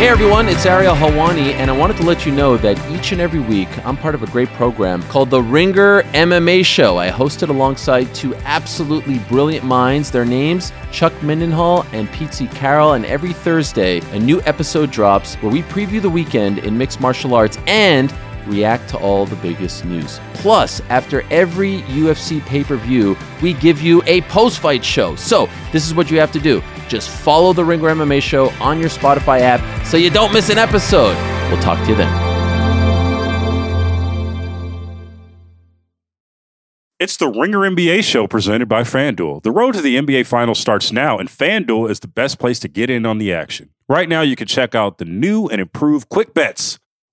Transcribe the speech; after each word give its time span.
Hey 0.00 0.08
everyone, 0.08 0.48
it's 0.48 0.64
Ariel 0.64 0.94
Helwani, 0.94 1.52
and 1.52 1.70
I 1.70 1.76
wanted 1.76 1.98
to 1.98 2.04
let 2.04 2.24
you 2.24 2.32
know 2.32 2.56
that 2.56 2.78
each 2.90 3.12
and 3.12 3.20
every 3.20 3.38
week 3.38 3.68
I'm 3.84 3.98
part 3.98 4.14
of 4.14 4.22
a 4.22 4.26
great 4.28 4.48
program 4.54 5.02
called 5.02 5.28
The 5.28 5.42
Ringer 5.42 6.04
MMA 6.14 6.64
Show. 6.64 6.96
I 6.96 7.08
host 7.08 7.42
it 7.42 7.50
alongside 7.50 8.14
two 8.14 8.34
absolutely 8.36 9.18
brilliant 9.28 9.66
minds. 9.66 10.10
Their 10.10 10.24
names, 10.24 10.72
Chuck 10.90 11.12
Mindenhall 11.20 11.84
and 11.92 12.10
Pete 12.12 12.50
Carroll, 12.52 12.94
and 12.94 13.04
every 13.04 13.34
Thursday 13.34 14.00
a 14.12 14.18
new 14.18 14.40
episode 14.46 14.90
drops 14.90 15.34
where 15.34 15.52
we 15.52 15.60
preview 15.64 16.00
the 16.00 16.08
weekend 16.08 16.60
in 16.60 16.78
mixed 16.78 16.98
martial 16.98 17.34
arts 17.34 17.58
and 17.66 18.10
react 18.46 18.88
to 18.90 18.98
all 18.98 19.26
the 19.26 19.36
biggest 19.36 19.84
news. 19.84 20.20
Plus, 20.34 20.80
after 20.88 21.22
every 21.30 21.82
UFC 21.82 22.40
pay 22.46 22.64
per 22.64 22.76
view, 22.76 23.16
we 23.42 23.52
give 23.54 23.80
you 23.80 24.02
a 24.06 24.20
post 24.22 24.58
fight 24.60 24.84
show. 24.84 25.16
So, 25.16 25.48
this 25.72 25.86
is 25.86 25.94
what 25.94 26.10
you 26.10 26.18
have 26.18 26.32
to 26.32 26.40
do 26.40 26.62
just 26.88 27.08
follow 27.08 27.52
the 27.52 27.64
Ringer 27.64 27.90
MMA 27.90 28.20
show 28.20 28.50
on 28.60 28.80
your 28.80 28.88
Spotify 28.90 29.40
app 29.40 29.86
so 29.86 29.96
you 29.96 30.10
don't 30.10 30.32
miss 30.32 30.50
an 30.50 30.58
episode. 30.58 31.14
We'll 31.50 31.62
talk 31.62 31.78
to 31.84 31.90
you 31.90 31.94
then. 31.94 32.30
It's 36.98 37.16
the 37.16 37.28
Ringer 37.28 37.60
NBA 37.60 38.04
show 38.04 38.26
presented 38.26 38.68
by 38.68 38.82
FanDuel. 38.82 39.42
The 39.42 39.50
road 39.50 39.72
to 39.72 39.80
the 39.80 39.96
NBA 39.96 40.26
Finals 40.26 40.58
starts 40.58 40.92
now, 40.92 41.16
and 41.16 41.30
FanDuel 41.30 41.88
is 41.88 42.00
the 42.00 42.08
best 42.08 42.38
place 42.38 42.58
to 42.58 42.68
get 42.68 42.90
in 42.90 43.06
on 43.06 43.16
the 43.16 43.32
action. 43.32 43.70
Right 43.88 44.06
now, 44.08 44.20
you 44.20 44.36
can 44.36 44.46
check 44.46 44.74
out 44.74 44.98
the 44.98 45.04
new 45.04 45.46
and 45.46 45.60
improved 45.60 46.10
Quick 46.10 46.34
Bets, 46.34 46.78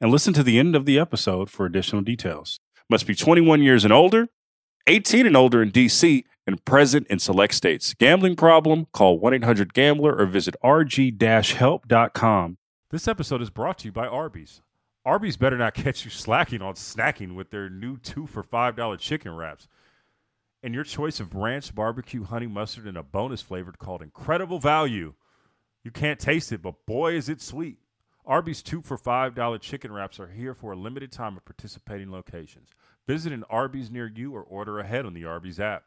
And 0.00 0.10
listen 0.10 0.32
to 0.32 0.42
the 0.42 0.58
end 0.58 0.74
of 0.74 0.86
the 0.86 0.98
episode 0.98 1.50
for 1.50 1.66
additional 1.66 2.00
details. 2.00 2.58
Must 2.88 3.06
be 3.06 3.14
21 3.14 3.62
years 3.62 3.84
and 3.84 3.92
older, 3.92 4.28
18 4.86 5.26
and 5.26 5.36
older 5.36 5.60
in 5.60 5.70
DC, 5.70 6.24
and 6.46 6.64
present 6.64 7.06
in 7.08 7.18
select 7.18 7.54
states. 7.54 7.92
Gambling 7.92 8.36
problem? 8.36 8.86
Call 8.92 9.18
1 9.18 9.34
800 9.34 9.74
Gambler 9.74 10.16
or 10.16 10.24
visit 10.24 10.56
rg 10.64 11.52
help.com. 11.52 12.56
This 12.90 13.06
episode 13.06 13.42
is 13.42 13.50
brought 13.50 13.78
to 13.78 13.84
you 13.88 13.92
by 13.92 14.06
Arby's. 14.06 14.62
Arby's 15.04 15.36
better 15.36 15.58
not 15.58 15.74
catch 15.74 16.04
you 16.04 16.10
slacking 16.10 16.62
on 16.62 16.74
snacking 16.74 17.34
with 17.34 17.50
their 17.50 17.68
new 17.68 17.98
two 17.98 18.26
for 18.26 18.42
$5 18.42 18.98
chicken 18.98 19.36
wraps. 19.36 19.68
And 20.62 20.74
your 20.74 20.84
choice 20.84 21.20
of 21.20 21.34
ranch, 21.34 21.74
barbecue, 21.74 22.24
honey 22.24 22.46
mustard, 22.46 22.86
and 22.86 22.96
a 22.96 23.02
bonus 23.02 23.42
flavor 23.42 23.72
called 23.78 24.02
Incredible 24.02 24.58
Value. 24.58 25.12
You 25.84 25.90
can't 25.90 26.18
taste 26.18 26.52
it, 26.52 26.62
but 26.62 26.86
boy, 26.86 27.14
is 27.14 27.28
it 27.28 27.40
sweet. 27.40 27.78
Arby's 28.26 28.62
two 28.62 28.82
for 28.82 28.98
$5 28.98 29.60
chicken 29.60 29.92
wraps 29.92 30.20
are 30.20 30.28
here 30.28 30.54
for 30.54 30.72
a 30.72 30.76
limited 30.76 31.10
time 31.10 31.36
at 31.36 31.44
participating 31.44 32.10
locations. 32.10 32.68
Visit 33.06 33.32
an 33.32 33.44
Arby's 33.50 33.90
near 33.90 34.06
you 34.06 34.34
or 34.34 34.42
order 34.42 34.78
ahead 34.78 35.06
on 35.06 35.14
the 35.14 35.24
Arby's 35.24 35.58
app. 35.58 35.84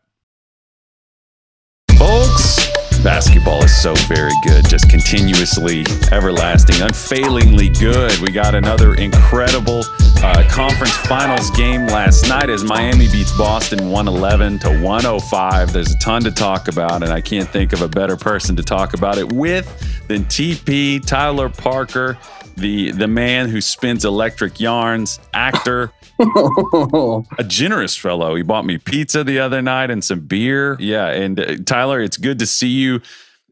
Folks, 1.98 2.70
basketball 3.02 3.64
is 3.64 3.82
so 3.82 3.94
very 4.08 4.34
good, 4.44 4.68
just 4.68 4.90
continuously, 4.90 5.86
everlasting, 6.12 6.82
unfailingly 6.82 7.70
good. 7.70 8.18
We 8.20 8.30
got 8.32 8.56
another 8.56 8.96
incredible 8.96 9.84
uh, 10.24 10.48
conference 10.50 10.96
finals 11.06 11.52
game 11.52 11.86
last 11.88 12.30
night 12.30 12.50
as 12.50 12.64
Miami 12.64 13.10
beats 13.10 13.38
Boston 13.38 13.90
111 13.90 14.60
to 14.60 14.70
105. 14.82 15.74
There's 15.74 15.92
a 15.92 15.98
ton 16.00 16.22
to 16.24 16.32
talk 16.32 16.70
about, 16.70 17.04
and 17.04 17.12
I 17.12 17.20
can't 17.20 17.50
think 17.50 17.74
of 17.74 17.82
a 17.82 17.90
better 17.90 18.16
person 18.16 18.56
to 18.56 18.64
talk 18.64 18.94
about 18.94 19.18
it 19.18 19.34
with 19.34 19.68
than 20.08 20.24
TP, 20.26 21.06
Tyler 21.06 21.50
Parker, 21.50 22.18
the, 22.56 22.92
the 22.92 23.08
man 23.08 23.50
who 23.50 23.60
spins 23.60 24.06
electric 24.06 24.62
yarns, 24.62 25.20
actor. 25.34 25.92
a 26.20 27.44
generous 27.46 27.98
fellow. 27.98 28.36
He 28.36 28.44
bought 28.44 28.66
me 28.66 28.78
pizza 28.78 29.26
the 29.26 29.40
other 29.40 29.62
night 29.62 29.92
and 29.92 30.02
some 30.02 30.22
beer. 30.22 30.78
Yeah, 30.80 31.08
and 31.08 31.38
uh, 31.38 31.56
Tyler, 31.66 32.00
it's 32.00 32.18
good 32.18 32.40
to 32.40 32.46
see 32.46 32.70
you. 32.70 33.02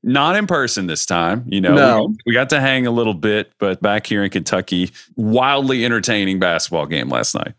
Not 0.04 0.36
in 0.36 0.48
person 0.48 0.88
this 0.88 1.06
time, 1.06 1.44
you 1.48 1.62
know. 1.62 1.76
No. 1.76 2.16
We, 2.26 2.34
got 2.34 2.50
to 2.50 2.60
hang 2.60 2.88
a 2.88 2.92
little 2.92 3.14
bit, 3.14 3.52
but 3.60 3.82
back 3.82 4.08
here 4.08 4.24
in 4.24 4.32
Kentucky, 4.32 4.92
wildly 5.16 5.86
entertaining 5.86 6.40
basketball 6.40 6.88
game 6.88 7.10
last 7.10 7.36
night. 7.36 7.54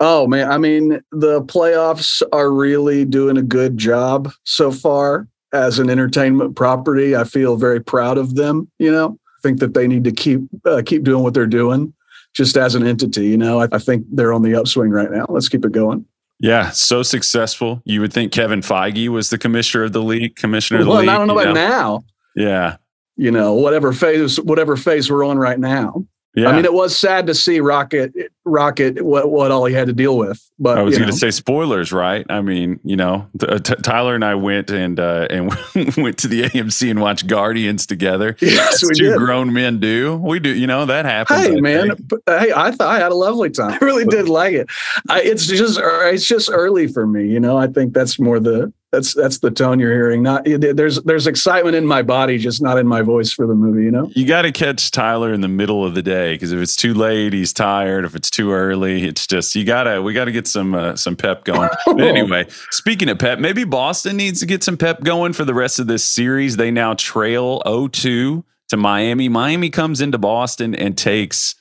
Oh 0.00 0.26
man, 0.26 0.50
I 0.50 0.58
mean, 0.58 1.00
the 1.12 1.42
playoffs 1.42 2.22
are 2.32 2.50
really 2.50 3.04
doing 3.04 3.38
a 3.38 3.42
good 3.42 3.78
job 3.78 4.30
so 4.44 4.70
far 4.70 5.26
as 5.52 5.78
an 5.78 5.88
entertainment 5.88 6.54
property. 6.54 7.16
I 7.16 7.24
feel 7.24 7.56
very 7.56 7.80
proud 7.80 8.18
of 8.18 8.34
them. 8.34 8.70
You 8.78 8.92
know, 8.92 9.18
I 9.38 9.40
think 9.42 9.60
that 9.60 9.72
they 9.72 9.88
need 9.88 10.04
to 10.04 10.12
keep 10.12 10.40
uh, 10.66 10.82
keep 10.84 11.02
doing 11.02 11.22
what 11.22 11.32
they're 11.32 11.46
doing, 11.46 11.94
just 12.34 12.58
as 12.58 12.74
an 12.74 12.86
entity. 12.86 13.28
You 13.28 13.38
know, 13.38 13.62
I, 13.62 13.68
I 13.72 13.78
think 13.78 14.04
they're 14.10 14.34
on 14.34 14.42
the 14.42 14.54
upswing 14.54 14.90
right 14.90 15.10
now. 15.10 15.24
Let's 15.28 15.48
keep 15.48 15.64
it 15.64 15.72
going. 15.72 16.04
Yeah, 16.38 16.70
so 16.70 17.02
successful. 17.02 17.80
You 17.84 18.00
would 18.02 18.12
think 18.12 18.32
Kevin 18.32 18.60
Feige 18.60 19.08
was 19.08 19.30
the 19.30 19.38
commissioner 19.38 19.84
of 19.84 19.92
the 19.92 20.02
league, 20.02 20.36
commissioner 20.36 20.80
of 20.80 20.86
the 20.86 20.92
league. 20.92 21.06
Well. 21.06 21.14
I 21.14 21.18
don't 21.18 21.28
know 21.28 21.38
about 21.38 21.54
now. 21.54 22.04
Yeah, 22.34 22.76
You 23.16 23.30
know, 23.30 23.54
whatever 23.54 23.92
phase 23.94 24.38
whatever 24.40 24.76
phase 24.76 25.10
we're 25.10 25.24
on 25.24 25.38
right 25.38 25.58
now. 25.58 26.04
Yeah. 26.36 26.48
I 26.48 26.52
mean, 26.54 26.64
it 26.64 26.72
was 26.74 26.96
sad 26.96 27.26
to 27.28 27.34
see 27.34 27.60
Rocket 27.60 28.12
Rocket 28.44 29.02
what 29.02 29.30
what 29.30 29.50
all 29.50 29.64
he 29.64 29.74
had 29.74 29.86
to 29.88 29.92
deal 29.92 30.16
with. 30.18 30.40
But 30.58 30.78
I 30.78 30.82
was 30.82 30.96
going 30.96 31.10
to 31.10 31.16
say 31.16 31.30
spoilers, 31.30 31.92
right? 31.92 32.24
I 32.28 32.40
mean, 32.42 32.78
you 32.84 32.94
know, 32.96 33.26
t- 33.38 33.46
uh, 33.46 33.58
t- 33.58 33.74
Tyler 33.82 34.14
and 34.14 34.24
I 34.24 34.34
went 34.36 34.70
and 34.70 35.00
uh, 35.00 35.26
and 35.30 35.48
went 35.96 36.18
to 36.18 36.28
the 36.28 36.42
AMC 36.42 36.90
and 36.90 37.00
watched 37.00 37.26
Guardians 37.26 37.86
together. 37.86 38.36
yes, 38.40 38.82
we 38.84 38.94
two 38.94 39.10
did. 39.10 39.18
grown 39.18 39.52
men 39.52 39.80
do. 39.80 40.16
We 40.16 40.38
do, 40.38 40.54
you 40.54 40.66
know, 40.66 40.86
that 40.86 41.06
happens. 41.06 41.40
I 41.40 41.42
Hey 41.50 41.60
man, 41.60 41.88
think. 41.96 42.08
but, 42.08 42.20
hey, 42.26 42.52
I 42.54 42.70
thought 42.70 42.88
I 42.88 42.98
had 42.98 43.12
a 43.12 43.16
lovely 43.16 43.50
time. 43.50 43.72
I 43.80 43.84
really 43.84 44.04
did 44.04 44.28
like 44.28 44.54
it. 44.54 44.68
I, 45.08 45.22
it's 45.22 45.46
just 45.46 45.80
it's 45.82 46.26
just 46.26 46.50
early 46.52 46.86
for 46.86 47.06
me, 47.06 47.26
you 47.28 47.40
know. 47.40 47.56
I 47.56 47.66
think 47.66 47.94
that's 47.94 48.18
more 48.20 48.38
the 48.38 48.72
that's 48.96 49.14
that's 49.14 49.38
the 49.38 49.50
tone 49.50 49.78
you're 49.78 49.92
hearing. 49.92 50.22
Not 50.22 50.44
there's 50.46 51.02
there's 51.02 51.26
excitement 51.26 51.76
in 51.76 51.86
my 51.86 52.02
body, 52.02 52.38
just 52.38 52.62
not 52.62 52.78
in 52.78 52.86
my 52.86 53.02
voice 53.02 53.30
for 53.30 53.46
the 53.46 53.54
movie. 53.54 53.84
You 53.84 53.90
know. 53.90 54.10
You 54.14 54.26
got 54.26 54.42
to 54.42 54.52
catch 54.52 54.90
Tyler 54.90 55.32
in 55.32 55.42
the 55.42 55.48
middle 55.48 55.84
of 55.84 55.94
the 55.94 56.02
day 56.02 56.34
because 56.34 56.52
if 56.52 56.60
it's 56.60 56.74
too 56.74 56.94
late, 56.94 57.32
he's 57.34 57.52
tired. 57.52 58.04
If 58.04 58.14
it's 58.14 58.30
too 58.30 58.52
early, 58.52 59.06
it's 59.06 59.26
just 59.26 59.54
you 59.54 59.64
gotta 59.64 60.00
we 60.00 60.14
gotta 60.14 60.32
get 60.32 60.46
some 60.46 60.74
uh, 60.74 60.96
some 60.96 61.16
pep 61.16 61.44
going. 61.44 61.70
But 61.86 62.00
anyway, 62.00 62.46
speaking 62.70 63.08
of 63.08 63.18
pep, 63.18 63.38
maybe 63.38 63.64
Boston 63.64 64.16
needs 64.16 64.40
to 64.40 64.46
get 64.46 64.62
some 64.62 64.76
pep 64.76 65.02
going 65.02 65.32
for 65.32 65.44
the 65.44 65.54
rest 65.54 65.78
of 65.78 65.86
this 65.86 66.04
series. 66.04 66.56
They 66.56 66.70
now 66.70 66.94
trail 66.94 67.62
0-2 67.64 68.44
to 68.68 68.76
Miami. 68.76 69.28
Miami 69.28 69.70
comes 69.70 70.00
into 70.00 70.18
Boston 70.18 70.74
and 70.74 70.98
takes 70.98 71.54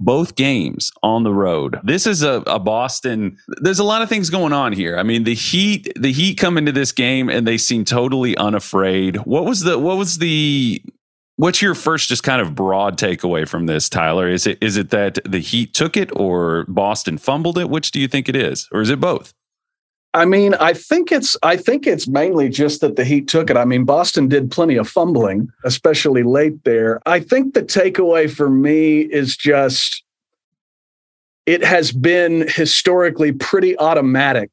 both 0.00 0.34
games 0.34 0.90
on 1.02 1.22
the 1.22 1.32
road. 1.32 1.78
This 1.84 2.06
is 2.06 2.22
a, 2.22 2.42
a 2.46 2.58
Boston. 2.58 3.36
There's 3.60 3.78
a 3.78 3.84
lot 3.84 4.02
of 4.02 4.08
things 4.08 4.30
going 4.30 4.52
on 4.52 4.72
here. 4.72 4.98
I 4.98 5.02
mean, 5.02 5.24
the 5.24 5.34
Heat, 5.34 5.92
the 5.94 6.10
Heat 6.10 6.36
come 6.38 6.56
into 6.56 6.72
this 6.72 6.90
game 6.90 7.28
and 7.28 7.46
they 7.46 7.58
seem 7.58 7.84
totally 7.84 8.36
unafraid. 8.36 9.16
What 9.18 9.44
was 9.44 9.60
the 9.60 9.78
what 9.78 9.98
was 9.98 10.18
the 10.18 10.82
what's 11.36 11.62
your 11.62 11.74
first 11.74 12.08
just 12.08 12.22
kind 12.22 12.40
of 12.40 12.54
broad 12.54 12.98
takeaway 12.98 13.46
from 13.46 13.66
this, 13.66 13.88
Tyler? 13.88 14.28
Is 14.28 14.46
it 14.46 14.58
is 14.62 14.76
it 14.76 14.90
that 14.90 15.18
the 15.24 15.38
Heat 15.38 15.74
took 15.74 15.96
it 15.96 16.10
or 16.16 16.64
Boston 16.66 17.18
fumbled 17.18 17.58
it? 17.58 17.68
Which 17.68 17.90
do 17.90 18.00
you 18.00 18.08
think 18.08 18.28
it 18.28 18.36
is? 18.36 18.68
Or 18.72 18.80
is 18.80 18.90
it 18.90 19.00
both? 19.00 19.34
I 20.12 20.24
mean, 20.24 20.54
I 20.54 20.72
think 20.72 21.12
it's 21.12 21.36
I 21.42 21.56
think 21.56 21.86
it's 21.86 22.08
mainly 22.08 22.48
just 22.48 22.80
that 22.80 22.96
the 22.96 23.04
Heat 23.04 23.28
took 23.28 23.48
it. 23.48 23.56
I 23.56 23.64
mean, 23.64 23.84
Boston 23.84 24.26
did 24.26 24.50
plenty 24.50 24.76
of 24.76 24.88
fumbling, 24.88 25.50
especially 25.64 26.24
late 26.24 26.64
there. 26.64 27.00
I 27.06 27.20
think 27.20 27.54
the 27.54 27.62
takeaway 27.62 28.28
for 28.30 28.50
me 28.50 29.00
is 29.00 29.36
just 29.36 30.02
it 31.46 31.64
has 31.64 31.92
been 31.92 32.46
historically 32.48 33.32
pretty 33.32 33.78
automatic 33.78 34.50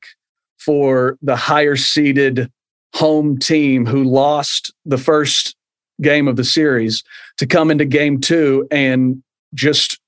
for 0.58 1.18
the 1.22 1.36
higher 1.36 1.76
seeded 1.76 2.52
home 2.94 3.38
team 3.38 3.86
who 3.86 4.04
lost 4.04 4.74
the 4.86 4.98
first 4.98 5.56
game 6.02 6.28
of 6.28 6.36
the 6.36 6.44
series 6.44 7.04
to 7.38 7.48
come 7.48 7.72
into 7.72 7.86
game 7.86 8.20
2 8.20 8.68
and 8.72 9.22
just 9.54 10.00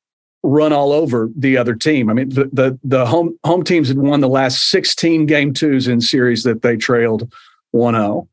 run 0.44 0.71
all 0.71 0.91
over 0.91 1.30
the 1.36 1.57
other 1.57 1.75
team. 1.75 2.09
I 2.09 2.13
mean, 2.13 2.30
the 2.30 2.50
the, 2.51 2.80
the 2.83 3.06
home 3.06 3.38
home 3.45 3.63
teams 3.63 3.88
had 3.88 3.97
won 3.97 4.21
the 4.21 4.30
last 4.30 4.69
16 4.69 5.25
game 5.25 5.53
twos 5.53 5.88
in 5.88 6.01
series 6.01 6.44
that 6.44 6.62
they 6.62 6.77
trailed 6.77 7.31
1-0. 7.75 8.27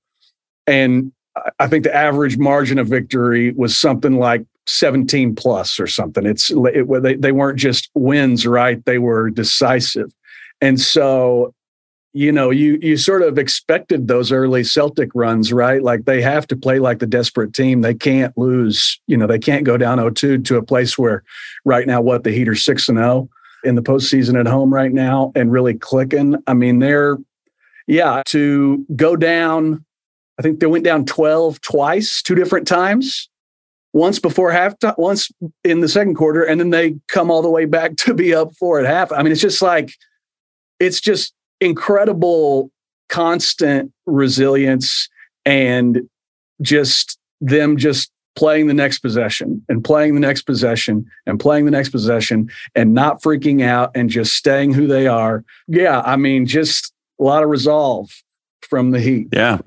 And 0.66 1.12
I- 1.58 1.66
think 1.66 1.84
the 1.84 1.94
average 1.94 2.38
margin 2.38 2.78
of 2.78 2.88
victory 2.88 3.52
was 3.52 3.76
something 3.76 4.18
like 4.18 4.44
17 4.66 5.34
plus 5.34 5.78
or 5.78 5.86
something. 5.86 6.26
It's 6.26 6.50
it, 6.50 7.02
they, 7.02 7.14
they 7.14 7.32
weren't 7.32 7.58
just 7.58 7.90
wins, 7.94 8.46
right? 8.46 8.84
They 8.84 8.98
were 8.98 9.30
decisive. 9.30 10.12
And 10.60 10.80
so, 10.80 11.54
you 12.16 12.32
know, 12.32 12.48
you 12.48 12.78
you 12.80 12.96
sort 12.96 13.20
of 13.20 13.36
expected 13.36 14.08
those 14.08 14.32
early 14.32 14.64
Celtic 14.64 15.10
runs, 15.14 15.52
right? 15.52 15.82
Like 15.82 16.06
they 16.06 16.22
have 16.22 16.46
to 16.46 16.56
play 16.56 16.78
like 16.78 16.98
the 16.98 17.06
desperate 17.06 17.52
team. 17.52 17.82
They 17.82 17.92
can't 17.92 18.36
lose, 18.38 18.98
you 19.06 19.18
know, 19.18 19.26
they 19.26 19.38
can't 19.38 19.64
go 19.64 19.76
down 19.76 19.98
0-2 19.98 20.42
to 20.42 20.56
a 20.56 20.62
place 20.62 20.96
where 20.96 21.24
right 21.66 21.86
now 21.86 22.00
what 22.00 22.24
the 22.24 22.32
Heat 22.32 22.48
are 22.48 22.54
6 22.54 22.88
and 22.88 22.96
0 22.96 23.28
in 23.64 23.74
the 23.74 23.82
postseason 23.82 24.40
at 24.40 24.46
home 24.46 24.72
right 24.72 24.94
now 24.94 25.30
and 25.36 25.52
really 25.52 25.74
clicking. 25.74 26.36
I 26.46 26.54
mean, 26.54 26.78
they're 26.78 27.18
yeah, 27.86 28.22
to 28.28 28.86
go 28.96 29.14
down, 29.14 29.84
I 30.38 30.42
think 30.42 30.60
they 30.60 30.66
went 30.66 30.84
down 30.84 31.04
12 31.04 31.60
twice, 31.60 32.22
two 32.22 32.34
different 32.34 32.66
times. 32.66 33.28
Once 33.92 34.18
before 34.18 34.50
half, 34.52 34.72
once 34.96 35.30
in 35.64 35.80
the 35.80 35.88
second 35.88 36.14
quarter, 36.14 36.44
and 36.44 36.58
then 36.60 36.70
they 36.70 36.96
come 37.08 37.30
all 37.30 37.42
the 37.42 37.50
way 37.50 37.66
back 37.66 37.94
to 37.96 38.14
be 38.14 38.34
up 38.34 38.54
four 38.56 38.80
at 38.80 38.86
half. 38.86 39.12
I 39.12 39.22
mean, 39.22 39.32
it's 39.32 39.40
just 39.42 39.60
like, 39.60 39.92
it's 40.80 41.02
just 41.02 41.34
incredible 41.60 42.70
constant 43.08 43.92
resilience 44.06 45.08
and 45.44 46.08
just 46.60 47.18
them 47.40 47.76
just 47.76 48.10
playing 48.34 48.66
the 48.66 48.74
next 48.74 48.98
possession 48.98 49.64
and 49.68 49.82
playing 49.82 50.14
the 50.14 50.20
next 50.20 50.42
possession 50.42 51.06
and 51.26 51.40
playing 51.40 51.64
the 51.64 51.70
next 51.70 51.88
possession 51.88 52.50
and 52.74 52.92
not 52.92 53.22
freaking 53.22 53.62
out 53.62 53.90
and 53.94 54.10
just 54.10 54.34
staying 54.34 54.72
who 54.72 54.86
they 54.86 55.06
are. 55.06 55.42
Yeah, 55.66 56.02
I 56.04 56.16
mean, 56.16 56.46
just 56.46 56.92
a 57.18 57.24
lot 57.24 57.42
of 57.42 57.48
resolve 57.48 58.10
from 58.60 58.90
the 58.90 59.00
Heat. 59.00 59.28
Yeah, 59.32 59.58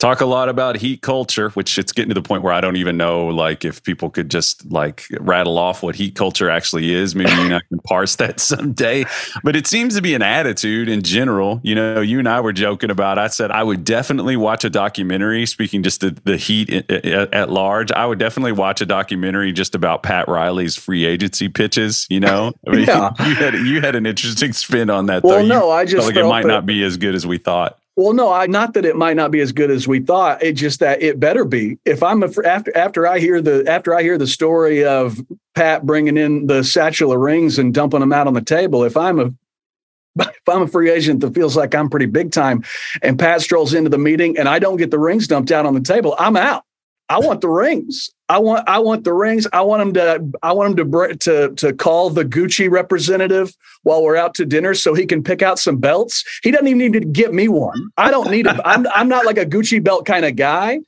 talk 0.00 0.20
a 0.20 0.26
lot 0.26 0.48
about 0.48 0.76
heat 0.76 1.02
culture 1.02 1.50
which 1.50 1.78
it's 1.78 1.92
getting 1.92 2.08
to 2.08 2.14
the 2.14 2.22
point 2.22 2.42
where 2.42 2.52
i 2.52 2.60
don't 2.60 2.76
even 2.76 2.96
know 2.96 3.28
like 3.28 3.64
if 3.64 3.82
people 3.82 4.10
could 4.10 4.30
just 4.30 4.68
like 4.70 5.04
rattle 5.20 5.58
off 5.58 5.82
what 5.82 5.94
heat 5.94 6.14
culture 6.14 6.50
actually 6.50 6.92
is. 6.92 7.14
Maybe 7.14 7.30
you 7.30 7.40
and 7.42 7.54
i 7.54 7.60
can 7.68 7.78
parse 7.80 8.16
that 8.16 8.40
someday. 8.50 9.04
But 9.42 9.56
it 9.56 9.66
seems 9.66 9.94
to 9.96 10.02
be 10.02 10.14
an 10.14 10.22
attitude 10.22 10.88
in 10.88 11.02
general. 11.02 11.60
You 11.62 11.74
know 11.74 12.00
you 12.00 12.18
and 12.18 12.28
i 12.28 12.40
were 12.40 12.52
joking 12.52 12.90
about 12.90 13.18
i 13.18 13.28
said 13.28 13.50
i 13.50 13.62
would 13.62 13.84
definitely 13.84 14.36
watch 14.36 14.64
a 14.64 14.70
documentary 14.70 15.46
speaking 15.46 15.82
just 15.82 16.00
the, 16.00 16.16
the 16.24 16.36
heat 16.36 16.70
at, 16.90 17.32
at 17.32 17.50
large. 17.50 17.92
I 17.92 18.06
would 18.06 18.18
definitely 18.18 18.52
watch 18.52 18.80
a 18.80 18.86
documentary 18.86 19.52
just 19.52 19.74
about 19.74 20.02
pat 20.02 20.28
riley's 20.28 20.76
free 20.76 21.04
agency 21.04 21.48
pitches 21.48 22.06
you 22.10 22.20
know? 22.20 22.52
I 22.66 22.70
mean, 22.70 22.86
yeah. 22.86 23.10
you, 23.26 23.34
had 23.34 23.54
you 23.54 23.80
had 23.80 23.96
an 23.96 24.06
interesting 24.06 24.52
spin 24.52 24.90
on 24.90 25.06
that 25.06 25.22
well 25.22 25.38
though. 25.38 25.46
no 25.46 25.70
i 25.70 25.84
just 25.84 26.06
like 26.06 26.16
it 26.16 26.24
might 26.24 26.46
not 26.46 26.66
be 26.66 26.82
as 26.84 26.96
good 26.96 27.14
as 27.14 27.26
we 27.26 27.38
thought 27.38 27.78
well, 28.00 28.14
no, 28.14 28.32
I 28.32 28.46
not 28.46 28.74
that 28.74 28.84
it 28.84 28.96
might 28.96 29.16
not 29.16 29.30
be 29.30 29.40
as 29.40 29.52
good 29.52 29.70
as 29.70 29.86
we 29.86 30.00
thought. 30.00 30.42
It's 30.42 30.60
just 30.60 30.80
that 30.80 31.02
it 31.02 31.20
better 31.20 31.44
be. 31.44 31.78
If 31.84 32.02
I'm 32.02 32.22
a, 32.22 32.30
after 32.46 32.74
after 32.76 33.06
I 33.06 33.18
hear 33.18 33.42
the 33.42 33.64
after 33.68 33.94
I 33.94 34.02
hear 34.02 34.16
the 34.16 34.26
story 34.26 34.84
of 34.84 35.20
Pat 35.54 35.84
bringing 35.84 36.16
in 36.16 36.46
the 36.46 36.64
satchel 36.64 37.12
of 37.12 37.20
rings 37.20 37.58
and 37.58 37.74
dumping 37.74 38.00
them 38.00 38.12
out 38.12 38.26
on 38.26 38.34
the 38.34 38.40
table, 38.40 38.84
if 38.84 38.96
I'm 38.96 39.18
a 39.18 39.26
if 40.18 40.48
I'm 40.48 40.62
a 40.62 40.66
free 40.66 40.90
agent 40.90 41.20
that 41.20 41.34
feels 41.34 41.56
like 41.56 41.74
I'm 41.74 41.90
pretty 41.90 42.06
big 42.06 42.32
time, 42.32 42.64
and 43.02 43.18
Pat 43.18 43.42
strolls 43.42 43.74
into 43.74 43.90
the 43.90 43.98
meeting 43.98 44.38
and 44.38 44.48
I 44.48 44.58
don't 44.58 44.78
get 44.78 44.90
the 44.90 44.98
rings 44.98 45.26
dumped 45.26 45.52
out 45.52 45.66
on 45.66 45.74
the 45.74 45.80
table, 45.80 46.16
I'm 46.18 46.36
out. 46.36 46.64
I 47.10 47.18
want 47.18 47.40
the 47.40 47.48
rings. 47.48 48.10
I 48.30 48.38
want 48.38 48.68
I 48.68 48.78
want 48.78 49.02
the 49.02 49.12
rings. 49.12 49.48
I 49.52 49.60
want 49.62 49.82
him 49.82 49.92
to 49.94 50.30
I 50.44 50.52
want 50.52 50.78
him 50.78 50.88
to 50.88 51.16
to 51.16 51.54
to 51.56 51.72
call 51.72 52.10
the 52.10 52.24
Gucci 52.24 52.70
representative 52.70 53.56
while 53.82 54.04
we're 54.04 54.14
out 54.14 54.34
to 54.34 54.46
dinner 54.46 54.72
so 54.74 54.94
he 54.94 55.04
can 55.04 55.24
pick 55.24 55.42
out 55.42 55.58
some 55.58 55.78
belts. 55.78 56.24
He 56.44 56.52
doesn't 56.52 56.68
even 56.68 56.78
need 56.78 56.92
to 56.92 57.00
get 57.00 57.34
me 57.34 57.48
one. 57.48 57.90
I 57.96 58.12
don't 58.12 58.30
need 58.30 58.46
it. 58.46 58.56
I'm 58.64 58.86
I'm 58.94 59.08
not 59.08 59.26
like 59.26 59.36
a 59.36 59.44
Gucci 59.44 59.82
belt 59.82 60.06
kind 60.06 60.24
of 60.24 60.36
guy. 60.36 60.78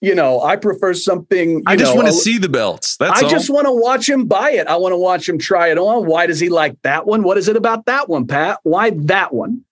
You 0.00 0.16
know, 0.16 0.42
I 0.42 0.56
prefer 0.56 0.92
something. 0.92 1.62
I 1.66 1.76
just 1.76 1.92
know, 1.92 2.02
want 2.02 2.08
to 2.08 2.14
see 2.14 2.36
the 2.36 2.48
belts. 2.48 2.96
That's 2.96 3.22
I 3.22 3.24
all. 3.24 3.30
just 3.30 3.48
want 3.48 3.66
to 3.66 3.72
watch 3.72 4.08
him 4.08 4.26
buy 4.26 4.50
it. 4.52 4.66
I 4.66 4.76
want 4.76 4.92
to 4.92 4.96
watch 4.96 5.28
him 5.28 5.38
try 5.38 5.70
it 5.70 5.78
on. 5.78 6.04
Why 6.06 6.26
does 6.26 6.40
he 6.40 6.48
like 6.48 6.80
that 6.82 7.06
one? 7.06 7.22
What 7.22 7.38
is 7.38 7.46
it 7.46 7.56
about 7.56 7.86
that 7.86 8.08
one, 8.08 8.26
Pat? 8.26 8.58
Why 8.64 8.90
that 8.90 9.32
one? 9.32 9.64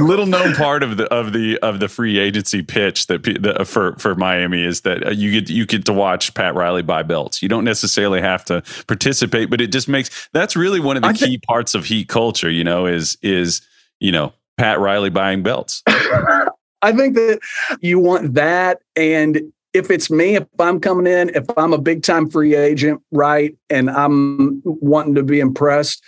Little 0.00 0.26
known 0.26 0.54
part 0.54 0.82
of 0.82 0.96
the 0.96 1.04
of 1.12 1.32
the 1.32 1.58
of 1.58 1.80
the 1.80 1.88
free 1.88 2.18
agency 2.18 2.62
pitch 2.62 3.06
that 3.06 3.22
the, 3.22 3.64
for 3.64 3.96
for 3.96 4.14
Miami 4.14 4.64
is 4.64 4.82
that 4.82 5.06
uh, 5.06 5.10
you 5.10 5.32
get 5.32 5.50
you 5.50 5.66
get 5.66 5.84
to 5.86 5.92
watch 5.92 6.34
Pat 6.34 6.54
Riley 6.54 6.82
buy 6.82 7.02
belts. 7.02 7.42
You 7.42 7.48
don't 7.48 7.64
necessarily 7.64 8.20
have 8.20 8.44
to 8.46 8.62
participate, 8.86 9.50
but 9.50 9.60
it 9.60 9.72
just 9.72 9.88
makes 9.88 10.28
that's 10.32 10.56
really 10.56 10.80
one 10.80 10.96
of 10.96 11.02
the 11.02 11.08
I 11.08 11.12
key 11.12 11.26
think, 11.26 11.42
parts 11.44 11.74
of 11.74 11.84
Heat 11.84 12.08
culture. 12.08 12.50
You 12.50 12.64
know, 12.64 12.86
is 12.86 13.16
is 13.22 13.62
you 13.98 14.12
know 14.12 14.32
Pat 14.56 14.78
Riley 14.78 15.10
buying 15.10 15.42
belts. 15.42 15.82
I 15.86 16.92
think 16.92 17.14
that 17.14 17.40
you 17.80 17.98
want 17.98 18.34
that, 18.34 18.80
and 18.94 19.52
if 19.72 19.90
it's 19.90 20.10
me, 20.10 20.36
if 20.36 20.44
I'm 20.58 20.80
coming 20.80 21.06
in, 21.06 21.30
if 21.30 21.44
I'm 21.56 21.72
a 21.72 21.78
big 21.78 22.02
time 22.02 22.30
free 22.30 22.54
agent, 22.54 23.02
right, 23.10 23.56
and 23.68 23.90
I'm 23.90 24.62
wanting 24.64 25.14
to 25.16 25.22
be 25.22 25.40
impressed, 25.40 26.02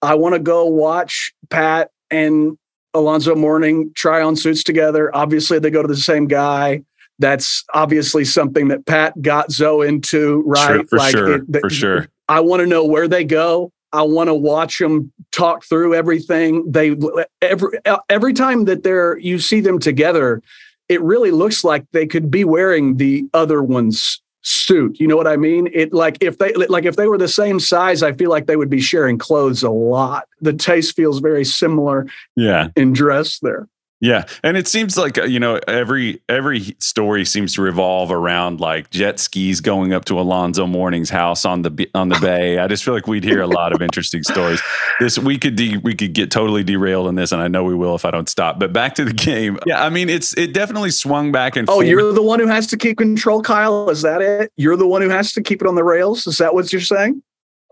I 0.00 0.14
want 0.14 0.34
to 0.34 0.38
go 0.38 0.66
watch 0.66 1.32
Pat 1.50 1.90
and 2.10 2.56
Alonzo 2.94 3.34
Mourning 3.34 3.90
try 3.94 4.22
on 4.22 4.36
suits 4.36 4.62
together. 4.62 5.14
Obviously, 5.14 5.58
they 5.58 5.70
go 5.70 5.82
to 5.82 5.88
the 5.88 5.96
same 5.96 6.26
guy. 6.26 6.82
That's 7.18 7.64
obviously 7.74 8.24
something 8.24 8.68
that 8.68 8.86
Pat 8.86 9.20
got 9.22 9.52
Zo 9.52 9.82
into, 9.82 10.42
right? 10.46 10.76
Sure, 10.76 10.84
for 10.86 10.98
like 10.98 11.12
sure, 11.12 11.34
it, 11.34 11.60
for 11.60 11.70
sure. 11.70 12.08
I 12.28 12.40
want 12.40 12.60
to 12.60 12.66
know 12.66 12.84
where 12.84 13.08
they 13.08 13.24
go. 13.24 13.72
I 13.92 14.02
want 14.02 14.28
to 14.28 14.34
watch 14.34 14.78
them 14.78 15.12
talk 15.32 15.64
through 15.64 15.94
everything. 15.94 16.70
They 16.70 16.96
every 17.42 17.78
every 18.08 18.32
time 18.32 18.64
that 18.64 18.82
they're 18.82 19.18
you 19.18 19.38
see 19.38 19.60
them 19.60 19.78
together, 19.78 20.42
it 20.88 21.02
really 21.02 21.30
looks 21.30 21.62
like 21.62 21.84
they 21.92 22.06
could 22.06 22.30
be 22.30 22.44
wearing 22.44 22.96
the 22.96 23.28
other 23.34 23.62
one's 23.62 24.21
suit. 24.42 25.00
You 25.00 25.06
know 25.06 25.16
what 25.16 25.26
I 25.26 25.36
mean? 25.36 25.68
It 25.72 25.92
like 25.92 26.18
if 26.20 26.38
they 26.38 26.52
like 26.54 26.84
if 26.84 26.96
they 26.96 27.06
were 27.06 27.18
the 27.18 27.28
same 27.28 27.58
size, 27.58 28.02
I 28.02 28.12
feel 28.12 28.30
like 28.30 28.46
they 28.46 28.56
would 28.56 28.70
be 28.70 28.80
sharing 28.80 29.18
clothes 29.18 29.62
a 29.62 29.70
lot. 29.70 30.28
The 30.40 30.52
taste 30.52 30.94
feels 30.96 31.20
very 31.20 31.44
similar. 31.44 32.06
Yeah, 32.36 32.68
in 32.76 32.92
dress 32.92 33.38
there. 33.40 33.68
Yeah, 34.02 34.24
and 34.42 34.56
it 34.56 34.66
seems 34.66 34.98
like 34.98 35.16
uh, 35.16 35.22
you 35.22 35.38
know 35.38 35.60
every 35.68 36.20
every 36.28 36.74
story 36.80 37.24
seems 37.24 37.54
to 37.54 37.62
revolve 37.62 38.10
around 38.10 38.60
like 38.60 38.90
jet 38.90 39.20
skis 39.20 39.60
going 39.60 39.92
up 39.92 40.04
to 40.06 40.18
Alonzo 40.18 40.66
Mourning's 40.66 41.08
house 41.08 41.44
on 41.44 41.62
the 41.62 41.88
on 41.94 42.08
the 42.08 42.18
bay. 42.18 42.58
I 42.58 42.66
just 42.66 42.82
feel 42.82 42.94
like 42.94 43.06
we'd 43.06 43.22
hear 43.22 43.40
a 43.40 43.46
lot 43.46 43.72
of 43.72 43.80
interesting 43.80 44.24
stories. 44.24 44.60
This 44.98 45.20
we 45.20 45.38
could 45.38 45.54
de- 45.54 45.76
we 45.78 45.94
could 45.94 46.14
get 46.14 46.32
totally 46.32 46.64
derailed 46.64 47.06
in 47.06 47.14
this, 47.14 47.30
and 47.30 47.40
I 47.40 47.46
know 47.46 47.62
we 47.62 47.76
will 47.76 47.94
if 47.94 48.04
I 48.04 48.10
don't 48.10 48.28
stop. 48.28 48.58
But 48.58 48.72
back 48.72 48.96
to 48.96 49.04
the 49.04 49.12
game. 49.12 49.56
Yeah, 49.66 49.84
I 49.84 49.88
mean 49.88 50.08
it's 50.08 50.36
it 50.36 50.52
definitely 50.52 50.90
swung 50.90 51.30
back 51.30 51.54
and. 51.54 51.70
Oh, 51.70 51.74
forth. 51.74 51.86
you're 51.86 52.12
the 52.12 52.22
one 52.24 52.40
who 52.40 52.48
has 52.48 52.66
to 52.68 52.76
keep 52.76 52.98
control, 52.98 53.40
Kyle. 53.40 53.88
Is 53.88 54.02
that 54.02 54.20
it? 54.20 54.50
You're 54.56 54.76
the 54.76 54.88
one 54.88 55.02
who 55.02 55.10
has 55.10 55.32
to 55.34 55.42
keep 55.42 55.62
it 55.62 55.68
on 55.68 55.76
the 55.76 55.84
rails. 55.84 56.26
Is 56.26 56.38
that 56.38 56.54
what 56.54 56.72
you're 56.72 56.82
saying? 56.82 57.22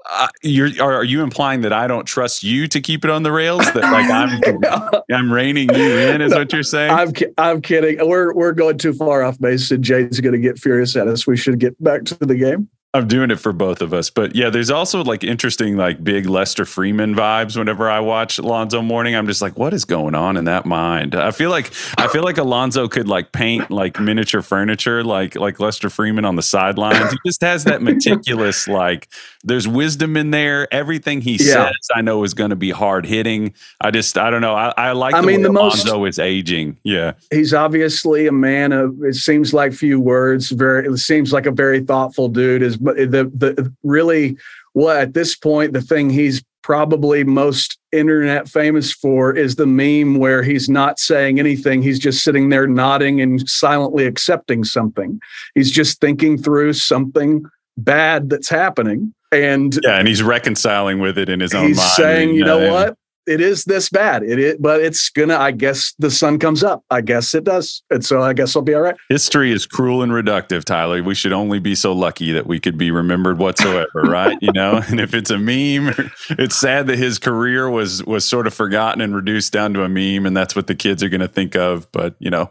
Uh, 0.08 0.28
you're 0.42 0.70
are, 0.80 0.94
are, 0.96 1.04
you 1.04 1.22
implying 1.22 1.60
that 1.62 1.72
I 1.72 1.86
don't 1.86 2.04
trust 2.04 2.42
you 2.42 2.66
to 2.68 2.80
keep 2.80 3.04
it 3.04 3.10
on 3.10 3.22
the 3.22 3.32
rails? 3.32 3.64
That 3.72 3.82
like 3.82 4.10
I'm 4.10 5.02
I'm 5.12 5.32
reining 5.32 5.68
you 5.74 5.98
in? 5.98 6.20
Is 6.22 6.30
no, 6.30 6.38
what 6.38 6.52
you're 6.52 6.62
saying? 6.62 6.90
I'm 6.90 7.12
I'm 7.36 7.60
kidding. 7.60 8.06
We're 8.08 8.32
we're 8.32 8.52
going 8.52 8.78
too 8.78 8.92
far 8.92 9.22
off 9.22 9.38
base, 9.38 9.70
and 9.70 9.84
Jay's 9.84 10.20
going 10.20 10.32
to 10.32 10.38
get 10.38 10.58
furious 10.58 10.96
at 10.96 11.08
us. 11.08 11.26
We 11.26 11.36
should 11.36 11.58
get 11.58 11.82
back 11.82 12.04
to 12.04 12.14
the 12.14 12.34
game. 12.34 12.68
I'm 12.92 13.06
doing 13.06 13.30
it 13.30 13.36
for 13.36 13.52
both 13.52 13.82
of 13.82 13.94
us. 13.94 14.10
But 14.10 14.34
yeah, 14.34 14.50
there's 14.50 14.70
also 14.70 15.04
like 15.04 15.22
interesting, 15.22 15.76
like 15.76 16.02
big 16.02 16.26
Lester 16.26 16.64
Freamon 16.64 17.14
vibes 17.14 17.56
whenever 17.56 17.88
I 17.88 18.00
watch 18.00 18.38
Alonzo 18.38 18.82
Mourning. 18.82 19.14
I'm 19.14 19.28
just 19.28 19.40
like, 19.40 19.56
what 19.56 19.72
is 19.72 19.84
going 19.84 20.16
on 20.16 20.36
in 20.36 20.46
that 20.46 20.66
mind? 20.66 21.14
I 21.14 21.30
feel 21.30 21.50
like 21.50 21.70
I 21.98 22.08
feel 22.08 22.24
like 22.24 22.36
Alonzo 22.36 22.88
could 22.88 23.06
like 23.06 23.30
paint 23.30 23.70
like 23.70 24.00
miniature 24.00 24.42
furniture, 24.42 25.04
like 25.04 25.36
like 25.36 25.60
Lester 25.60 25.88
Freamon 25.88 26.24
on 26.24 26.34
the 26.34 26.42
sidelines. 26.42 27.12
He 27.12 27.18
just 27.24 27.42
has 27.42 27.62
that 27.62 27.80
meticulous, 27.80 28.66
like 28.66 29.08
there's 29.44 29.68
wisdom 29.68 30.16
in 30.16 30.32
there. 30.32 30.66
Everything 30.74 31.20
he 31.20 31.36
yeah. 31.36 31.66
says, 31.66 31.88
I 31.94 32.02
know 32.02 32.24
is 32.24 32.34
going 32.34 32.50
to 32.50 32.56
be 32.56 32.70
hard 32.70 33.06
hitting. 33.06 33.54
I 33.80 33.92
just 33.92 34.18
I 34.18 34.30
don't 34.30 34.40
know. 34.40 34.54
I, 34.56 34.74
I 34.76 34.92
like 34.92 35.14
I 35.14 35.20
the 35.20 35.28
mean, 35.28 35.42
the 35.42 35.50
Alonzo 35.50 36.00
most, 36.00 36.08
is 36.08 36.18
aging. 36.18 36.76
Yeah. 36.82 37.12
He's 37.30 37.54
obviously 37.54 38.26
a 38.26 38.32
man 38.32 38.72
of 38.72 39.00
it 39.04 39.14
seems 39.14 39.54
like 39.54 39.74
few 39.74 40.00
words. 40.00 40.50
Very 40.50 40.88
it 40.88 40.96
seems 40.96 41.32
like 41.32 41.46
a 41.46 41.52
very 41.52 41.78
thoughtful 41.84 42.28
dude. 42.28 42.62
Is 42.62 42.79
but 42.79 42.79
the 42.80 43.30
the 43.34 43.72
really 43.82 44.36
what 44.72 44.96
at 44.96 45.14
this 45.14 45.36
point 45.36 45.72
the 45.72 45.82
thing 45.82 46.10
he's 46.10 46.42
probably 46.62 47.24
most 47.24 47.78
internet 47.90 48.48
famous 48.48 48.92
for 48.92 49.34
is 49.34 49.56
the 49.56 49.66
meme 49.66 50.18
where 50.18 50.42
he's 50.42 50.68
not 50.68 50.98
saying 50.98 51.38
anything. 51.38 51.82
He's 51.82 51.98
just 51.98 52.22
sitting 52.22 52.50
there 52.50 52.66
nodding 52.66 53.20
and 53.20 53.48
silently 53.48 54.06
accepting 54.06 54.64
something. 54.64 55.20
He's 55.54 55.70
just 55.70 56.00
thinking 56.00 56.40
through 56.40 56.74
something 56.74 57.44
bad 57.76 58.30
that's 58.30 58.48
happening. 58.48 59.14
And 59.32 59.78
yeah 59.84 59.98
and 59.98 60.08
he's 60.08 60.22
reconciling 60.22 60.98
with 60.98 61.16
it 61.16 61.28
in 61.28 61.38
his 61.38 61.54
own 61.54 61.68
he's 61.68 61.76
mind 61.76 61.90
saying 61.92 62.34
you 62.34 62.44
know 62.44 62.70
what 62.70 62.96
it 63.26 63.40
is 63.40 63.64
this 63.64 63.88
bad. 63.90 64.22
It 64.22 64.38
is, 64.38 64.56
but 64.58 64.80
it's 64.80 65.10
gonna. 65.10 65.36
I 65.36 65.50
guess 65.50 65.94
the 65.98 66.10
sun 66.10 66.38
comes 66.38 66.64
up. 66.64 66.84
I 66.90 67.00
guess 67.00 67.34
it 67.34 67.44
does, 67.44 67.82
and 67.90 68.04
so 68.04 68.22
I 68.22 68.32
guess 68.32 68.56
I'll 68.56 68.62
be 68.62 68.74
all 68.74 68.80
right. 68.80 68.96
History 69.08 69.52
is 69.52 69.66
cruel 69.66 70.02
and 70.02 70.12
reductive, 70.12 70.64
Tyler. 70.64 71.02
We 71.02 71.14
should 71.14 71.32
only 71.32 71.58
be 71.58 71.74
so 71.74 71.92
lucky 71.92 72.32
that 72.32 72.46
we 72.46 72.58
could 72.58 72.78
be 72.78 72.90
remembered 72.90 73.38
whatsoever, 73.38 73.88
right? 73.94 74.38
You 74.40 74.52
know, 74.52 74.82
and 74.88 75.00
if 75.00 75.14
it's 75.14 75.30
a 75.30 75.38
meme, 75.38 76.10
it's 76.30 76.56
sad 76.56 76.86
that 76.86 76.98
his 76.98 77.18
career 77.18 77.68
was 77.68 78.04
was 78.04 78.24
sort 78.24 78.46
of 78.46 78.54
forgotten 78.54 79.00
and 79.00 79.14
reduced 79.14 79.52
down 79.52 79.74
to 79.74 79.84
a 79.84 79.88
meme, 79.88 80.26
and 80.26 80.36
that's 80.36 80.56
what 80.56 80.66
the 80.66 80.74
kids 80.74 81.02
are 81.02 81.08
going 81.08 81.20
to 81.20 81.28
think 81.28 81.54
of. 81.54 81.90
But 81.92 82.16
you 82.18 82.30
know, 82.30 82.50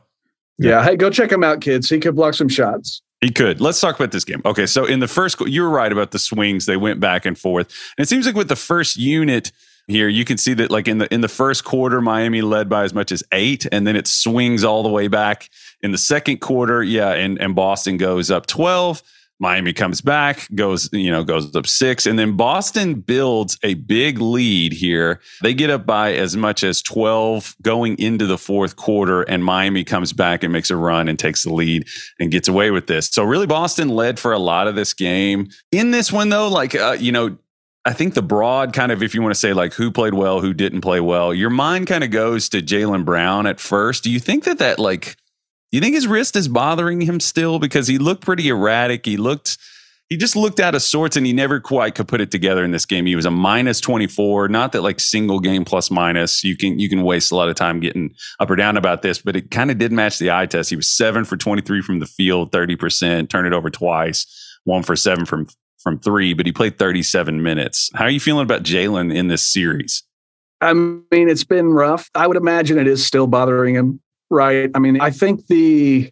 yeah. 0.57 0.71
yeah. 0.71 0.83
Hey, 0.83 0.95
go 0.95 1.09
check 1.09 1.31
him 1.31 1.43
out, 1.43 1.61
kids. 1.61 1.89
He 1.89 1.99
could 1.99 2.15
block 2.15 2.35
some 2.35 2.49
shots. 2.49 3.01
He 3.21 3.31
could. 3.31 3.59
Let's 3.59 3.81
talk 3.81 3.95
about 3.99 4.11
this 4.11 4.23
game. 4.23 4.41
Okay, 4.45 4.65
so 4.65 4.85
in 4.85 5.01
the 5.01 5.07
first, 5.07 5.41
you 5.41 5.63
were 5.63 5.69
right 5.69 5.91
about 5.91 6.11
the 6.11 6.19
swings. 6.19 6.67
They 6.67 6.77
went 6.77 6.99
back 7.01 7.25
and 7.25 7.37
forth, 7.37 7.73
and 7.97 8.05
it 8.05 8.07
seems 8.07 8.25
like 8.25 8.35
with 8.35 8.47
the 8.47 8.55
first 8.55 8.95
unit 8.95 9.51
here. 9.89 10.07
You 10.07 10.25
can 10.25 10.37
see 10.37 10.53
that 10.55 10.71
like 10.71 10.87
in 10.87 10.99
the 10.99 11.13
in 11.13 11.21
the 11.21 11.27
first 11.27 11.63
quarter, 11.63 12.01
Miami 12.01 12.41
led 12.41 12.69
by 12.69 12.83
as 12.83 12.93
much 12.93 13.11
as 13.11 13.23
eight, 13.31 13.65
and 13.71 13.85
then 13.85 13.95
it 13.95 14.07
swings 14.07 14.63
all 14.63 14.83
the 14.83 14.89
way 14.89 15.07
back 15.07 15.49
in 15.81 15.91
the 15.91 15.97
second 15.97 16.39
quarter. 16.39 16.83
Yeah, 16.83 17.11
and 17.11 17.39
and 17.39 17.55
Boston 17.55 17.97
goes 17.97 18.31
up 18.31 18.45
twelve. 18.45 19.03
Miami 19.41 19.71
comes 19.71 20.01
back, 20.01 20.47
goes, 20.53 20.89
you 20.91 21.09
know, 21.09 21.23
goes 21.23 21.55
up 21.55 21.65
six, 21.65 22.05
and 22.05 22.19
then 22.19 22.35
Boston 22.35 22.95
builds 22.95 23.57
a 23.63 23.75
big 23.75 24.19
lead 24.19 24.73
here. 24.73 25.21
They 25.41 25.53
get 25.53 25.69
up 25.69 25.85
by 25.85 26.13
as 26.13 26.35
much 26.35 26.61
as 26.61 26.81
12 26.81 27.55
going 27.61 27.97
into 27.99 28.25
the 28.25 28.37
fourth 28.37 28.75
quarter, 28.75 29.21
and 29.21 29.43
Miami 29.43 29.85
comes 29.85 30.11
back 30.11 30.43
and 30.43 30.51
makes 30.51 30.69
a 30.69 30.75
run 30.75 31.07
and 31.07 31.17
takes 31.17 31.43
the 31.43 31.53
lead 31.53 31.87
and 32.19 32.31
gets 32.31 32.49
away 32.49 32.69
with 32.69 32.87
this. 32.87 33.07
So, 33.07 33.23
really, 33.23 33.47
Boston 33.47 33.87
led 33.87 34.19
for 34.19 34.33
a 34.33 34.39
lot 34.39 34.67
of 34.67 34.75
this 34.75 34.93
game. 34.93 35.47
In 35.71 35.91
this 35.91 36.11
one, 36.11 36.27
though, 36.27 36.49
like, 36.49 36.75
uh, 36.75 36.97
you 36.99 37.13
know, 37.13 37.37
I 37.89 37.93
think 37.93 38.13
the 38.13 38.21
broad 38.21 38.71
kind 38.71 38.91
of, 38.91 39.01
if 39.01 39.15
you 39.15 39.21
want 39.23 39.33
to 39.33 39.39
say 39.39 39.51
like 39.51 39.73
who 39.73 39.89
played 39.89 40.13
well, 40.13 40.41
who 40.41 40.53
didn't 40.53 40.81
play 40.81 40.99
well, 40.99 41.33
your 41.33 41.49
mind 41.49 41.87
kind 41.87 42.03
of 42.03 42.11
goes 42.11 42.47
to 42.49 42.61
Jaylen 42.61 43.03
Brown 43.03 43.47
at 43.47 43.59
first. 43.59 44.03
Do 44.03 44.11
you 44.11 44.19
think 44.19 44.43
that 44.43 44.59
that 44.59 44.77
like, 44.77 45.15
do 45.71 45.77
you 45.77 45.81
think 45.81 45.95
his 45.95 46.05
wrist 46.05 46.35
is 46.35 46.47
bothering 46.47 47.01
him 47.01 47.19
still 47.19 47.57
because 47.57 47.87
he 47.87 47.97
looked 47.97 48.21
pretty 48.21 48.47
erratic. 48.47 49.07
He 49.07 49.17
looked 49.17 49.57
he 50.07 50.17
just 50.17 50.35
looked 50.35 50.59
out 50.59 50.75
of 50.75 50.83
sorts 50.83 51.17
and 51.17 51.25
he 51.25 51.33
never 51.33 51.59
quite 51.59 51.95
could 51.95 52.07
put 52.07 52.21
it 52.21 52.29
together 52.29 52.63
in 52.63 52.69
this 52.69 52.85
game. 52.85 53.07
He 53.07 53.15
was 53.15 53.25
a 53.25 53.31
minus 53.31 53.81
24, 53.81 54.49
not 54.49 54.71
that 54.73 54.83
like 54.83 54.99
single 54.99 55.39
game 55.39 55.65
plus 55.65 55.89
minus. 55.89 56.43
You 56.43 56.55
can 56.55 56.77
you 56.77 56.89
can 56.89 57.01
waste 57.01 57.31
a 57.31 57.35
lot 57.35 57.49
of 57.49 57.55
time 57.55 57.79
getting 57.79 58.13
up 58.39 58.51
or 58.51 58.55
down 58.55 58.77
about 58.77 59.01
this, 59.01 59.19
but 59.19 59.35
it 59.35 59.49
kind 59.49 59.71
of 59.71 59.79
did 59.79 59.91
match 59.91 60.19
the 60.19 60.29
eye 60.29 60.45
test. 60.45 60.69
He 60.69 60.75
was 60.75 60.95
7 60.95 61.25
for 61.25 61.37
23 61.37 61.81
from 61.81 61.97
the 61.97 62.05
field, 62.05 62.51
30%, 62.51 63.29
turn 63.29 63.47
it 63.47 63.53
over 63.53 63.71
twice, 63.71 64.27
1 64.65 64.83
for 64.83 64.95
7 64.95 65.25
from 65.25 65.47
from 65.81 65.99
3, 65.99 66.33
but 66.33 66.45
he 66.45 66.51
played 66.51 66.77
37 66.77 67.41
minutes. 67.41 67.89
How 67.95 68.05
are 68.05 68.09
you 68.09 68.19
feeling 68.19 68.43
about 68.43 68.63
Jaylen 68.63 69.13
in 69.15 69.27
this 69.27 69.45
series? 69.45 70.03
I 70.61 70.73
mean, 70.73 71.03
it's 71.11 71.45
been 71.45 71.69
rough. 71.69 72.09
I 72.15 72.27
would 72.27 72.37
imagine 72.37 72.77
it 72.77 72.87
is 72.87 73.05
still 73.05 73.27
bothering 73.27 73.75
him 73.75 74.01
right? 74.29 74.69
I 74.73 74.79
mean, 74.79 74.99
I 75.01 75.09
think 75.09 75.47
the 75.47 76.11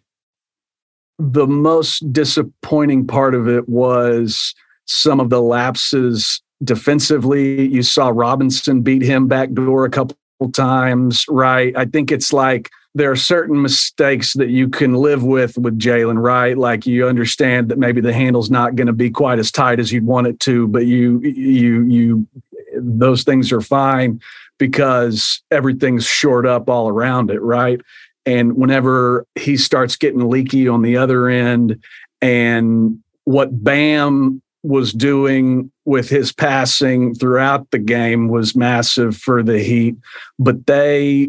the 1.18 1.46
most 1.46 2.12
disappointing 2.12 3.06
part 3.06 3.34
of 3.34 3.48
it 3.48 3.68
was 3.68 4.54
some 4.86 5.18
of 5.18 5.30
the 5.30 5.42
lapses 5.42 6.40
defensively. 6.62 7.66
You 7.68 7.82
saw 7.82 8.08
Robinson 8.08 8.82
beat 8.82 9.02
him 9.02 9.26
back 9.26 9.52
door 9.52 9.84
a 9.84 9.90
couple 9.90 10.16
times, 10.52 11.24
right? 11.28 11.76
I 11.76 11.86
think 11.86 12.12
it's 12.12 12.32
like 12.32 12.70
there 12.98 13.12
are 13.12 13.16
certain 13.16 13.62
mistakes 13.62 14.34
that 14.34 14.48
you 14.48 14.68
can 14.68 14.92
live 14.92 15.22
with 15.22 15.56
with 15.56 15.78
Jaylen, 15.78 16.20
right? 16.20 16.58
Like 16.58 16.84
you 16.84 17.06
understand 17.06 17.68
that 17.68 17.78
maybe 17.78 18.00
the 18.00 18.12
handle's 18.12 18.50
not 18.50 18.74
going 18.74 18.88
to 18.88 18.92
be 18.92 19.08
quite 19.08 19.38
as 19.38 19.52
tight 19.52 19.78
as 19.78 19.92
you'd 19.92 20.04
want 20.04 20.26
it 20.26 20.40
to, 20.40 20.66
but 20.66 20.84
you 20.86 21.20
you 21.20 21.84
you 21.84 22.26
those 22.74 23.22
things 23.22 23.52
are 23.52 23.60
fine 23.60 24.20
because 24.58 25.40
everything's 25.52 26.06
shored 26.06 26.44
up 26.44 26.68
all 26.68 26.88
around 26.88 27.30
it, 27.30 27.40
right? 27.40 27.80
And 28.26 28.56
whenever 28.56 29.24
he 29.36 29.56
starts 29.56 29.94
getting 29.94 30.28
leaky 30.28 30.66
on 30.66 30.82
the 30.82 30.96
other 30.96 31.28
end, 31.28 31.80
and 32.20 33.00
what 33.24 33.62
Bam 33.62 34.42
was 34.64 34.92
doing 34.92 35.70
with 35.84 36.08
his 36.08 36.32
passing 36.32 37.14
throughout 37.14 37.70
the 37.70 37.78
game 37.78 38.28
was 38.28 38.56
massive 38.56 39.16
for 39.16 39.44
the 39.44 39.60
Heat, 39.60 39.96
but 40.40 40.66
they 40.66 41.28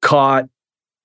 caught 0.00 0.48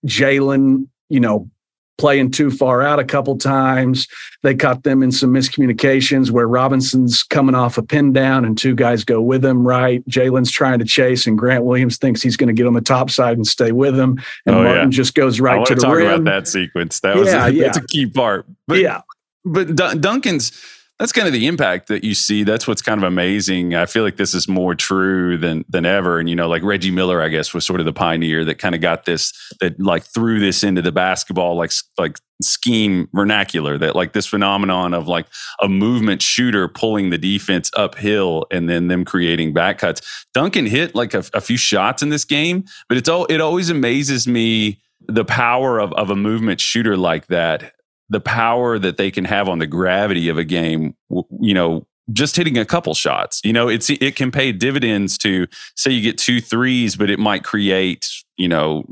Jaylen, 0.06 0.88
you 1.10 1.20
know, 1.20 1.50
playing 1.98 2.32
too 2.32 2.52
far 2.52 2.82
out 2.82 3.00
a 3.00 3.04
couple 3.06 3.38
times. 3.38 4.08
They 4.44 4.54
caught 4.54 4.84
them 4.84 5.02
in 5.02 5.12
some 5.12 5.32
miscommunications 5.32 6.30
where 6.30 6.48
Robinson's 6.48 7.24
coming 7.24 7.56
off 7.56 7.78
a 7.78 7.84
pin 7.84 8.12
down 8.14 8.44
and 8.44 8.58
two 8.58 8.76
guys 8.76 9.04
go 9.04 9.22
with 9.22 9.44
him, 9.44 9.66
right? 9.66 10.06
Jaylen's 10.10 10.52
trying 10.52 10.80
to 10.80 10.86
chase 10.86 11.26
and 11.26 11.38
Grant 11.38 11.64
Williams 11.64 11.98
thinks 11.98 12.22
he's 12.22 12.38
going 12.38 12.48
to 12.48 12.54
get 12.54 12.68
on 12.68 12.74
the 12.74 12.82
top 12.82 13.10
side 13.10 13.38
and 13.38 13.48
stay 13.48 13.72
with 13.72 13.98
him. 13.98 14.22
And 14.46 14.56
oh, 14.56 14.64
Martin 14.64 14.92
yeah. 14.92 14.98
just 14.98 15.16
goes 15.16 15.40
right 15.40 15.66
to 15.66 15.76
the 15.76 15.82
talk 15.82 15.96
rim. 15.96 16.08
about 16.08 16.24
that 16.26 16.48
sequence. 16.48 17.00
That 17.00 17.16
was 17.16 17.30
yeah, 17.30 17.46
a, 17.48 17.50
yeah. 17.50 17.64
that's 17.64 17.78
a 17.78 17.88
key 17.88 18.08
part. 18.08 18.46
But, 18.68 18.80
yeah. 18.80 19.02
But 19.46 19.76
Duncan's 19.76 20.52
that's 21.00 21.12
kind 21.12 21.28
of 21.28 21.34
the 21.34 21.46
impact 21.48 21.88
that 21.88 22.06
you 22.06 22.14
see. 22.14 22.44
That's 22.44 22.68
what's 22.68 22.82
kind 22.82 22.98
of 22.98 23.04
amazing. 23.04 23.76
I 23.76 23.86
feel 23.86 24.04
like 24.04 24.16
this 24.16 24.34
is 24.34 24.48
more 24.48 24.76
true 24.76 25.38
than 25.38 25.66
than 25.68 25.86
ever. 25.86 26.20
And 26.20 26.30
you 26.30 26.36
know, 26.36 26.48
like 26.48 26.64
Reggie 26.64 26.92
Miller, 26.92 27.22
I 27.22 27.28
guess, 27.28 27.54
was 27.54 27.66
sort 27.66 27.82
of 27.82 27.86
the 27.86 27.94
pioneer 27.94 28.46
that 28.46 28.60
kind 28.60 28.74
of 28.74 28.80
got 28.80 29.04
this, 29.04 29.34
that 29.60 29.78
like 29.80 30.06
threw 30.06 30.40
this 30.40 30.64
into 30.64 30.82
the 30.82 30.94
basketball 30.94 31.58
like 31.58 31.72
like 31.98 32.18
scheme 32.42 33.10
vernacular. 33.14 33.78
That 33.78 33.94
like 33.94 34.14
this 34.14 34.26
phenomenon 34.26 34.94
of 34.94 35.10
like 35.10 35.28
a 35.62 35.68
movement 35.68 36.22
shooter 36.22 36.70
pulling 36.70 37.10
the 37.10 37.18
defense 37.18 37.70
uphill 37.76 38.46
and 38.50 38.70
then 38.70 38.88
them 38.88 39.04
creating 39.04 39.54
back 39.54 39.80
cuts. 39.80 40.26
Duncan 40.34 40.66
hit 40.66 40.96
like 40.96 41.14
a, 41.14 41.26
a 41.34 41.42
few 41.42 41.58
shots 41.58 42.04
in 42.04 42.10
this 42.10 42.24
game, 42.24 42.64
but 42.88 42.98
it's 42.98 43.10
all 43.10 43.26
it 43.26 43.42
always 43.42 43.70
amazes 43.70 44.30
me 44.30 44.82
the 45.08 45.26
power 45.26 45.78
of 45.78 45.92
of 45.94 46.10
a 46.10 46.16
movement 46.16 46.62
shooter 46.62 46.96
like 46.96 47.28
that 47.28 47.74
the 48.10 48.20
power 48.20 48.78
that 48.80 48.98
they 48.98 49.12
can 49.12 49.26
have 49.26 49.50
on 49.50 49.60
the 49.60 49.68
gravity 49.68 50.30
of 50.30 50.38
a 50.38 50.44
game, 50.44 50.96
you 51.40 51.54
know, 51.54 51.88
just 52.14 52.36
hitting 52.36 52.58
a 52.58 52.66
couple 52.66 52.94
shots. 52.94 53.42
You 53.44 53.54
know, 53.54 53.68
it's 53.68 53.90
it 53.90 54.16
can 54.16 54.32
pay 54.32 54.52
dividends 54.52 55.18
to 55.20 55.48
say 55.76 55.92
you 55.92 56.02
get 56.02 56.18
two 56.18 56.40
threes, 56.40 56.96
but 56.96 57.10
it 57.10 57.20
might 57.20 57.44
create, 57.44 58.08
you 58.38 58.48
know, 58.48 58.86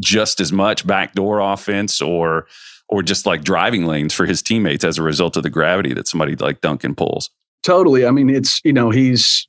just 0.00 0.40
as 0.40 0.52
much 0.52 0.86
backdoor 0.86 1.40
offense 1.40 2.00
or 2.00 2.46
or 2.88 3.02
just 3.02 3.26
like 3.26 3.42
driving 3.42 3.86
lanes 3.86 4.14
for 4.14 4.26
his 4.26 4.42
teammates 4.42 4.84
as 4.84 4.98
a 4.98 5.02
result 5.02 5.36
of 5.36 5.42
the 5.42 5.50
gravity 5.50 5.92
that 5.94 6.08
somebody 6.08 6.36
like 6.36 6.60
Duncan 6.60 6.94
pulls. 6.94 7.30
Totally. 7.62 8.06
I 8.06 8.10
mean, 8.10 8.28
it's, 8.28 8.60
you 8.62 8.72
know, 8.72 8.90
he's 8.90 9.48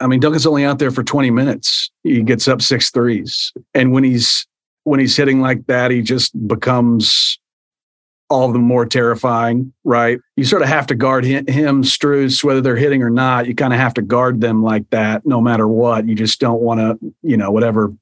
I 0.00 0.06
mean, 0.06 0.20
Duncan's 0.20 0.46
only 0.46 0.64
out 0.64 0.78
there 0.78 0.90
for 0.90 1.02
20 1.02 1.30
minutes. 1.30 1.90
He 2.02 2.22
gets 2.22 2.48
up 2.48 2.60
six 2.62 2.90
threes. 2.90 3.52
And 3.74 3.92
when 3.92 4.04
he's 4.04 4.46
when 4.84 5.00
he's 5.00 5.16
hitting 5.16 5.40
like 5.40 5.66
that, 5.66 5.90
he 5.90 6.02
just 6.02 6.46
becomes 6.46 7.38
all 8.28 8.52
the 8.52 8.58
more 8.58 8.84
terrifying, 8.84 9.72
right? 9.84 10.18
You 10.36 10.44
sort 10.44 10.62
of 10.62 10.68
have 10.68 10.86
to 10.88 10.94
guard 10.94 11.24
him, 11.24 11.46
him 11.46 11.84
whether 12.42 12.60
they're 12.60 12.76
hitting 12.76 13.02
or 13.02 13.10
not. 13.10 13.46
You 13.46 13.54
kind 13.54 13.72
of 13.72 13.78
have 13.78 13.94
to 13.94 14.02
guard 14.02 14.40
them 14.40 14.62
like 14.62 14.88
that, 14.90 15.24
no 15.24 15.40
matter 15.40 15.68
what. 15.68 16.08
You 16.08 16.14
just 16.14 16.40
don't 16.40 16.60
want 16.60 16.80
to, 16.80 17.14
you 17.22 17.36
know, 17.36 17.50
whatever 17.50 17.94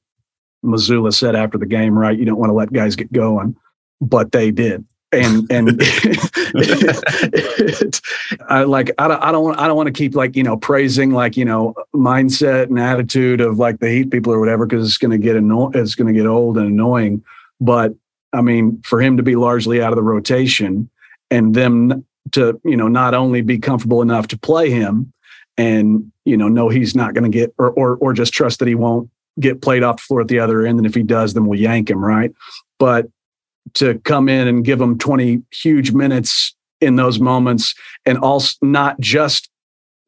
Mazzulla 0.64 1.12
said 1.12 1.36
after 1.36 1.58
the 1.58 1.66
game, 1.66 1.98
right? 1.98 2.18
You 2.18 2.24
don't 2.24 2.38
want 2.38 2.50
to 2.50 2.54
let 2.54 2.72
guys 2.72 2.96
get 2.96 3.12
going, 3.12 3.54
but 4.00 4.32
they 4.32 4.50
did. 4.50 4.84
And 5.12 5.46
and 5.50 5.68
it, 5.78 6.40
I 8.48 8.64
like 8.64 8.90
I 8.98 9.06
don't 9.06 9.22
I 9.22 9.30
don't 9.30 9.44
want 9.44 9.60
I 9.60 9.68
don't 9.68 9.76
want 9.76 9.86
to 9.86 9.92
keep 9.92 10.16
like 10.16 10.34
you 10.34 10.42
know 10.42 10.56
praising 10.56 11.12
like 11.12 11.36
you 11.36 11.44
know 11.44 11.74
mindset 11.94 12.64
and 12.64 12.80
attitude 12.80 13.40
of 13.40 13.58
like 13.58 13.78
the 13.78 13.88
Heat 13.88 14.10
people 14.10 14.32
or 14.32 14.40
whatever 14.40 14.66
because 14.66 14.88
it's 14.88 14.98
going 14.98 15.12
to 15.12 15.18
get 15.18 15.36
anno- 15.36 15.70
it's 15.72 15.94
going 15.94 16.12
to 16.12 16.18
get 16.18 16.26
old 16.26 16.58
and 16.58 16.66
annoying. 16.66 17.22
But 17.60 17.94
I 18.34 18.40
mean, 18.40 18.82
for 18.84 19.00
him 19.00 19.16
to 19.16 19.22
be 19.22 19.36
largely 19.36 19.80
out 19.80 19.92
of 19.92 19.96
the 19.96 20.02
rotation 20.02 20.90
and 21.30 21.54
them 21.54 22.04
to, 22.32 22.60
you 22.64 22.76
know, 22.76 22.88
not 22.88 23.14
only 23.14 23.42
be 23.42 23.58
comfortable 23.58 24.02
enough 24.02 24.28
to 24.28 24.38
play 24.38 24.70
him 24.70 25.12
and, 25.56 26.10
you 26.24 26.36
know, 26.36 26.48
know 26.48 26.68
he's 26.68 26.94
not 26.94 27.14
going 27.14 27.30
to 27.30 27.38
get 27.38 27.54
or, 27.58 27.70
or 27.70 27.96
or 27.96 28.12
just 28.12 28.32
trust 28.32 28.58
that 28.58 28.68
he 28.68 28.74
won't 28.74 29.08
get 29.40 29.62
played 29.62 29.82
off 29.82 29.96
the 29.96 30.02
floor 30.02 30.20
at 30.20 30.28
the 30.28 30.38
other 30.38 30.66
end. 30.66 30.78
And 30.78 30.86
if 30.86 30.94
he 30.94 31.02
does, 31.02 31.34
then 31.34 31.46
we'll 31.46 31.60
yank 31.60 31.90
him, 31.90 32.04
right? 32.04 32.32
But 32.78 33.06
to 33.74 33.98
come 34.00 34.28
in 34.28 34.46
and 34.46 34.64
give 34.64 34.80
him 34.80 34.98
20 34.98 35.42
huge 35.50 35.92
minutes 35.92 36.54
in 36.80 36.96
those 36.96 37.18
moments 37.18 37.74
and 38.04 38.18
also 38.18 38.54
not 38.62 39.00
just 39.00 39.48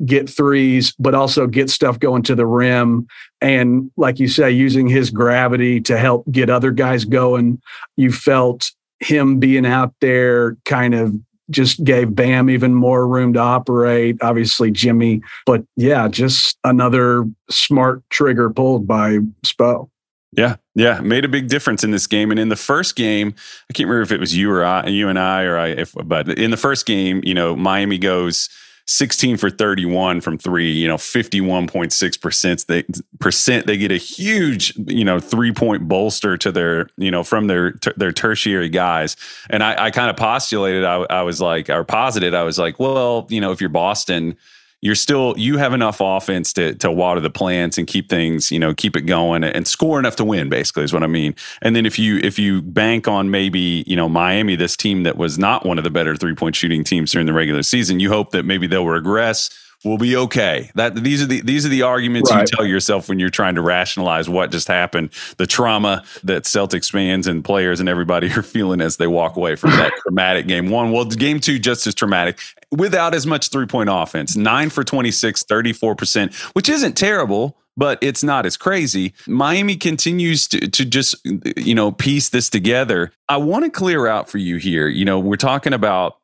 get 0.05 0.29
threes, 0.29 0.93
but 0.99 1.15
also 1.15 1.47
get 1.47 1.71
stuff 1.71 1.99
going 1.99 2.23
to 2.25 2.35
the 2.35 2.47
rim. 2.47 3.07
And 3.41 3.91
like 3.97 4.19
you 4.19 4.29
say, 4.29 4.51
using 4.51 4.89
his 4.89 5.11
gravity 5.11 5.81
to 5.83 5.97
help 5.97 6.31
get 6.31 6.51
other 6.51 6.71
guys 6.71 7.05
going. 7.05 7.61
You 7.97 8.13
felt 8.13 8.71
him 9.01 9.39
being 9.39 9.67
out 9.67 9.95
there 10.01 10.57
kind 10.65 10.95
of 10.95 11.15
just 11.51 11.85
gave 11.85 12.15
Bam 12.15 12.51
even 12.51 12.75
more 12.75 13.07
room 13.07 13.33
to 13.35 13.39
operate. 13.39 14.17
Obviously, 14.21 14.71
Jimmy, 14.71 15.23
but 15.45 15.65
yeah, 15.77 16.09
just 16.09 16.59
another 16.65 17.25
smart 17.49 18.03
trigger 18.11 18.51
pulled 18.51 18.87
by 18.87 19.19
Spo. 19.45 19.89
Yeah, 20.33 20.57
yeah, 20.75 21.01
made 21.01 21.25
a 21.25 21.29
big 21.29 21.49
difference 21.49 21.83
in 21.83 21.93
this 21.93 22.07
game. 22.07 22.31
And 22.31 22.39
in 22.39 22.51
the 22.51 22.57
first 22.57 22.97
game, 22.97 23.35
I 23.71 23.73
can't 23.73 23.89
remember 23.89 24.03
if 24.03 24.13
it 24.13 24.21
was 24.21 24.37
you 24.37 24.51
or 24.51 24.65
I, 24.65 24.87
you 24.87 25.09
and 25.09 25.19
I, 25.19 25.45
or 25.45 25.57
I, 25.57 25.69
if, 25.69 25.95
but 26.05 26.29
in 26.29 26.51
the 26.51 26.57
first 26.57 26.85
game, 26.85 27.23
you 27.25 27.33
know, 27.33 27.57
Miami 27.57 27.97
goes 27.97 28.51
16 28.87 29.37
for 29.37 29.51
31 29.51 30.21
from 30.21 30.39
three, 30.39 30.73
you 30.73 30.87
know, 30.87 30.97
51.6% 30.97 32.67
they, 32.67 32.85
percent. 33.19 33.67
They 33.67 33.77
get 33.77 33.91
a 33.91 33.97
huge, 33.97 34.77
you 34.77 35.05
know, 35.05 35.19
three 35.19 35.53
point 35.53 35.89
bolster 35.89 36.37
to 36.39 36.53
their, 36.53 36.89
you 36.97 37.11
know, 37.11 37.25
from 37.25 37.49
their, 37.49 37.75
their 37.97 38.13
tertiary 38.13 38.69
guys. 38.69 39.17
And 39.51 39.63
I, 39.65 39.87
I 39.87 39.91
kind 39.91 40.09
of 40.09 40.17
postulated, 40.17 40.85
I, 40.85 41.05
I 41.11 41.23
was 41.23 41.41
like, 41.41 41.69
or 41.69 41.83
posited, 41.83 42.35
I 42.35 42.45
was 42.45 42.59
like, 42.59 42.79
well, 42.79 43.27
you 43.29 43.41
know, 43.41 43.51
if 43.51 43.61
you're 43.61 43.71
Boston, 43.71 44.37
you're 44.83 44.95
still 44.95 45.35
you 45.37 45.57
have 45.57 45.73
enough 45.73 45.99
offense 46.01 46.53
to 46.53 46.75
to 46.77 46.91
water 46.91 47.21
the 47.21 47.31
plants 47.31 47.79
and 47.79 47.87
keep 47.87 48.09
things 48.09 48.53
you 48.53 48.59
know 48.59 48.75
keep 48.75 48.97
it 48.97 49.03
going 49.03 49.43
and 49.43 49.67
score 49.67 49.99
enough 49.99 50.17
to 50.17 50.25
win 50.25 50.49
basically 50.49 50.85
is 50.85 50.93
what 50.93 51.03
I 51.03 51.07
mean. 51.07 51.35
And 51.63 51.75
then 51.75 51.87
if 51.87 51.99
you 51.99 52.19
if 52.19 52.39
you 52.39 52.63
bank 52.63 53.09
on 53.09 53.31
maybe 53.31 53.85
you 53.87 53.97
know 53.97 54.09
Miami, 54.09 54.57
this 54.57 54.77
team 54.77 55.03
that 55.05 55.17
was 55.17 55.39
not 55.39 55.65
one 55.65 55.79
of 55.79 55.85
the 55.85 55.91
better 55.91 56.17
three 56.17 56.35
point 56.35 56.57
shooting 56.57 56.85
teams 56.85 57.13
during 57.13 57.27
the 57.27 57.33
regular 57.33 57.63
season, 57.63 58.01
you 58.01 58.11
hope 58.11 58.31
that 58.31 58.45
maybe 58.45 58.67
they'll 58.67 58.87
regress 58.87 59.51
we'll 59.85 59.99
be 59.99 60.17
okay. 60.17 60.71
That 60.75 60.95
these 60.97 61.23
are 61.23 61.27
the 61.27 61.41
these 61.43 61.65
are 61.67 61.69
the 61.69 61.83
arguments 61.83 62.31
Right. 62.31 62.41
you 62.41 62.47
tell 62.57 62.67
yourself 62.67 63.09
when 63.09 63.19
you're 63.19 63.31
trying 63.31 63.55
to 63.57 63.63
rationalize 63.63 64.29
what 64.29 64.51
just 64.51 64.69
happened, 64.69 65.11
the 65.37 65.47
trauma 65.47 66.05
that 66.25 66.45
Celtics 66.45 66.91
fans 66.91 67.27
and 67.27 67.45
players 67.45 67.81
and 67.81 67.89
everybody 67.89 68.31
are 68.37 68.43
feeling 68.43 68.81
as 68.81 68.97
they 68.97 69.07
walk 69.07 69.37
away 69.37 69.57
from 69.57 69.71
that 69.71 69.93
traumatic 70.03 70.47
game 70.47 70.71
one. 70.71 70.93
Well, 70.93 71.05
game 71.05 71.41
two 71.41 71.59
just 71.59 71.87
as 71.87 71.95
traumatic 71.95 72.39
without 72.71 73.15
as 73.15 73.27
much 73.27 73.49
three 73.49 73.67
point 73.67 73.89
offense. 73.93 74.37
Nine 74.37 74.71
for 74.71 74.83
26, 74.85 75.45
34%, 75.45 76.35
which 76.55 76.69
isn't 76.69 76.95
terrible. 76.95 77.57
But 77.79 77.99
it's 78.01 78.23
not 78.25 78.47
as 78.47 78.57
crazy. 78.57 79.13
Miami 79.27 79.77
continues 79.77 80.49
to, 80.49 80.67
to 80.67 80.85
just, 80.87 81.15
you 81.59 81.75
know, 81.75 81.93
piece 81.93 82.31
this 82.31 82.49
together. 82.49 83.13
I 83.29 83.37
want 83.37 83.67
to 83.67 83.71
clear 83.71 84.07
out 84.07 84.31
for 84.31 84.39
you 84.39 84.57
here. 84.57 84.89
You 84.89 85.05
know, 85.05 85.19
we're 85.19 85.37
talking 85.37 85.75
about 85.75 86.17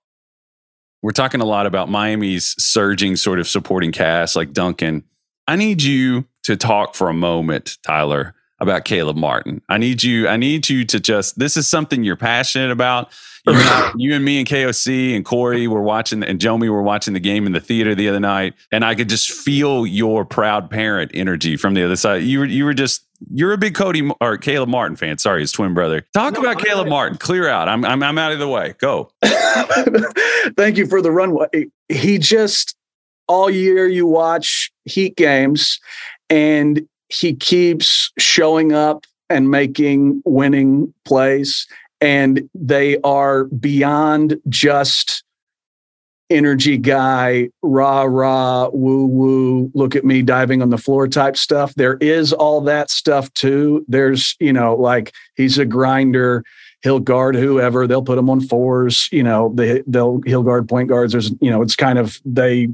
we're 1.03 1.11
talking 1.13 1.41
a 1.41 1.45
lot 1.45 1.67
about 1.67 1.89
Miami's 1.89 2.55
surging 2.59 3.17
sort 3.17 3.39
of 3.41 3.49
supporting 3.49 3.93
cast 3.93 4.37
like 4.37 4.53
Duncan. 4.53 5.05
I 5.49 5.57
need 5.57 5.83
you 5.83 6.27
to 6.45 6.57
talk 6.57 6.95
for 6.95 7.09
a 7.09 7.15
moment, 7.15 7.79
Tyler, 7.85 8.35
about 8.61 8.85
Caleb 8.85 9.17
Martin. 9.17 9.61
I 9.69 9.79
need 9.79 10.03
you, 10.05 10.29
I 10.29 10.37
need 10.37 10.69
you 10.69 10.85
to 10.87 11.01
just 11.01 11.39
this 11.39 11.57
is 11.57 11.67
something 11.67 12.05
you're 12.05 12.17
passionate 12.17 12.71
about. 12.71 13.11
You 13.45 13.55
and, 13.55 13.63
I- 13.63 13.93
you 13.97 14.15
and 14.15 14.25
me 14.25 14.39
and 14.39 14.47
KOC 14.49 15.17
and 15.17 15.25
Corey 15.25 15.67
were 15.67 15.83
watching 15.83 16.23
and 16.23 16.39
Jomi 16.39 16.69
were 16.71 16.83
watching 16.83 17.13
the 17.15 17.21
game 17.21 17.45
in 17.47 17.53
the 17.53 17.61
theater 17.61 17.95
the 17.97 18.09
other 18.09 18.21
night, 18.21 18.55
and 18.71 18.85
I 18.85 18.95
could 18.95 19.09
just 19.09 19.33
feel 19.33 19.85
your 19.85 20.25
proud 20.25 20.71
parent 20.71 21.11
energy 21.13 21.57
from 21.57 21.75
the 21.75 21.83
other 21.85 21.97
side. 21.97 22.23
You 22.23 22.39
were 22.41 22.45
you 22.47 22.65
were 22.65 22.75
just 22.75 23.03
you're 23.33 23.53
a 23.53 23.59
big 23.59 23.75
Cody 23.75 24.09
or 24.21 24.37
Caleb 24.39 24.69
Martin 24.69 24.97
fan. 24.97 25.19
Sorry, 25.19 25.41
his 25.41 25.51
twin 25.51 25.75
brother. 25.75 26.05
Talk 26.15 26.39
about 26.39 26.59
Caleb 26.61 26.87
Martin. 26.89 27.19
Clear 27.19 27.49
out. 27.49 27.69
I'm 27.69 27.85
I'm 27.85 28.01
I'm 28.05 28.17
out 28.19 28.31
of 28.31 28.39
the 28.39 28.49
way. 28.49 28.75
Go. 28.79 29.11
Thank 30.57 30.77
you 30.77 30.87
for 30.87 31.03
the 31.03 31.11
runway. 31.11 31.67
He 31.89 32.19
just 32.19 32.77
all 33.29 33.51
year 33.51 33.87
you 33.87 34.07
watch 34.07 34.73
Heat 34.85 35.17
games 35.17 35.79
and 36.29 36.87
he 37.09 37.35
keeps 37.35 38.11
showing 38.19 38.73
up 38.73 39.05
and 39.29 39.51
making 39.51 40.23
winning 40.25 40.93
plays 41.05 41.67
and 42.01 42.49
they 42.55 42.99
are 43.03 43.45
beyond 43.45 44.41
just 44.49 45.23
energy 46.31 46.79
guy 46.79 47.49
rah 47.63 48.03
rah 48.03 48.69
woo 48.69 49.07
woo 49.07 49.71
look 49.75 49.95
at 49.95 50.05
me 50.05 50.23
diving 50.23 50.63
on 50.63 50.71
the 50.71 50.79
floor 50.79 51.07
type 51.07 51.37
stuff. 51.37 51.75
There 51.75 51.99
is 51.99 52.33
all 52.33 52.63
that 52.63 52.91
stuff 52.91 53.33
too. 53.35 53.85
There's 53.87 54.35
you 54.41 54.53
know 54.53 54.75
like 54.75 55.13
he's 55.37 55.59
a 55.59 55.67
grinder 55.67 56.43
he'll 56.83 57.01
guard 57.01 57.35
whoever 57.35 57.87
they'll 57.87 58.03
put 58.03 58.19
him 58.19 58.31
on 58.31 58.41
fours 58.41 59.09
you 59.13 59.23
know 59.23 59.53
they 59.55 59.83
they'll 59.87 60.21
he'll 60.27 60.43
guard 60.43 60.69
point 60.69 60.89
guards. 60.89 61.13
There's 61.13 61.31
you 61.41 61.51
know 61.51 61.63
it's 61.63 61.77
kind 61.77 61.99
of 61.99 62.21
they 62.25 62.69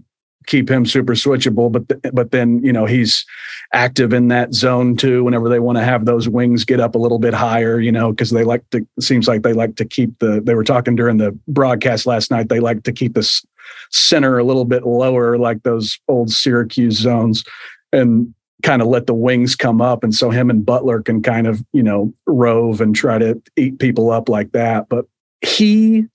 keep 0.46 0.70
him 0.70 0.86
super 0.86 1.12
switchable 1.12 1.70
but 1.70 1.86
th- 1.88 2.14
but 2.14 2.30
then 2.30 2.64
you 2.64 2.72
know 2.72 2.86
he's 2.86 3.26
active 3.74 4.14
in 4.14 4.28
that 4.28 4.54
zone 4.54 4.96
too 4.96 5.22
whenever 5.22 5.46
they 5.46 5.60
want 5.60 5.76
to 5.76 5.84
have 5.84 6.06
those 6.06 6.26
wings 6.26 6.64
get 6.64 6.80
up 6.80 6.94
a 6.94 6.98
little 6.98 7.18
bit 7.18 7.34
higher 7.34 7.78
you 7.78 7.92
know 7.92 8.12
because 8.12 8.30
they 8.30 8.44
like 8.44 8.68
to 8.70 8.86
seems 8.98 9.28
like 9.28 9.42
they 9.42 9.52
like 9.52 9.76
to 9.76 9.84
keep 9.84 10.18
the 10.20 10.40
they 10.40 10.54
were 10.54 10.64
talking 10.64 10.96
during 10.96 11.18
the 11.18 11.38
broadcast 11.48 12.06
last 12.06 12.30
night 12.30 12.48
they 12.48 12.60
like 12.60 12.82
to 12.82 12.92
keep 12.92 13.12
this 13.12 13.44
center 13.90 14.38
a 14.38 14.44
little 14.44 14.64
bit 14.64 14.86
lower 14.86 15.38
like 15.38 15.62
those 15.62 15.98
old 16.08 16.30
Syracuse 16.30 16.96
zones. 16.96 17.44
And 17.92 18.34
kind 18.62 18.82
of 18.82 18.88
let 18.88 19.06
the 19.06 19.14
wings 19.14 19.54
come 19.54 19.80
up 19.80 20.02
and 20.02 20.14
so 20.14 20.30
him 20.30 20.50
and 20.50 20.66
Butler 20.66 21.00
can 21.00 21.22
kind 21.22 21.46
of 21.46 21.64
you 21.72 21.82
know 21.82 22.12
rove 22.26 22.80
and 22.80 22.94
try 22.94 23.18
to 23.18 23.40
eat 23.56 23.78
people 23.78 24.10
up 24.10 24.28
like 24.28 24.52
that. 24.52 24.88
But 24.88 25.06
he 25.40 26.06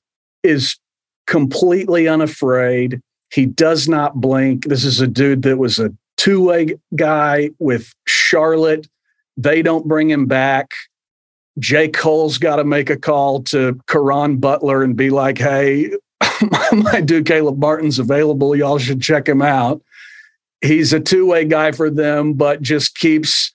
is 0.44 0.78
completely 1.28 2.08
unafraid. 2.08 3.02
He 3.32 3.46
does 3.46 3.88
not 3.88 4.20
blink. 4.20 4.66
This 4.66 4.84
is 4.84 5.02
a 5.02 5.08
dude 5.08 5.44
that 5.44 5.58
was 5.58 5.80
a 5.80 5.92
two-way 6.18 6.76
guy 6.96 7.50
with 7.60 7.94
Charlotte. 8.06 8.88
They 9.38 9.62
don't 9.62 9.88
bring 9.88 10.10
him 10.10 10.26
back. 10.26 10.72
J. 11.60 11.88
Cole's 11.88 12.38
got 12.38 12.58
to 12.58 12.64
make 12.64 12.90
a 12.90 12.98
call 12.98 13.44
to 13.44 13.80
Caron 13.88 14.38
Butler 14.38 14.84
and 14.84 14.96
be 14.96 15.10
like, 15.10 15.38
hey, 15.38 15.92
my 16.72 17.02
dude 17.02 17.26
Caleb 17.26 17.60
Martin's 17.60 18.00
available. 18.00 18.56
Y'all 18.56 18.80
should 18.80 19.02
check 19.02 19.28
him 19.28 19.42
out. 19.42 19.82
He's 20.64 20.94
a 20.94 21.00
two 21.00 21.26
way 21.26 21.46
guy 21.46 21.74
for 21.74 21.90
them, 21.90 22.34
but 22.34 22.62
just 22.62 22.98
keeps 22.98 23.54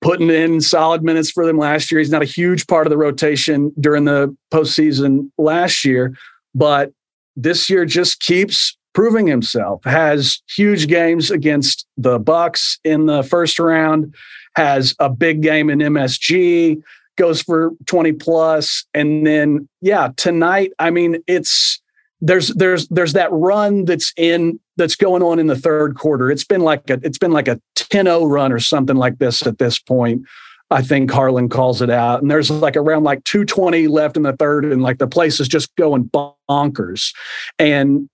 putting 0.00 0.30
in 0.30 0.60
solid 0.60 1.02
minutes 1.02 1.30
for 1.30 1.44
them 1.46 1.58
last 1.58 1.90
year. 1.90 1.98
He's 1.98 2.10
not 2.10 2.22
a 2.22 2.26
huge 2.26 2.66
part 2.66 2.86
of 2.86 2.90
the 2.90 2.98
rotation 2.98 3.72
during 3.80 4.04
the 4.04 4.36
postseason 4.52 5.30
last 5.38 5.84
year, 5.84 6.14
but 6.54 6.92
this 7.34 7.68
year 7.68 7.84
just 7.84 8.20
keeps 8.20 8.76
proving 8.94 9.26
himself. 9.26 9.82
Has 9.84 10.42
huge 10.54 10.86
games 10.86 11.30
against 11.30 11.86
the 11.96 12.18
Bucks 12.18 12.78
in 12.84 13.06
the 13.06 13.22
first 13.22 13.58
round, 13.58 14.14
has 14.54 14.94
a 14.98 15.08
big 15.08 15.40
game 15.40 15.70
in 15.70 15.78
MSG, 15.78 16.82
goes 17.16 17.42
for 17.42 17.72
20 17.86 18.12
plus 18.12 18.84
and 18.94 19.26
then 19.26 19.68
yeah, 19.80 20.10
tonight 20.16 20.72
I 20.78 20.90
mean 20.90 21.22
it's 21.26 21.82
there's 22.20 22.48
there's 22.48 22.88
there's 22.88 23.12
that 23.12 23.30
run 23.32 23.84
that's 23.84 24.12
in 24.16 24.58
that's 24.76 24.96
going 24.96 25.22
on 25.22 25.38
in 25.38 25.46
the 25.46 25.56
third 25.56 25.96
quarter. 25.96 26.30
It's 26.30 26.44
been 26.44 26.62
like 26.62 26.88
a 26.90 26.98
it's 27.02 27.18
been 27.18 27.32
like 27.32 27.48
a 27.48 27.60
10-0 27.76 28.30
run 28.30 28.52
or 28.52 28.58
something 28.58 28.96
like 28.96 29.18
this 29.18 29.46
at 29.46 29.58
this 29.58 29.78
point. 29.78 30.22
I 30.70 30.82
think 30.82 31.10
Harlan 31.10 31.48
calls 31.48 31.80
it 31.80 31.90
out. 31.90 32.20
And 32.20 32.30
there's 32.30 32.50
like 32.50 32.76
around 32.76 33.04
like 33.04 33.24
220 33.24 33.88
left 33.88 34.16
in 34.16 34.22
the 34.22 34.34
third, 34.34 34.64
and 34.66 34.82
like 34.82 34.98
the 34.98 35.06
place 35.06 35.40
is 35.40 35.48
just 35.48 35.74
going 35.76 36.10
bonkers. 36.48 37.14
And 37.58 38.08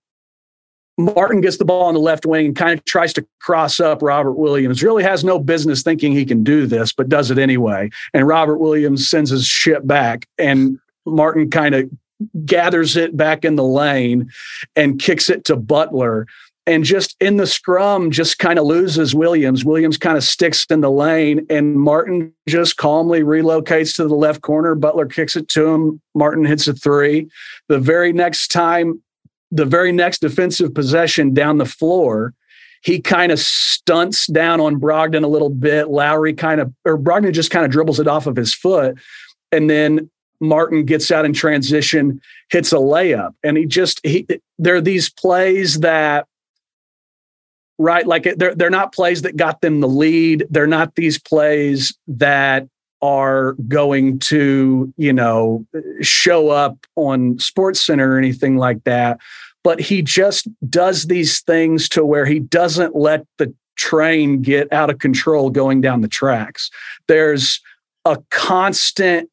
Martin 0.97 1.41
gets 1.41 1.57
the 1.57 1.65
ball 1.65 1.87
on 1.87 1.95
the 1.95 2.01
left 2.01 2.25
wing 2.25 2.47
and 2.47 2.57
kind 2.57 2.79
of 2.79 2.85
tries 2.85 3.13
to 3.15 3.27
cross 3.41 3.81
up 3.81 4.03
Robert 4.03 4.35
Williams. 4.35 4.83
Really 4.83 5.03
has 5.03 5.25
no 5.25 5.41
business 5.41 5.83
thinking 5.83 6.13
he 6.13 6.25
can 6.25 6.45
do 6.45 6.67
this, 6.67 6.93
but 6.93 7.09
does 7.09 7.33
it 7.33 7.39
anyway. 7.39 7.91
And 8.13 8.27
Robert 8.29 8.59
Williams 8.59 9.09
sends 9.09 9.31
his 9.31 9.47
shit 9.47 9.85
back, 9.87 10.29
and 10.39 10.79
Martin 11.07 11.51
kind 11.51 11.75
of 11.75 11.91
gathers 12.45 12.97
it 12.97 13.17
back 13.17 13.45
in 13.45 13.57
the 13.57 13.65
lane 13.65 14.31
and 14.77 15.01
kicks 15.01 15.29
it 15.31 15.45
to 15.47 15.57
Butler. 15.57 16.27
And 16.67 16.83
just 16.83 17.15
in 17.21 17.37
the 17.37 17.47
scrum, 17.47 18.11
just 18.11 18.39
kind 18.39 18.59
of 18.59 18.65
loses 18.65 19.15
Williams. 19.15 19.65
Williams 19.67 19.99
kind 19.99 20.17
of 20.17 20.25
sticks 20.25 20.65
in 20.71 20.81
the 20.81 20.91
lane, 20.91 21.45
and 21.51 21.77
Martin 21.77 22.33
just 22.49 22.79
calmly 22.79 23.21
relocates 23.21 23.95
to 23.97 24.09
the 24.09 24.15
left 24.15 24.41
corner. 24.41 24.75
Butler 24.75 25.05
kicks 25.05 25.37
it 25.37 25.49
to 25.49 25.67
him. 25.67 26.01
Martin 26.15 26.47
hits 26.47 26.67
a 26.67 26.73
three. 26.73 27.29
The 27.69 27.79
very 27.79 28.15
next 28.15 28.49
time 28.49 29.03
the 29.55 29.65
very 29.65 29.93
next 29.93 30.19
defensive 30.19 30.75
possession 30.75 31.33
down 31.33 31.59
the 31.59 31.65
floor, 31.65 32.35
he 32.83 33.01
kind 33.01 33.31
of 33.31 33.39
stunts 33.39 34.27
down 34.27 34.61
on 34.61 34.81
Brogdon 34.81 35.23
a 35.23 35.29
little 35.29 35.49
bit. 35.49 35.89
Lowry 35.89 36.35
kind 36.35 36.61
of, 36.61 36.75
or 36.85 36.99
Brogdon 36.99 37.33
just 37.33 37.53
kind 37.53 37.65
of 37.65 37.71
dribbles 37.71 38.01
it 38.01 38.09
off 38.09 38.27
of 38.27 38.37
his 38.37 38.53
foot. 38.53 38.99
And 39.53 39.71
then 39.71 40.11
Martin 40.47 40.85
gets 40.85 41.11
out 41.11 41.25
in 41.25 41.33
transition, 41.33 42.21
hits 42.51 42.73
a 42.73 42.77
layup. 42.77 43.35
And 43.43 43.57
he 43.57 43.67
just, 43.67 44.01
he, 44.05 44.27
there 44.59 44.77
are 44.77 44.81
these 44.81 45.11
plays 45.11 45.81
that, 45.81 46.27
right, 47.79 48.07
like 48.07 48.25
they're, 48.37 48.55
they're 48.55 48.71
not 48.71 48.93
plays 48.95 49.23
that 49.23 49.37
got 49.37 49.61
them 49.61 49.81
the 49.81 49.89
lead. 49.89 50.47
They're 50.51 50.67
not 50.67 50.95
these 50.95 51.19
plays 51.19 51.97
that 52.07 52.69
are 53.03 53.53
going 53.69 54.19
to, 54.19 54.93
you 54.97 55.13
know, 55.13 55.67
show 56.01 56.49
up 56.49 56.79
on 56.97 57.39
Sports 57.39 57.85
Center 57.85 58.15
or 58.15 58.19
anything 58.19 58.57
like 58.57 58.85
that. 58.85 59.21
But 59.63 59.81
he 59.81 60.03
just 60.03 60.49
does 60.71 61.05
these 61.05 61.41
things 61.41 61.89
to 61.91 62.05
where 62.05 62.27
he 62.27 62.39
doesn't 62.39 62.95
let 62.95 63.27
the 63.39 63.53
train 63.77 64.41
get 64.43 64.73
out 64.73 64.91
of 64.91 64.99
control 64.99 65.51
going 65.51 65.81
down 65.81 66.01
the 66.01 66.09
tracks. 66.09 66.71
There's 67.09 67.61
a 68.05 68.19
constant 68.31 69.31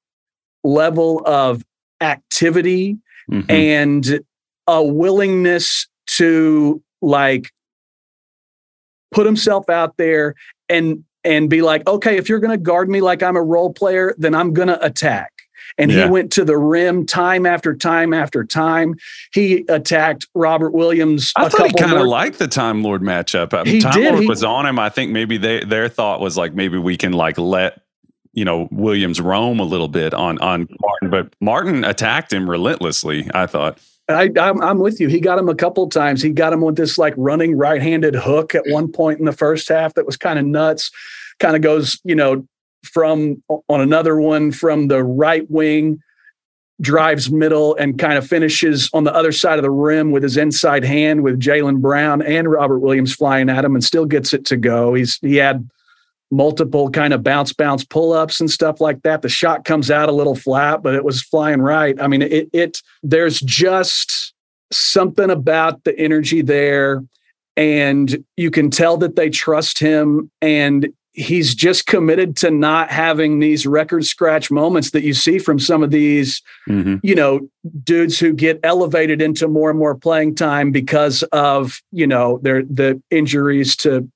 level 0.64 1.22
of 1.26 1.64
activity 2.02 2.98
Mhm. 3.30 3.46
and 3.50 4.20
a 4.68 4.84
willingness 4.84 5.88
to 6.08 6.82
like 7.02 7.52
put 9.12 9.26
himself 9.26 9.70
out 9.70 9.98
there 9.98 10.36
and 10.70 11.04
and 11.24 11.50
be 11.52 11.62
like, 11.62 11.86
okay, 11.88 12.18
if 12.18 12.28
you're 12.28 12.40
going 12.40 12.50
to 12.58 12.58
guard 12.58 12.90
me 12.90 13.00
like 13.00 13.22
I'm 13.22 13.36
a 13.36 13.44
role 13.44 13.72
player, 13.72 14.16
then 14.18 14.34
I'm 14.34 14.54
going 14.54 14.70
to 14.70 14.84
attack. 14.84 15.32
And 15.78 15.92
Yeah. 15.92 16.06
he 16.06 16.10
went 16.10 16.32
to 16.34 16.44
the 16.44 16.58
rim 16.58 17.06
time 17.06 17.46
after 17.46 17.76
time 17.76 18.12
after 18.12 18.44
time. 18.44 18.96
He 19.32 19.64
attacked 19.70 20.26
Robert 20.34 20.72
Williams. 20.74 21.32
I 21.36 21.48
thought 21.48 21.68
he 21.68 21.74
kind 21.74 21.94
of 21.94 22.08
liked 22.08 22.40
the 22.40 22.48
Time 22.48 22.82
Lord 22.82 23.04
matchup. 23.04 23.54
Uh, 23.54 23.64
He 23.66 23.80
Time 23.82 23.94
did. 23.94 24.10
Lord 24.12 24.24
He- 24.24 24.28
was 24.28 24.44
on 24.44 24.66
him. 24.66 24.80
I 24.80 24.90
think 24.90 25.12
maybe 25.12 25.38
they 25.38 25.64
their 25.64 25.88
thought 25.90 26.22
was 26.22 26.38
like 26.38 26.56
maybe 26.56 26.80
we 26.80 26.98
can 26.98 27.14
like 27.14 27.38
let 27.38 27.80
you 28.34 28.46
know 28.46 28.68
Williams 28.72 29.20
roam 29.20 29.60
a 29.60 29.64
little 29.64 29.88
bit 29.88 30.14
on 30.14 30.38
on 30.40 30.68
Martin, 30.80 31.10
but 31.10 31.36
Martin 31.40 31.84
attacked 31.84 32.32
him 32.32 32.50
relentlessly. 32.50 33.30
I 33.34 33.48
thought. 33.48 33.80
I, 34.10 34.30
I'm, 34.38 34.62
I'm 34.62 34.80
with 34.80 35.00
you. 35.00 35.08
He 35.08 35.22
got 35.22 35.40
him 35.40 35.48
a 35.48 35.56
couple 35.56 35.88
times. 35.88 36.22
He 36.22 36.32
got 36.32 36.52
him 36.52 36.62
with 36.62 36.76
this 36.76 36.98
like 36.98 37.14
running 37.16 37.56
right-handed 37.56 38.14
hook 38.14 38.54
at 38.54 38.64
one 38.68 38.92
point 38.92 39.20
in 39.20 39.26
the 39.26 39.32
first 39.32 39.70
half 39.70 39.94
that 39.94 40.06
was 40.06 40.18
kind 40.18 40.38
of 40.38 40.46
nuts. 40.46 40.92
Kind 41.40 41.56
of 41.56 41.62
goes, 41.62 41.98
you 42.04 42.16
know, 42.16 42.46
from 42.84 43.42
on 43.48 43.80
another 43.82 44.20
one 44.20 44.52
from 44.52 44.88
the 44.88 45.04
right 45.04 45.50
wing, 45.50 46.02
drives 46.82 47.32
middle 47.32 47.76
and 47.76 48.00
kind 48.00 48.18
of 48.18 48.28
finishes 48.28 48.90
on 48.94 49.04
the 49.04 49.14
other 49.14 49.32
side 49.32 49.60
of 49.60 49.64
the 49.64 49.72
rim 49.72 50.12
with 50.12 50.24
his 50.24 50.36
inside 50.36 50.84
hand 50.84 51.24
with 51.24 51.40
Jaylen 51.40 51.80
Brown 51.80 52.22
and 52.22 52.52
Robert 52.52 52.80
Williams 52.80 53.14
flying 53.14 53.50
at 53.50 53.64
him 53.64 53.76
and 53.76 53.84
still 53.84 54.06
gets 54.06 54.34
it 54.34 54.46
to 54.46 54.58
go. 54.58 54.94
He's 54.94 55.20
he 55.22 55.36
had 55.38 55.70
multiple 56.32 56.90
kind 56.90 57.14
of 57.14 57.24
bounce 57.24 57.54
bounce 57.54 57.84
pull 57.84 58.14
ups 58.14 58.40
and 58.40 58.50
stuff 58.50 58.82
like 58.82 59.02
that. 59.04 59.22
The 59.22 59.30
shot 59.30 59.66
comes 59.66 59.92
out 59.92 60.10
a 60.10 60.14
little 60.14 60.36
flat, 60.36 60.82
but 60.82 60.96
it 60.96 61.04
was 61.04 61.22
flying 61.22 61.62
right. 61.62 62.00
I 62.02 62.08
mean, 62.08 62.22
it 62.22 62.50
it 62.54 62.78
there's 63.04 63.40
just 63.42 64.34
something 64.72 65.30
about 65.30 65.84
the 65.84 65.98
energy 66.00 66.42
there 66.42 67.04
and 67.58 68.24
you 68.38 68.50
can 68.50 68.70
tell 68.70 68.98
that 68.98 69.16
they 69.16 69.30
trust 69.30 69.80
him 69.80 70.32
and 70.42 70.88
he's 71.14 71.54
just 71.54 71.88
committed 71.88 72.38
to 72.38 72.50
not 72.50 72.90
having 72.90 73.40
these 73.40 73.66
record 73.66 74.06
scratch 74.06 74.50
moments 74.50 74.92
that 74.92 75.04
you 75.04 75.14
see 75.14 75.38
from 75.38 75.60
some 75.60 75.84
of 75.84 75.92
these 75.92 76.42
mm-hmm. 76.70 76.96
you 77.04 77.14
know 77.14 77.42
dudes 77.84 78.18
who 78.18 78.32
get 78.32 78.60
elevated 78.64 79.22
into 79.22 79.48
more 79.48 79.70
and 79.70 79.78
more 79.78 79.96
playing 79.96 80.34
time 80.34 80.72
because 80.72 81.24
of 81.34 81.82
you 81.92 82.08
know 82.08 82.40
their 82.44 82.64
the 82.64 83.02
injuries 83.12 83.76
to 83.76 84.10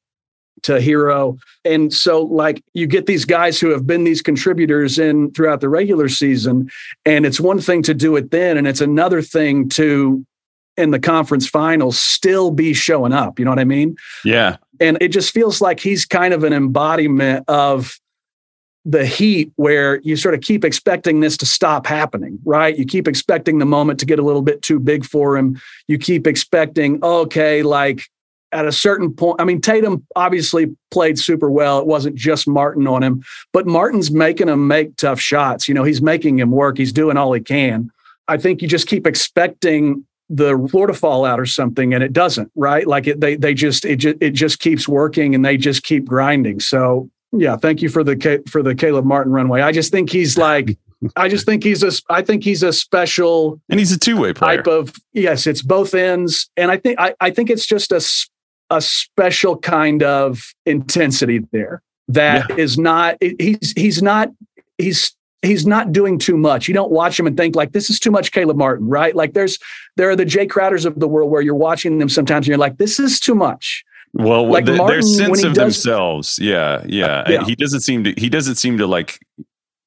to 0.65 0.73
Herro. 0.73 1.37
and 1.63 1.93
so 1.93 2.23
like 2.23 2.63
you 2.73 2.87
get 2.87 3.05
these 3.05 3.23
guys 3.23 3.59
who 3.59 3.69
have 3.69 3.85
been 3.85 4.03
these 4.03 4.21
contributors 4.21 4.97
in 4.97 5.31
throughout 5.31 5.61
the 5.61 5.69
regular 5.69 6.09
season 6.09 6.69
and 7.05 7.25
it's 7.25 7.39
one 7.39 7.59
thing 7.59 7.83
to 7.83 7.93
do 7.93 8.15
it 8.15 8.31
then 8.31 8.57
and 8.57 8.67
it's 8.67 8.81
another 8.81 9.21
thing 9.21 9.69
to 9.69 10.25
in 10.77 10.89
the 10.91 10.99
conference 10.99 11.47
finals 11.47 11.99
still 11.99 12.49
be 12.49 12.73
showing 12.73 13.13
up 13.13 13.37
you 13.37 13.45
know 13.45 13.51
what 13.51 13.59
i 13.59 13.63
mean 13.63 13.95
yeah 14.23 14.57
and 14.79 14.97
it 15.01 15.09
just 15.09 15.33
feels 15.33 15.61
like 15.61 15.79
he's 15.79 16.03
kind 16.03 16.33
of 16.33 16.43
an 16.43 16.51
embodiment 16.51 17.45
of 17.47 17.99
the 18.87 19.05
heat 19.05 19.51
where 19.55 19.99
you 20.01 20.15
sort 20.15 20.35
of 20.35 20.41
keep 20.41 20.63
expecting 20.63 21.19
this 21.19 21.37
to 21.37 21.45
stop 21.45 21.87
happening, 21.87 22.37
right? 22.45 22.77
You 22.77 22.85
keep 22.85 23.07
expecting 23.07 23.57
the 23.57 23.65
moment 23.65 23.99
to 24.01 24.05
get 24.05 24.19
a 24.19 24.21
little 24.21 24.43
bit 24.43 24.61
too 24.61 24.79
big 24.79 25.03
for 25.03 25.35
him. 25.35 25.59
You 25.87 25.97
keep 25.97 26.27
expecting, 26.27 27.03
okay, 27.03 27.63
like 27.63 28.07
at 28.55 28.65
a 28.65 28.71
certain 28.71 29.13
point, 29.13 29.39
I 29.39 29.43
mean, 29.43 29.59
Tatum 29.59 30.05
obviously 30.15 30.75
played 30.89 31.19
super 31.19 31.51
well. 31.51 31.79
It 31.79 31.85
wasn't 31.85 32.15
just 32.15 32.47
Martin 32.47 32.87
on 32.87 33.03
him, 33.03 33.23
but 33.51 33.67
Martin's 33.67 34.11
making 34.11 34.47
him 34.47 34.67
make 34.67 34.95
tough 34.95 35.19
shots. 35.19 35.67
You 35.67 35.73
know, 35.73 35.83
he's 35.83 36.01
making 36.01 36.39
him 36.39 36.51
work, 36.51 36.77
he's 36.77 36.93
doing 36.93 37.17
all 37.17 37.33
he 37.33 37.41
can. 37.41 37.91
I 38.27 38.37
think 38.37 38.61
you 38.61 38.67
just 38.67 38.87
keep 38.87 39.05
expecting 39.05 40.05
the 40.29 40.67
floor 40.71 40.87
to 40.87 40.93
fall 40.93 41.23
out 41.23 41.39
or 41.39 41.45
something 41.45 41.93
and 41.93 42.03
it 42.03 42.11
doesn't 42.11 42.51
right 42.55 42.87
like 42.87 43.05
it 43.05 43.21
they 43.21 43.35
they 43.35 43.53
just 43.53 43.85
it 43.85 43.97
just 43.97 44.17
it 44.19 44.31
just 44.31 44.59
keeps 44.59 44.87
working 44.87 45.35
and 45.35 45.45
they 45.45 45.55
just 45.55 45.83
keep 45.83 46.03
grinding 46.03 46.59
so 46.59 47.07
yeah 47.31 47.55
thank 47.55 47.79
you 47.83 47.89
for 47.89 48.03
the 48.03 48.41
for 48.49 48.63
the 48.63 48.73
Caleb 48.73 49.05
Martin 49.05 49.31
runway 49.31 49.61
I 49.61 49.71
just 49.71 49.91
think 49.91 50.09
he's 50.09 50.35
like 50.35 50.79
I 51.15 51.29
just 51.29 51.45
think 51.45 51.63
he's 51.63 51.83
a 51.83 51.91
I 52.09 52.23
think 52.23 52.43
he's 52.43 52.63
a 52.63 52.73
special 52.73 53.61
and 53.69 53.79
he's 53.79 53.91
a 53.91 53.99
two-way 53.99 54.33
player 54.33 54.57
type 54.57 54.67
of 54.67 54.95
yes 55.13 55.45
it's 55.45 55.61
both 55.61 55.93
ends 55.93 56.49
and 56.57 56.71
I 56.71 56.77
think 56.77 56.99
I, 56.99 57.13
I 57.21 57.29
think 57.29 57.51
it's 57.51 57.67
just 57.67 57.91
a 57.91 58.01
a 58.69 58.81
special 58.81 59.57
kind 59.57 60.03
of 60.03 60.53
intensity 60.65 61.39
there 61.51 61.81
that 62.07 62.49
yeah. 62.49 62.55
is 62.55 62.77
not 62.77 63.17
he's 63.21 63.73
he's 63.75 64.01
not 64.01 64.29
he's 64.77 65.15
he's 65.41 65.65
not 65.65 65.91
doing 65.91 66.17
too 66.17 66.37
much. 66.37 66.67
You 66.67 66.73
don't 66.73 66.91
watch 66.91 67.19
him 67.19 67.27
and 67.27 67.37
think 67.37 67.55
like 67.55 67.71
this 67.71 67.89
is 67.89 67.99
too 67.99 68.11
much 68.11 68.31
Caleb 68.31 68.57
Martin, 68.57 68.87
right? 68.87 69.15
Like 69.15 69.33
there's 69.33 69.57
there 69.95 70.09
are 70.09 70.15
the 70.15 70.25
Jae 70.25 70.47
Crowders 70.47 70.85
of 70.85 70.99
the 70.99 71.07
world 71.07 71.31
where 71.31 71.41
you're 71.41 71.55
watching 71.55 71.99
them 71.99 72.09
sometimes 72.09 72.45
and 72.45 72.49
you're 72.49 72.57
like 72.57 72.77
this 72.77 72.99
is 72.99 73.19
too 73.19 73.35
much. 73.35 73.83
Well, 74.13 74.47
like 74.47 74.63
the, 74.63 74.77
Martin, 74.77 75.01
their 75.01 75.01
sense 75.01 75.43
of 75.43 75.53
does, 75.53 75.75
themselves, 75.83 76.39
yeah, 76.39 76.83
yeah, 76.87 77.29
yeah. 77.29 77.43
He 77.43 77.53
doesn't 77.53 77.81
seem 77.81 78.05
to. 78.05 78.13
He 78.15 78.29
doesn't 78.29 78.55
seem 78.55 78.77
to 78.77 78.87
like 78.87 79.19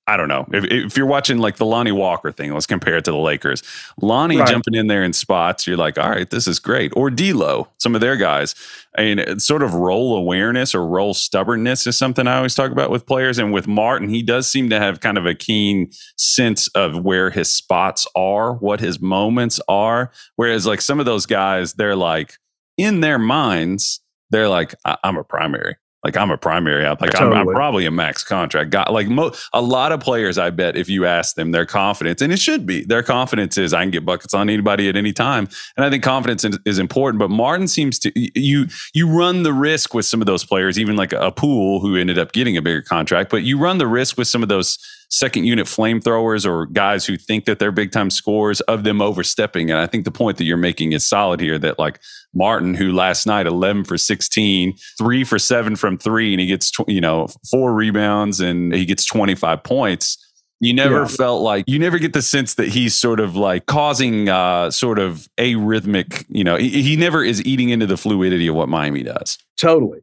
I 0.09 0.16
don't 0.16 0.29
know. 0.29 0.47
If, 0.55 0.64
if 0.64 0.97
you're 0.97 1.07
watching 1.07 1.37
like 1.37 1.57
the 1.57 1.66
Lonnie 1.66 1.92
Walker 1.92 2.33
thing, 2.33 2.55
let's 2.55 2.64
compare 2.64 2.97
it 2.97 3.05
to 3.05 3.11
the 3.11 3.18
Lakers. 3.18 3.62
Lonnie 4.01 4.38
right. 4.38 4.49
jumping 4.49 4.75
in 4.75 4.87
there 4.87 5.05
in 5.05 5.12
spots, 5.12 5.66
you're 5.66 5.77
like, 5.77 5.99
all 5.99 6.09
right, 6.09 6.29
this 6.31 6.49
is 6.49 6.59
great. 6.59 6.92
Or 6.97 7.11
D'Lo, 7.11 7.68
some 7.79 7.94
of 7.94 8.01
their 8.01 8.16
guys. 8.16 8.55
I 8.97 9.03
mean, 9.03 9.38
sort 9.38 9.62
of 9.62 9.75
role 9.75 10.16
awareness 10.16 10.75
or 10.75 10.87
role 10.87 11.12
stubbornness 11.12 11.87
is 11.87 11.99
something 11.99 12.27
I 12.27 12.38
always 12.38 12.55
talk 12.55 12.73
about 12.73 12.90
with 12.90 13.05
players. 13.05 13.38
And 13.38 13.53
with 13.53 13.68
Martin, 13.68 14.09
he 14.09 14.23
does 14.23 14.51
seem 14.51 14.71
to 14.71 14.81
have 14.81 15.01
kind 15.01 15.18
of 15.18 15.27
a 15.27 15.35
keen 15.35 15.90
sense 16.16 16.68
of 16.68 17.05
where 17.05 17.29
his 17.29 17.53
spots 17.53 18.07
are, 18.16 18.55
what 18.55 18.81
his 18.81 19.01
moments 19.01 19.61
are. 19.68 20.11
Whereas 20.37 20.66
like 20.66 20.81
some 20.81 21.01
of 21.01 21.07
those 21.07 21.27
guys, 21.27 21.75
they're 21.75 21.94
like 21.94 22.38
in 22.79 23.03
their 23.03 23.18
minds, 23.18 24.01
they're 24.31 24.49
like, 24.49 24.75
I'm 25.05 25.18
a 25.18 25.25
primary. 25.25 25.77
Like 26.05 26.17
I'm 26.17 26.31
a 26.31 26.39
primary 26.39 26.87
out. 26.87 27.01
Like 27.01 27.11
totally. 27.11 27.37
I'm, 27.37 27.49
I'm, 27.49 27.55
probably 27.55 27.85
a 27.85 27.91
max 27.91 28.23
contract 28.23 28.71
guy. 28.71 28.89
Like 28.89 29.09
mo- 29.09 29.33
a 29.53 29.61
lot 29.61 29.91
of 29.91 29.99
players, 29.99 30.39
I 30.39 30.51
bet 30.51 30.77
if 30.77 30.89
you 30.89 31.05
ask 31.07 31.35
them 31.35 31.51
their 31.51 31.67
confidence, 31.67 32.23
and 32.23 32.33
it 32.33 32.39
should 32.39 32.67
be 32.67 32.85
their 32.85 33.03
confidence 33.03 33.59
is 33.59 33.75
I 33.75 33.83
can 33.83 33.91
get 33.91 34.05
buckets 34.05 34.33
on 34.33 34.49
anybody 34.49 34.89
at 34.89 34.97
any 34.97 35.13
time, 35.13 35.49
and 35.77 35.85
I 35.85 35.91
think 35.91 36.05
confidence 36.05 36.45
is 36.65 36.79
important. 36.79 37.19
But 37.19 37.31
Martin 37.31 37.67
seems 37.67 37.99
to 38.01 38.13
you 38.15 38.67
you 38.95 39.09
run 39.09 39.43
the 39.43 39.53
risk 39.53 39.93
with 39.93 40.07
some 40.07 40.21
of 40.21 40.27
those 40.27 40.45
players, 40.45 40.79
even 40.79 40.95
like 40.95 41.13
a 41.13 41.33
Poole 41.33 41.81
who 41.81 41.97
ended 41.97 42.19
up 42.19 42.31
getting 42.33 42.57
a 42.57 42.63
bigger 42.63 42.83
contract. 42.83 43.29
But 43.29 43.43
you 43.43 43.59
run 43.59 43.79
the 43.79 43.89
risk 43.89 44.17
with 44.17 44.29
some 44.29 44.43
of 44.45 44.49
those 44.49 44.79
second 45.11 45.44
unit 45.44 45.66
flamethrowers 45.66 46.44
or 46.47 46.66
guys 46.66 47.07
who 47.07 47.16
think 47.16 47.47
that 47.47 47.59
they're 47.59 47.73
big 47.73 47.92
time 47.92 48.11
scores 48.11 48.61
of 48.62 48.85
them 48.85 49.01
overstepping. 49.01 49.71
And 49.71 49.81
I 49.81 49.87
think 49.87 50.05
the 50.05 50.11
point 50.11 50.37
that 50.38 50.44
you're 50.44 50.57
making 50.57 50.92
is 50.92 51.09
solid 51.09 51.40
here 51.40 51.59
that 51.59 51.79
like 51.79 52.01
Martin, 52.35 52.75
who 52.75 52.92
last 52.92 53.27
night 53.27 53.47
11 53.47 53.85
for 53.85 53.97
16, 53.97 54.75
three 54.99 55.25
for 55.25 55.38
seven 55.38 55.77
from 55.77 55.97
three, 55.99 56.33
and 56.33 56.40
he 56.40 56.47
gets, 56.47 56.71
tw- 56.71 56.88
you 56.88 57.01
know, 57.01 57.29
four 57.51 57.73
rebounds 57.73 58.40
and 58.40 58.75
he 58.75 58.85
gets 58.85 59.05
25 59.07 59.62
points. 59.62 60.25
You 60.61 60.75
never 60.75 61.03
yeah. 61.03 61.07
felt 61.07 61.42
like 61.42 61.64
you 61.68 61.79
never 61.79 62.01
get 62.01 62.12
the 62.12 62.23
sense 62.23 62.55
that 62.55 62.66
he's 62.66 62.92
sort 62.92 63.21
of 63.21 63.37
like 63.37 63.66
causing 63.66 64.29
uh 64.29 64.73
sort 64.73 64.99
of 64.99 65.29
arrhythmic, 65.38 66.27
you 66.29 66.42
know, 66.42 66.57
he, 66.57 66.83
he 66.83 66.97
never 66.97 67.23
is 67.23 67.44
eating 67.44 67.68
into 67.68 67.87
the 67.87 67.97
fluidity 67.97 68.49
of 68.49 68.57
what 68.57 68.68
Miami 68.68 69.05
does. 69.05 69.38
Totally. 69.57 70.01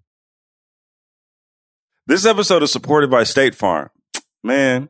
This 2.07 2.25
episode 2.25 2.63
is 2.63 2.71
supported 2.71 3.11
by 3.11 3.23
State 3.25 3.53
Farm. 3.53 3.89
Man, 4.43 4.89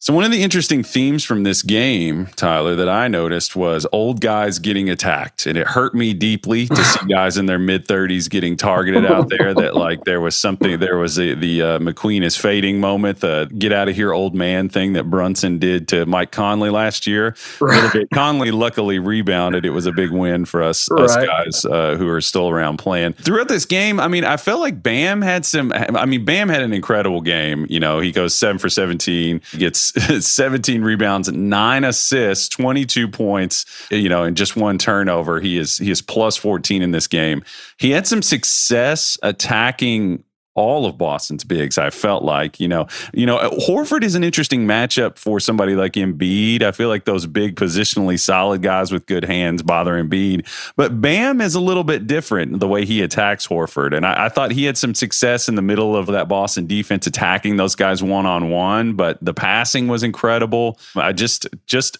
So 0.00 0.14
one 0.14 0.22
of 0.22 0.30
the 0.30 0.44
interesting 0.44 0.84
themes 0.84 1.24
from 1.24 1.42
this 1.42 1.62
game, 1.62 2.26
Tyler, 2.36 2.76
that 2.76 2.88
I 2.88 3.08
noticed 3.08 3.56
was 3.56 3.84
old 3.90 4.20
guys 4.20 4.60
getting 4.60 4.88
attacked, 4.88 5.44
and 5.44 5.58
it 5.58 5.66
hurt 5.66 5.92
me 5.92 6.14
deeply 6.14 6.68
to 6.68 6.76
see 6.76 7.06
guys 7.08 7.36
in 7.36 7.46
their 7.46 7.58
mid 7.58 7.88
thirties 7.88 8.28
getting 8.28 8.56
targeted 8.56 9.04
out 9.04 9.28
there. 9.28 9.52
That 9.54 9.74
like 9.74 10.04
there 10.04 10.20
was 10.20 10.36
something, 10.36 10.78
there 10.78 10.98
was 10.98 11.18
a, 11.18 11.34
the 11.34 11.62
uh, 11.62 11.78
McQueen 11.80 12.22
is 12.22 12.36
fading 12.36 12.78
moment, 12.78 13.18
the 13.20 13.50
get 13.58 13.72
out 13.72 13.88
of 13.88 13.96
here, 13.96 14.12
old 14.12 14.36
man 14.36 14.68
thing 14.68 14.92
that 14.92 15.10
Brunson 15.10 15.58
did 15.58 15.88
to 15.88 16.06
Mike 16.06 16.30
Conley 16.30 16.70
last 16.70 17.08
year. 17.08 17.34
Right. 17.60 17.72
A 17.72 17.82
little 17.82 18.00
bit. 18.00 18.10
Conley 18.10 18.52
luckily 18.52 19.00
rebounded. 19.00 19.66
It 19.66 19.70
was 19.70 19.86
a 19.86 19.92
big 19.92 20.12
win 20.12 20.44
for 20.44 20.62
us, 20.62 20.88
right. 20.92 21.02
us 21.02 21.16
guys 21.16 21.64
uh, 21.64 21.96
who 21.96 22.08
are 22.08 22.20
still 22.20 22.48
around 22.48 22.76
playing 22.76 23.14
throughout 23.14 23.48
this 23.48 23.64
game. 23.64 23.98
I 23.98 24.06
mean, 24.06 24.22
I 24.22 24.36
felt 24.36 24.60
like 24.60 24.80
Bam 24.80 25.22
had 25.22 25.44
some. 25.44 25.72
I 25.74 26.06
mean, 26.06 26.24
Bam 26.24 26.48
had 26.48 26.62
an 26.62 26.72
incredible 26.72 27.20
game. 27.20 27.66
You 27.68 27.80
know, 27.80 27.98
he 27.98 28.12
goes 28.12 28.32
seven 28.32 28.58
for 28.58 28.68
seventeen, 28.68 29.40
gets 29.58 29.87
17 30.20 30.82
rebounds, 30.82 31.30
nine 31.30 31.84
assists, 31.84 32.48
22 32.48 33.08
points, 33.08 33.64
you 33.90 34.08
know, 34.08 34.24
and 34.24 34.36
just 34.36 34.56
one 34.56 34.78
turnover. 34.78 35.40
He 35.40 35.58
is 35.58 35.78
he 35.78 35.90
is 35.90 36.02
plus 36.02 36.36
14 36.36 36.82
in 36.82 36.90
this 36.90 37.06
game. 37.06 37.42
He 37.78 37.90
had 37.90 38.06
some 38.06 38.22
success 38.22 39.18
attacking 39.22 40.24
all 40.58 40.86
of 40.86 40.98
Boston's 40.98 41.44
bigs. 41.44 41.78
I 41.78 41.90
felt 41.90 42.24
like, 42.24 42.60
you 42.60 42.68
know, 42.68 42.86
you 43.14 43.26
know, 43.26 43.38
uh, 43.38 43.50
Horford 43.50 44.02
is 44.02 44.14
an 44.14 44.24
interesting 44.24 44.66
matchup 44.66 45.16
for 45.16 45.40
somebody 45.40 45.74
like 45.74 45.92
Embiid. 45.92 46.62
I 46.62 46.72
feel 46.72 46.88
like 46.88 47.04
those 47.04 47.26
big 47.26 47.56
positionally 47.56 48.18
solid 48.18 48.62
guys 48.62 48.92
with 48.92 49.06
good 49.06 49.24
hands 49.24 49.62
bother 49.62 50.02
Embiid, 50.02 50.46
but 50.76 51.00
Bam 51.00 51.40
is 51.40 51.54
a 51.54 51.60
little 51.60 51.84
bit 51.84 52.06
different 52.06 52.60
the 52.60 52.68
way 52.68 52.84
he 52.84 53.02
attacks 53.02 53.46
Horford, 53.46 53.96
and 53.96 54.04
I, 54.04 54.26
I 54.26 54.28
thought 54.28 54.50
he 54.50 54.64
had 54.64 54.76
some 54.76 54.94
success 54.94 55.48
in 55.48 55.54
the 55.54 55.62
middle 55.62 55.96
of 55.96 56.06
that 56.06 56.28
Boston 56.28 56.66
defense 56.66 57.06
attacking 57.06 57.56
those 57.56 57.74
guys 57.74 58.02
one 58.02 58.26
on 58.26 58.50
one. 58.50 58.94
But 58.94 59.18
the 59.22 59.34
passing 59.34 59.88
was 59.88 60.02
incredible. 60.02 60.78
I 60.96 61.12
just 61.12 61.46
just 61.66 61.98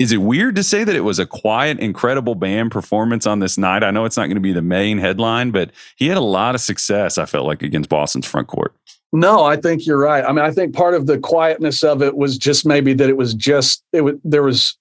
is 0.00 0.12
it 0.12 0.16
weird 0.16 0.56
to 0.56 0.64
say 0.64 0.82
that 0.82 0.96
it 0.96 1.02
was 1.02 1.18
a 1.18 1.26
quiet, 1.26 1.78
incredible 1.78 2.34
Bam 2.34 2.70
performance 2.70 3.26
on 3.26 3.40
this 3.40 3.58
night? 3.58 3.84
I 3.84 3.90
know 3.90 4.06
it's 4.06 4.16
not 4.16 4.28
going 4.28 4.36
to 4.36 4.40
be 4.40 4.54
the 4.54 4.62
main 4.62 4.96
headline, 4.96 5.50
but 5.50 5.72
he 5.96 6.08
had 6.08 6.16
a 6.16 6.22
lot 6.22 6.54
of 6.54 6.62
success, 6.62 7.18
I 7.18 7.26
felt 7.26 7.46
like, 7.46 7.62
against 7.62 7.90
Boston's 7.90 8.24
front 8.24 8.48
court. 8.48 8.74
No, 9.12 9.44
I 9.44 9.56
think 9.56 9.86
you're 9.86 9.98
right. 9.98 10.24
I 10.24 10.32
mean, 10.32 10.42
I 10.42 10.52
think 10.52 10.74
part 10.74 10.94
of 10.94 11.06
the 11.06 11.18
quietness 11.18 11.84
of 11.84 12.00
it 12.00 12.16
was 12.16 12.38
just 12.38 12.64
maybe 12.64 12.94
that 12.94 13.10
it 13.10 13.18
was 13.18 13.34
just 13.34 13.84
it 13.92 14.00
was 14.00 14.14
there 14.24 14.42
was 14.42 14.78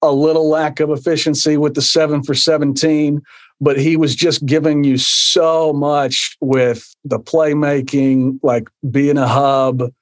a 0.00 0.10
little 0.10 0.48
lack 0.48 0.80
of 0.80 0.88
efficiency 0.88 1.58
with 1.58 1.74
the 1.74 1.82
seven 1.82 2.22
for 2.22 2.34
17, 2.34 3.20
but 3.60 3.78
he 3.78 3.98
was 3.98 4.16
just 4.16 4.46
giving 4.46 4.82
you 4.82 4.96
so 4.96 5.74
much 5.74 6.38
with 6.40 6.96
the 7.04 7.20
playmaking, 7.20 8.38
like 8.42 8.70
being 8.90 9.18
a 9.18 9.28
hub, 9.28 9.92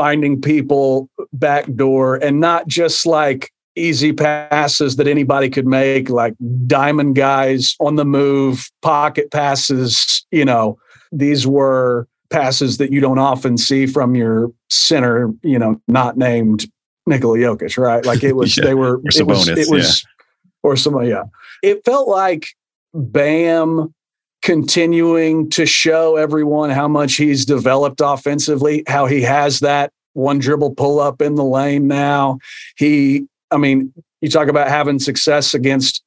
finding 0.00 0.40
people 0.40 1.10
backdoor 1.34 2.16
and 2.24 2.40
not 2.40 2.66
just 2.66 3.04
like 3.04 3.52
easy 3.76 4.14
passes 4.14 4.96
that 4.96 5.06
anybody 5.06 5.50
could 5.50 5.66
make, 5.66 6.08
like 6.08 6.32
diamond 6.66 7.16
guys 7.16 7.76
on 7.80 7.96
the 7.96 8.04
move, 8.06 8.66
pocket 8.80 9.30
passes. 9.30 10.24
You 10.30 10.46
know, 10.46 10.78
these 11.12 11.46
were 11.46 12.08
passes 12.30 12.78
that 12.78 12.90
you 12.90 13.00
don't 13.00 13.18
often 13.18 13.58
see 13.58 13.84
from 13.84 14.14
your 14.14 14.50
center, 14.70 15.34
you 15.42 15.58
know, 15.58 15.78
not 15.86 16.16
named 16.16 16.66
Nikola 17.06 17.36
Jokic, 17.36 17.76
right? 17.76 18.02
Like 18.02 18.24
it 18.24 18.34
was, 18.34 18.56
yeah. 18.56 18.64
they 18.64 18.74
were, 18.74 19.02
it 19.04 19.26
was, 19.26 19.48
it 19.48 19.68
was, 19.68 20.02
yeah. 20.02 20.50
or 20.62 20.76
some, 20.76 21.04
yeah. 21.04 21.24
It 21.62 21.84
felt 21.84 22.08
like 22.08 22.46
Bam 22.94 23.94
continuing 24.42 25.50
to 25.50 25.66
show 25.66 26.16
everyone 26.16 26.70
how 26.70 26.88
much 26.88 27.14
he's 27.14 27.44
developed 27.44 28.00
offensively, 28.02 28.82
how 28.86 29.06
he 29.06 29.22
has 29.22 29.60
that 29.60 29.92
one 30.14 30.38
dribble 30.38 30.74
pull 30.74 31.00
up 31.00 31.20
in 31.22 31.34
the 31.34 31.44
lane 31.44 31.86
now. 31.86 32.38
He, 32.76 33.26
I 33.50 33.58
mean, 33.58 33.92
you 34.20 34.28
talk 34.28 34.48
about 34.48 34.68
having 34.68 34.98
success 34.98 35.54
against 35.54 36.02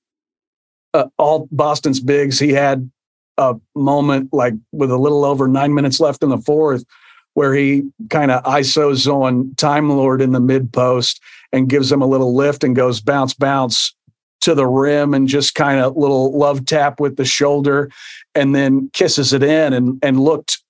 uh, 0.93 1.05
all 1.17 1.47
Boston's 1.51 1.99
bigs. 1.99 2.39
He 2.39 2.49
had 2.49 2.89
a 3.37 3.55
moment 3.75 4.29
like 4.31 4.53
with 4.71 4.91
a 4.91 4.97
little 4.97 5.25
over 5.25 5.47
nine 5.47 5.73
minutes 5.73 5.99
left 5.99 6.23
in 6.23 6.29
the 6.29 6.37
fourth 6.37 6.85
where 7.33 7.53
he 7.53 7.83
kind 8.09 8.29
of 8.29 8.43
ISOs 8.43 9.11
on 9.11 9.55
Time 9.55 9.89
Lord 9.89 10.21
in 10.21 10.33
the 10.33 10.39
mid 10.39 10.71
post 10.71 11.19
and 11.51 11.69
gives 11.69 11.91
him 11.91 12.01
a 12.01 12.07
little 12.07 12.35
lift 12.35 12.63
and 12.63 12.75
goes 12.75 13.01
bounce, 13.01 13.33
bounce 13.33 13.95
to 14.43 14.55
the 14.55 14.67
rim 14.67 15.13
and 15.13 15.27
just 15.27 15.55
kind 15.55 15.79
of 15.79 15.95
little 15.95 16.37
love 16.37 16.65
tap 16.65 16.99
with 16.99 17.17
the 17.17 17.25
shoulder 17.25 17.89
and 18.35 18.53
then 18.53 18.89
kisses 18.93 19.33
it 19.33 19.43
in 19.43 19.73
and 19.73 19.99
and 20.03 20.19
looked 20.19 20.61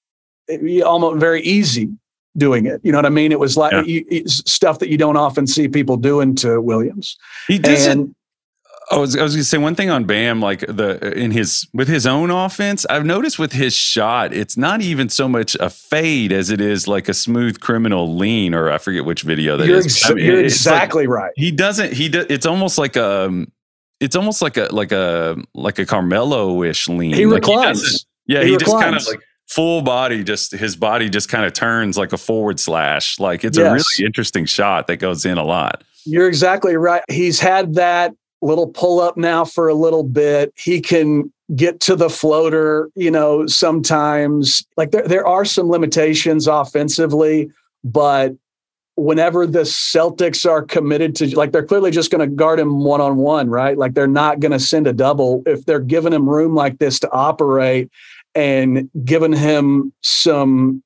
eh, 0.50 0.82
almost 0.82 1.20
very 1.20 1.42
easy 1.42 1.90
doing 2.38 2.66
it. 2.66 2.82
You 2.84 2.92
know 2.92 2.98
what 2.98 3.06
I 3.06 3.10
mean? 3.10 3.32
It 3.32 3.40
was 3.40 3.58
like 3.58 3.74
yeah. 3.74 3.82
you, 3.84 4.28
stuff 4.28 4.80
that 4.80 4.90
you 4.90 4.98
don't 4.98 5.18
often 5.18 5.48
see 5.48 5.68
people 5.68 5.98
doing 5.98 6.36
to 6.36 6.62
Williams. 6.62 7.18
He 7.48 7.60
doesn't. 7.60 8.16
I 8.92 8.98
was, 8.98 9.16
I 9.16 9.24
was 9.24 9.34
going 9.34 9.42
to 9.42 9.48
say 9.48 9.58
one 9.58 9.76
thing 9.76 9.90
on 9.90 10.04
Bam, 10.04 10.42
like 10.42 10.60
the 10.60 11.18
in 11.18 11.32
his 11.32 11.68
with 11.74 11.88
his 11.88 12.06
own 12.06 12.30
offense. 12.30 12.86
I've 12.90 13.06
noticed 13.06 13.40
with 13.40 13.54
his 13.54 13.74
shot, 13.74 14.34
it's 14.34 14.58
not 14.58 14.82
even 14.82 15.08
so 15.08 15.30
much 15.30 15.56
a 15.60 15.70
fade 15.70 16.34
as 16.34 16.50
it 16.50 16.60
is 16.60 16.86
like 16.88 17.08
a 17.08 17.14
smooth 17.14 17.62
criminal 17.62 18.14
lean, 18.16 18.54
or 18.54 18.70
I 18.70 18.78
forget 18.78 19.06
which 19.06 19.22
video 19.22 19.56
that 19.56 19.68
you're 19.68 19.78
is. 19.78 19.86
Ex- 19.86 20.10
I 20.10 20.14
mean, 20.14 20.26
you're 20.26 20.44
exactly 20.44 21.08
like, 21.08 21.16
right. 21.16 21.32
He 21.38 21.50
doesn't. 21.50 21.94
He 21.94 22.10
do, 22.10 22.26
It's 22.30 22.46
almost 22.46 22.78
like 22.78 22.96
a. 22.98 23.28
Um, 23.28 23.52
it's 24.04 24.16
almost 24.16 24.42
like 24.42 24.58
a 24.58 24.68
like 24.72 24.92
a 24.92 25.38
like 25.54 25.80
a 25.80 25.86
Carmelo 25.86 26.62
ish 26.64 26.90
lean. 26.90 27.14
He 27.14 27.26
like 27.26 27.42
reclines. 27.42 28.06
He 28.26 28.34
yeah, 28.34 28.44
he, 28.44 28.52
he 28.52 28.58
just 28.58 28.72
kind 28.72 28.96
of 28.96 29.06
like 29.08 29.20
full 29.48 29.82
body 29.82 30.24
just 30.24 30.52
his 30.52 30.76
body 30.76 31.10
just 31.10 31.30
kind 31.30 31.46
of 31.46 31.54
turns 31.54 31.98
like 31.98 32.14
a 32.14 32.18
forward 32.18 32.60
slash 32.60 33.20
like 33.20 33.44
it's 33.44 33.58
yes. 33.58 33.68
a 33.68 33.72
really 33.72 34.08
interesting 34.08 34.46
shot 34.46 34.88
that 34.88 34.98
goes 34.98 35.26
in 35.26 35.38
a 35.38 35.44
lot 35.44 35.84
you're 36.06 36.28
exactly 36.28 36.78
right 36.78 37.04
he's 37.10 37.40
had 37.40 37.76
that 37.76 38.14
little 38.42 38.68
pull 38.68 39.00
up 39.00 39.18
now 39.18 39.44
for 39.44 39.68
a 39.68 39.74
little 39.74 40.04
bit 40.04 40.52
he 40.56 40.80
can 40.80 41.32
get 41.56 41.82
to 41.82 41.96
the 41.96 42.10
floater 42.10 42.90
you 42.96 43.12
know 43.12 43.46
sometimes 43.46 44.66
like 44.78 44.92
there, 44.92 45.08
there 45.08 45.28
are 45.28 45.46
some 45.46 45.70
limitations 45.70 46.48
offensively 46.48 47.52
but 47.84 48.34
whenever 48.96 49.48
the 49.48 49.62
Celtics 49.62 50.50
are 50.50 50.62
committed 50.62 51.16
to 51.16 51.36
like 51.36 51.52
they're 51.52 51.66
clearly 51.66 51.92
just 51.92 52.12
going 52.12 52.28
to 52.28 52.36
guard 52.36 52.60
him 52.60 52.84
one 52.84 53.02
on 53.02 53.18
one, 53.18 53.50
right? 53.50 53.78
Like 53.78 53.94
they're 53.94 54.08
not 54.08 54.40
going 54.40 54.52
to 54.52 54.60
send 54.60 54.88
a 54.88 54.94
double 54.94 55.42
if 55.46 55.66
they're 55.66 55.80
giving 55.80 56.14
him 56.14 56.30
room 56.30 56.54
like 56.54 56.78
this 56.80 57.00
to 57.00 57.12
operate 57.12 57.92
and 58.36 58.90
giving 59.04 59.34
him 59.34 59.94
some 60.02 60.84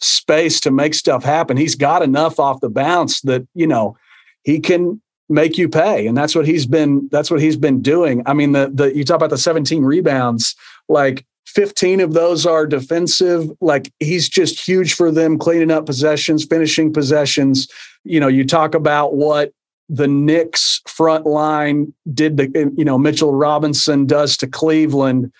space 0.00 0.60
to 0.60 0.70
make 0.70 0.94
stuff 0.94 1.24
happen. 1.24 1.56
He's 1.56 1.74
got 1.74 2.02
enough 2.02 2.38
off 2.38 2.60
the 2.60 2.70
bounce 2.70 3.20
that, 3.22 3.46
you 3.54 3.66
know, 3.66 3.96
he 4.44 4.60
can 4.60 5.00
make 5.28 5.58
you 5.58 5.68
pay. 5.68 6.06
And 6.06 6.16
that's 6.16 6.34
what 6.34 6.46
he's 6.46 6.66
been 6.66 7.08
that's 7.10 7.30
what 7.30 7.40
he's 7.40 7.56
been 7.56 7.82
doing. 7.82 8.22
I 8.26 8.34
mean, 8.34 8.52
the 8.52 8.70
the 8.72 8.94
you 8.94 9.04
talk 9.04 9.16
about 9.16 9.30
the 9.30 9.38
17 9.38 9.82
rebounds, 9.82 10.54
like 10.88 11.24
15 11.50 12.00
of 12.00 12.12
those 12.12 12.46
are 12.46 12.66
defensive. 12.66 13.50
Like 13.60 13.92
he's 14.00 14.28
just 14.28 14.60
huge 14.66 14.94
for 14.94 15.10
them 15.10 15.38
cleaning 15.38 15.70
up 15.70 15.86
possessions, 15.86 16.44
finishing 16.44 16.92
possessions. 16.92 17.68
You 18.04 18.20
know, 18.20 18.28
you 18.28 18.44
talk 18.44 18.74
about 18.74 19.14
what 19.14 19.52
the 19.88 20.08
Knicks 20.08 20.80
front 20.86 21.26
line 21.26 21.92
did 22.14 22.36
to, 22.36 22.72
you 22.76 22.84
know, 22.84 22.98
Mitchell 22.98 23.34
Robinson 23.34 24.06
does 24.06 24.36
to 24.38 24.46
Cleveland 24.46 25.32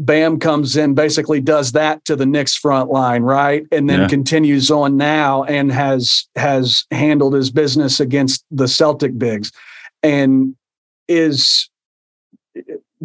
Bam 0.00 0.38
comes 0.38 0.78
in, 0.78 0.94
basically 0.94 1.42
does 1.42 1.72
that 1.72 2.02
to 2.06 2.16
the 2.16 2.24
Knicks 2.24 2.56
front 2.56 2.90
line, 2.90 3.22
right? 3.22 3.66
And 3.70 3.88
then 3.88 4.00
yeah. 4.00 4.08
continues 4.08 4.70
on 4.70 4.96
now 4.96 5.44
and 5.44 5.70
has 5.70 6.26
has 6.36 6.86
handled 6.90 7.34
his 7.34 7.50
business 7.50 8.00
against 8.00 8.42
the 8.50 8.66
Celtic 8.66 9.18
bigs 9.18 9.52
and 10.02 10.56
is 11.06 11.68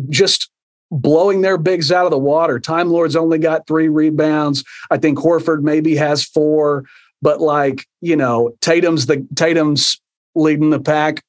just 0.08 0.50
blowing 0.92 1.42
their 1.42 1.58
bigs 1.58 1.92
out 1.92 2.06
of 2.06 2.12
the 2.12 2.18
water. 2.18 2.60
Time 2.60 2.90
Lord's 2.90 3.16
only 3.16 3.38
got 3.38 3.68
three 3.68 3.90
rebounds. 3.90 4.64
I 4.92 4.98
think 4.98 5.18
Horford 5.18 5.62
maybe 5.62 5.96
has 5.96 6.24
four, 6.24 6.86
but 7.22 7.42
like, 7.42 7.86
you 8.02 8.16
know, 8.16 8.56
Tatum's 8.62 9.06
the 9.06 9.28
Tatum's 9.36 10.00
leading 10.36 10.70
the 10.70 10.80
pack 10.80 11.24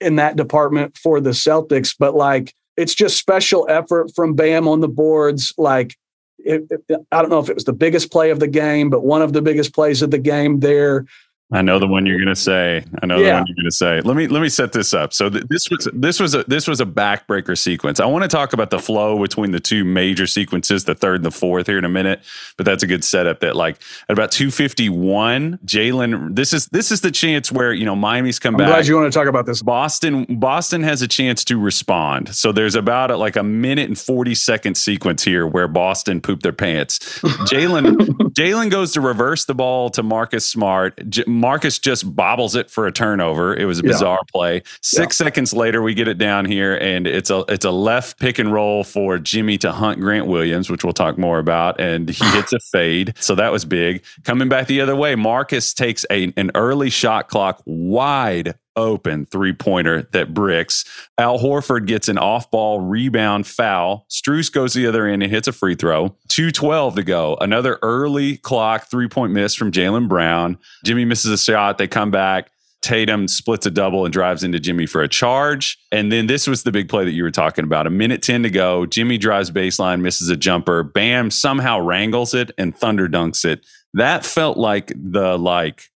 in 0.00 0.16
that 0.16 0.36
department 0.36 0.96
for 0.96 1.20
the 1.20 1.30
Celtics, 1.30 1.94
but 1.98 2.14
like 2.14 2.54
it's 2.76 2.94
just 2.94 3.18
special 3.18 3.66
effort 3.68 4.10
from 4.14 4.34
Bam 4.34 4.66
on 4.66 4.80
the 4.80 4.88
boards. 4.88 5.52
Like, 5.58 5.96
it, 6.38 6.66
it, 6.70 7.00
I 7.12 7.20
don't 7.20 7.30
know 7.30 7.40
if 7.40 7.50
it 7.50 7.54
was 7.54 7.64
the 7.64 7.74
biggest 7.74 8.10
play 8.10 8.30
of 8.30 8.40
the 8.40 8.48
game, 8.48 8.88
but 8.88 9.04
one 9.04 9.20
of 9.20 9.34
the 9.34 9.42
biggest 9.42 9.74
plays 9.74 10.00
of 10.00 10.10
the 10.10 10.18
game 10.18 10.60
there. 10.60 11.04
I 11.52 11.62
know 11.62 11.78
the 11.80 11.86
one 11.88 12.06
you're 12.06 12.18
going 12.18 12.28
to 12.28 12.36
say. 12.36 12.84
I 13.02 13.06
know 13.06 13.18
the 13.18 13.24
one 13.38 13.46
you're 13.48 13.56
going 13.56 13.64
to 13.64 13.70
say. 13.72 14.00
Let 14.02 14.16
me 14.16 14.28
let 14.28 14.40
me 14.40 14.48
set 14.48 14.72
this 14.72 14.94
up. 14.94 15.12
So 15.12 15.28
th- 15.28 15.44
this 15.48 15.68
was 15.68 15.88
this 15.92 16.20
was 16.20 16.34
a 16.34 16.44
this 16.44 16.68
was 16.68 16.80
a 16.80 16.86
backbreaker 16.86 17.58
sequence. 17.58 17.98
I 17.98 18.06
want 18.06 18.22
to 18.22 18.28
talk 18.28 18.52
about 18.52 18.70
the 18.70 18.78
flow 18.78 19.20
between 19.20 19.50
the 19.50 19.58
two 19.60 19.84
major 19.84 20.26
sequences, 20.28 20.84
the 20.84 20.94
third 20.94 21.16
and 21.16 21.24
the 21.24 21.30
fourth, 21.32 21.66
here 21.66 21.78
in 21.78 21.84
a 21.84 21.88
minute. 21.88 22.20
But 22.56 22.66
that's 22.66 22.82
a 22.84 22.86
good 22.86 23.02
setup. 23.04 23.40
That 23.40 23.56
like 23.56 23.80
at 24.08 24.12
about 24.12 24.30
251, 24.30 25.58
Jaylen. 25.64 26.36
This 26.36 26.52
is 26.52 26.66
this 26.66 26.92
is 26.92 27.00
the 27.00 27.10
chance 27.10 27.50
where 27.50 27.72
you 27.72 27.84
know 27.84 27.96
Miami's 27.96 28.38
come 28.38 28.54
I'm 28.54 28.58
back. 28.58 28.68
glad 28.68 28.86
you 28.86 28.94
want 28.96 29.12
to 29.12 29.18
talk 29.18 29.26
about 29.28 29.46
this. 29.46 29.60
Boston 29.62 30.26
Boston 30.28 30.82
has 30.84 31.02
a 31.02 31.08
chance 31.08 31.44
to 31.46 31.58
respond. 31.58 32.34
So 32.34 32.52
there's 32.52 32.74
about 32.76 33.10
a, 33.10 33.16
like 33.16 33.36
a 33.36 33.42
minute 33.42 33.88
and 33.88 33.98
40 33.98 34.34
second 34.36 34.76
sequence 34.76 35.24
here 35.24 35.46
where 35.46 35.66
Boston 35.68 36.20
pooped 36.20 36.42
their 36.44 36.52
pants. 36.52 36.98
Jaylen 37.50 37.96
Jaylen 38.34 38.70
goes 38.70 38.92
to 38.92 39.00
reverse 39.00 39.44
the 39.46 39.54
ball 39.54 39.90
to 39.90 40.02
Marcus 40.02 40.46
Smart. 40.46 41.08
J- 41.10 41.24
Marcus 41.40 41.78
just 41.78 42.14
bobbles 42.14 42.54
it 42.54 42.70
for 42.70 42.86
a 42.86 42.92
turnover. 42.92 43.56
It 43.56 43.64
was 43.64 43.80
a 43.80 43.82
Yeah. 43.82 43.92
bizarre 43.92 44.20
play. 44.32 44.62
6 44.82 45.16
seconds 45.16 45.52
later 45.52 45.80
we 45.82 45.94
get 45.94 46.06
it 46.08 46.18
down 46.18 46.44
here 46.44 46.76
and 46.76 47.06
it's 47.06 47.30
a 47.30 47.44
it's 47.48 47.64
a 47.64 47.70
left 47.70 48.18
pick 48.20 48.38
and 48.38 48.52
roll 48.52 48.84
for 48.84 49.18
Jimmy 49.18 49.56
to 49.58 49.72
hunt 49.72 50.00
Grant 50.00 50.26
Williams, 50.26 50.68
which 50.70 50.84
we'll 50.84 50.92
talk 50.92 51.16
more 51.18 51.38
about 51.38 51.80
and 51.80 52.08
he 52.08 52.24
hits 52.36 52.52
a 52.52 52.58
fade. 52.72 53.14
So 53.18 53.34
that 53.34 53.50
was 53.52 53.64
big. 53.64 54.04
Coming 54.24 54.48
back 54.48 54.66
the 54.66 54.80
other 54.80 54.94
way, 54.96 55.14
Marcus 55.14 55.72
takes 55.74 56.04
a, 56.10 56.32
an 56.36 56.50
early 56.54 56.90
shot 56.90 57.28
clock 57.28 57.62
wide 57.64 58.54
open 58.76 59.26
three 59.26 59.52
pointer 59.52 60.02
that 60.12 60.34
bricks. 60.34 60.84
Al 61.18 61.38
Horford 61.38 61.86
gets 61.86 62.08
an 62.08 62.18
off 62.18 62.50
ball 62.50 62.80
rebound 62.80 63.46
foul. 63.46 64.06
Strus 64.10 64.52
goes 64.52 64.74
the 64.74 64.86
other 64.86 65.06
end 65.06 65.22
and 65.22 65.32
hits 65.32 65.48
a 65.48 65.52
free 65.52 65.74
throw. 65.74 66.16
212 66.28 66.96
to 66.96 67.02
go. 67.02 67.36
Another 67.40 67.78
early 67.82 68.36
clock 68.36 68.90
three 68.90 69.08
point 69.08 69.32
miss 69.32 69.54
from 69.54 69.72
Jaylen 69.72 70.08
Brown. 70.08 70.58
Jimmy 70.84 71.04
misses 71.04 71.30
a 71.30 71.38
shot. 71.38 71.78
They 71.78 71.88
come 71.88 72.10
back. 72.10 72.50
Tatum 72.82 73.28
splits 73.28 73.66
a 73.66 73.70
double 73.70 74.04
and 74.04 74.12
drives 74.12 74.42
into 74.42 74.58
Jimmy 74.58 74.86
for 74.86 75.02
a 75.02 75.08
charge. 75.08 75.78
And 75.92 76.10
then 76.10 76.26
this 76.26 76.46
was 76.46 76.62
the 76.62 76.72
big 76.72 76.88
play 76.88 77.04
that 77.04 77.12
you 77.12 77.22
were 77.22 77.30
talking 77.30 77.64
about. 77.64 77.86
A 77.86 77.90
minute 77.90 78.22
10 78.22 78.42
to 78.44 78.50
go. 78.50 78.86
Jimmy 78.86 79.18
drives 79.18 79.50
baseline, 79.50 80.00
misses 80.00 80.30
a 80.30 80.36
jumper. 80.36 80.82
Bam 80.82 81.30
somehow 81.30 81.78
wrangles 81.78 82.32
it 82.32 82.50
and 82.56 82.76
thunder 82.76 83.06
dunks 83.06 83.44
it. 83.44 83.66
That 83.92 84.24
felt 84.24 84.56
like 84.56 84.92
the 84.96 85.36
like 85.36 85.89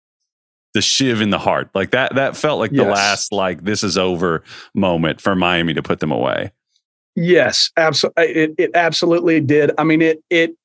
the 0.74 0.82
shiv 0.82 1.22
in 1.22 1.30
the 1.30 1.40
heart. 1.40 1.70
Like 1.74 1.92
that 1.92 2.16
that 2.16 2.38
felt 2.38 2.60
like 2.60 2.72
the 2.72 2.84
last 2.84 3.32
like 3.32 3.64
this 3.64 3.84
is 3.84 3.98
over 3.98 4.44
moment 4.74 5.22
for 5.22 5.36
Miami 5.36 5.74
to 5.74 5.84
put 5.84 6.00
them 6.00 6.12
away. 6.12 6.52
Yes, 7.16 7.72
absolutely. 7.76 8.24
It, 8.24 8.56
it 8.58 8.72
absolutely 8.74 9.42
did. 9.42 9.72
I 9.78 9.84
mean, 9.84 10.02
it 10.02 10.24
it 10.30 10.56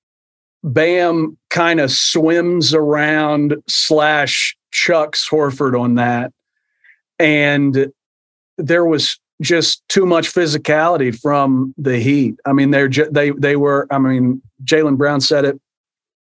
Bam 0.63 1.37
kind 1.51 1.81
of 1.81 1.93
swims 1.93 2.75
around 2.75 3.57
slash 3.69 4.57
chucks 4.73 5.29
Horford 5.29 5.79
on 5.79 5.95
that, 5.97 6.33
and 7.19 7.93
there 8.59 8.85
was 8.85 9.19
just 9.43 9.87
too 9.89 10.07
much 10.07 10.33
physicality 10.33 11.17
from 11.17 11.75
the 11.77 11.99
Heat. 11.99 12.37
I 12.47 12.53
mean, 12.53 12.71
they're 12.71 12.89
ju- 12.89 13.11
they 13.11 13.31
they 13.31 13.57
were. 13.57 13.87
I 13.91 13.99
mean, 13.99 14.41
Jaylen 14.65 14.97
Brown 14.97 15.21
said 15.21 15.45
it 15.45 15.61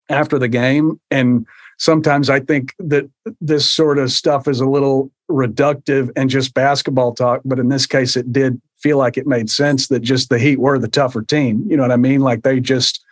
after 0.09 0.39
the 0.39 0.49
game, 0.49 1.01
and 1.11 1.47
sometimes 1.81 2.29
I 2.29 2.41
think 2.41 2.75
that 2.79 3.11
this 3.41 3.69
sort 3.69 3.99
of 3.99 4.13
stuff 4.13 4.47
is 4.47 4.61
a 4.61 4.67
little 4.67 5.11
reductive 5.31 6.11
and 6.15 6.29
just 6.29 6.53
basketball 6.53 7.15
talk. 7.15 7.41
But 7.45 7.59
in 7.59 7.69
this 7.69 7.87
case, 7.87 8.17
it 8.17 8.33
did 8.33 8.61
feel 8.79 8.99
like 8.99 9.17
it 9.17 9.27
made 9.27 9.51
sense 9.51 9.89
that 9.89 10.01
just 10.01 10.29
the 10.29 10.39
Heat 10.39 10.61
were 10.61 10.79
the 10.79 10.89
tougher 10.89 11.23
team. 11.23 11.65
You 11.69 11.77
know 11.77 11.83
what 11.83 11.91
I 11.91 11.97
mean? 11.97 12.21
Like 12.21 12.43
they 12.43 12.61
just 12.61 13.03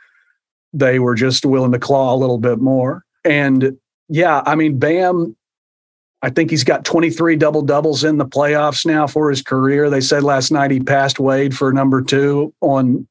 they 0.74 0.98
were 0.98 1.14
just 1.14 1.46
willing 1.46 1.72
to 1.72 1.78
claw 1.78 2.14
a 2.14 2.18
little 2.18 2.36
bit 2.36 2.58
more. 2.58 3.04
And 3.24 3.78
yeah, 4.08 4.42
I 4.46 4.54
mean, 4.54 4.78
Bam. 4.78 5.34
I 6.20 6.30
think 6.30 6.50
he's 6.50 6.64
got 6.64 6.84
23 6.84 7.36
double 7.36 7.62
doubles 7.62 8.02
in 8.02 8.18
the 8.18 8.26
playoffs 8.26 8.84
now 8.84 9.06
for 9.06 9.30
his 9.30 9.40
career. 9.40 9.88
They 9.88 10.00
said 10.00 10.24
last 10.24 10.50
night 10.50 10.72
he 10.72 10.80
passed 10.80 11.20
Wade 11.20 11.56
for 11.56 11.72
number 11.72 12.02
two 12.02 12.52
on 12.60 13.06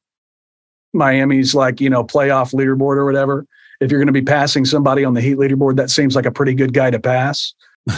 Miami's 0.92 1.54
like, 1.54 1.80
you 1.80 1.88
know, 1.88 2.04
playoff 2.04 2.52
leaderboard 2.52 2.96
or 2.96 3.06
whatever. 3.06 3.46
If 3.80 3.90
you're 3.90 4.00
going 4.00 4.06
to 4.08 4.12
be 4.12 4.22
passing 4.22 4.64
somebody 4.64 5.04
on 5.04 5.14
the 5.14 5.20
Heat 5.20 5.36
leaderboard, 5.38 5.76
that 5.76 5.90
seems 5.90 6.16
like 6.16 6.26
a 6.26 6.32
pretty 6.32 6.54
good 6.54 6.72
guy 6.74 6.90
to 6.90 6.98
pass. 6.98 7.54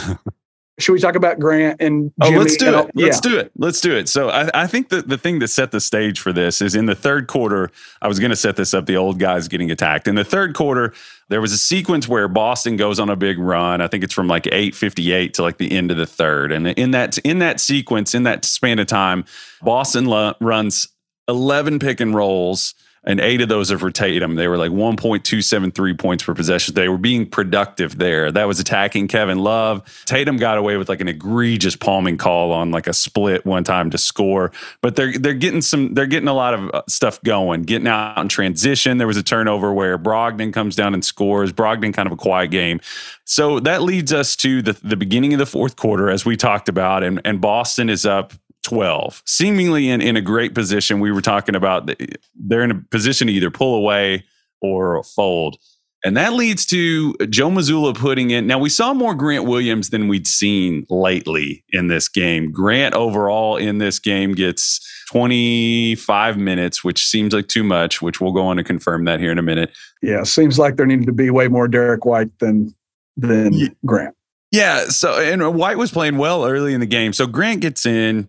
Should 0.79 0.93
we 0.93 0.99
talk 0.99 1.15
about 1.15 1.37
Grant 1.39 1.79
and 1.79 2.11
Oh, 2.21 2.29
let's 2.29 2.55
do 2.57 2.67
it. 2.69 2.73
I'll- 2.75 2.89
Let's 2.95 3.19
do 3.19 3.37
it. 3.37 3.51
Let's 3.55 3.81
do 3.81 3.95
it. 3.95 4.09
So 4.09 4.29
I, 4.29 4.49
I 4.63 4.67
think 4.67 4.89
that 4.89 5.07
the 5.09 5.17
thing 5.17 5.37
that 5.39 5.49
set 5.49 5.71
the 5.71 5.79
stage 5.79 6.19
for 6.19 6.33
this 6.33 6.59
is 6.61 6.73
in 6.75 6.87
the 6.87 6.95
third 6.95 7.27
quarter. 7.27 7.69
I 8.01 8.07
was 8.07 8.19
going 8.19 8.31
to 8.31 8.35
set 8.35 8.55
this 8.55 8.73
up. 8.73 8.87
The 8.87 8.95
old 8.97 9.19
guys 9.19 9.47
getting 9.47 9.69
attacked 9.69 10.07
in 10.07 10.15
the 10.15 10.23
third 10.23 10.55
quarter. 10.55 10.93
There 11.29 11.41
was 11.41 11.51
a 11.51 11.57
sequence 11.57 12.07
where 12.07 12.27
Boston 12.27 12.77
goes 12.77 12.99
on 12.99 13.09
a 13.09 13.15
big 13.15 13.37
run. 13.37 13.79
I 13.81 13.87
think 13.87 14.03
it's 14.03 14.13
from 14.13 14.27
like 14.27 14.47
eight 14.51 14.73
fifty 14.73 15.11
eight 15.11 15.33
to 15.35 15.43
like 15.43 15.57
the 15.57 15.71
end 15.71 15.91
of 15.91 15.97
the 15.97 16.07
third. 16.07 16.51
And 16.51 16.65
in 16.67 16.91
that 16.91 17.17
in 17.19 17.39
that 17.39 17.59
sequence, 17.59 18.15
in 18.15 18.23
that 18.23 18.43
span 18.45 18.79
of 18.79 18.87
time, 18.87 19.25
Boston 19.61 20.05
lo- 20.05 20.33
runs 20.41 20.87
eleven 21.27 21.77
pick 21.79 21.99
and 21.99 22.15
rolls. 22.15 22.73
And 23.03 23.19
eight 23.19 23.41
of 23.41 23.49
those 23.49 23.71
are 23.71 23.79
for 23.79 23.89
Tatum. 23.89 24.35
They 24.35 24.47
were 24.47 24.57
like 24.57 24.71
1.273 24.71 25.97
points 25.97 26.23
per 26.23 26.35
possession. 26.35 26.75
They 26.75 26.87
were 26.87 26.99
being 26.99 27.27
productive 27.27 27.97
there. 27.97 28.31
That 28.31 28.47
was 28.47 28.59
attacking 28.59 29.07
Kevin 29.07 29.39
Love. 29.39 29.81
Tatum 30.05 30.37
got 30.37 30.59
away 30.59 30.77
with 30.77 30.87
like 30.87 31.01
an 31.01 31.07
egregious 31.07 31.75
palming 31.75 32.17
call 32.17 32.51
on 32.51 32.69
like 32.69 32.85
a 32.85 32.93
split 32.93 33.43
one 33.43 33.63
time 33.63 33.89
to 33.89 33.97
score. 33.97 34.51
But 34.81 34.95
they're 34.95 35.17
they're 35.17 35.33
getting 35.33 35.61
some 35.61 35.95
they're 35.95 36.05
getting 36.05 36.27
a 36.27 36.33
lot 36.33 36.53
of 36.53 36.69
uh, 36.73 36.83
stuff 36.87 37.19
going, 37.23 37.63
getting 37.63 37.87
out 37.87 38.19
in 38.19 38.27
transition. 38.27 38.99
There 38.99 39.07
was 39.07 39.17
a 39.17 39.23
turnover 39.23 39.73
where 39.73 39.97
Brogdon 39.97 40.53
comes 40.53 40.75
down 40.75 40.93
and 40.93 41.03
scores. 41.03 41.51
Brogdon 41.51 41.95
kind 41.95 42.05
of 42.05 42.13
a 42.13 42.17
quiet 42.17 42.51
game. 42.51 42.81
So 43.23 43.59
that 43.61 43.81
leads 43.81 44.13
us 44.13 44.35
to 44.37 44.61
the 44.61 44.73
the 44.83 44.97
beginning 44.97 45.33
of 45.33 45.39
the 45.39 45.47
fourth 45.47 45.75
quarter, 45.75 46.11
as 46.11 46.23
we 46.23 46.37
talked 46.37 46.69
about, 46.69 47.03
and 47.03 47.19
and 47.25 47.41
Boston 47.41 47.89
is 47.89 48.05
up 48.05 48.33
12, 48.63 49.23
seemingly 49.25 49.89
in, 49.89 50.01
in 50.01 50.15
a 50.17 50.21
great 50.21 50.53
position. 50.53 50.99
We 50.99 51.11
were 51.11 51.21
talking 51.21 51.55
about 51.55 51.91
they're 52.35 52.63
in 52.63 52.71
a 52.71 52.75
position 52.75 53.27
to 53.27 53.33
either 53.33 53.49
pull 53.51 53.75
away 53.75 54.23
or 54.61 55.03
fold. 55.03 55.57
And 56.03 56.17
that 56.17 56.33
leads 56.33 56.65
to 56.67 57.13
Joe 57.29 57.49
Mazzulla 57.51 57.95
putting 57.95 58.31
in. 58.31 58.47
Now, 58.47 58.57
we 58.57 58.69
saw 58.69 58.91
more 58.91 59.13
Grant 59.13 59.45
Williams 59.45 59.91
than 59.91 60.07
we'd 60.07 60.25
seen 60.25 60.87
lately 60.89 61.63
in 61.69 61.89
this 61.89 62.07
game. 62.07 62.51
Grant 62.51 62.95
overall 62.95 63.55
in 63.55 63.77
this 63.77 63.99
game 63.99 64.33
gets 64.33 64.79
25 65.11 66.37
minutes, 66.37 66.83
which 66.83 67.05
seems 67.05 67.33
like 67.33 67.47
too 67.47 67.63
much, 67.63 68.01
which 68.01 68.19
we'll 68.19 68.31
go 68.31 68.47
on 68.47 68.57
to 68.57 68.63
confirm 68.63 69.05
that 69.05 69.19
here 69.19 69.31
in 69.31 69.37
a 69.37 69.43
minute. 69.43 69.71
Yeah, 70.01 70.23
seems 70.23 70.57
like 70.57 70.75
there 70.77 70.87
needed 70.87 71.05
to 71.05 71.13
be 71.13 71.29
way 71.29 71.47
more 71.47 71.67
Derrick 71.67 72.03
White 72.03 72.37
than 72.39 72.73
than 73.15 73.53
Yeah. 73.53 73.67
Grant. 73.85 74.15
Yeah. 74.51 74.85
So, 74.85 75.19
and 75.19 75.53
White 75.55 75.77
was 75.77 75.91
playing 75.91 76.17
well 76.17 76.45
early 76.45 76.73
in 76.73 76.79
the 76.79 76.87
game. 76.87 77.13
So 77.13 77.27
Grant 77.27 77.61
gets 77.61 77.85
in. 77.85 78.27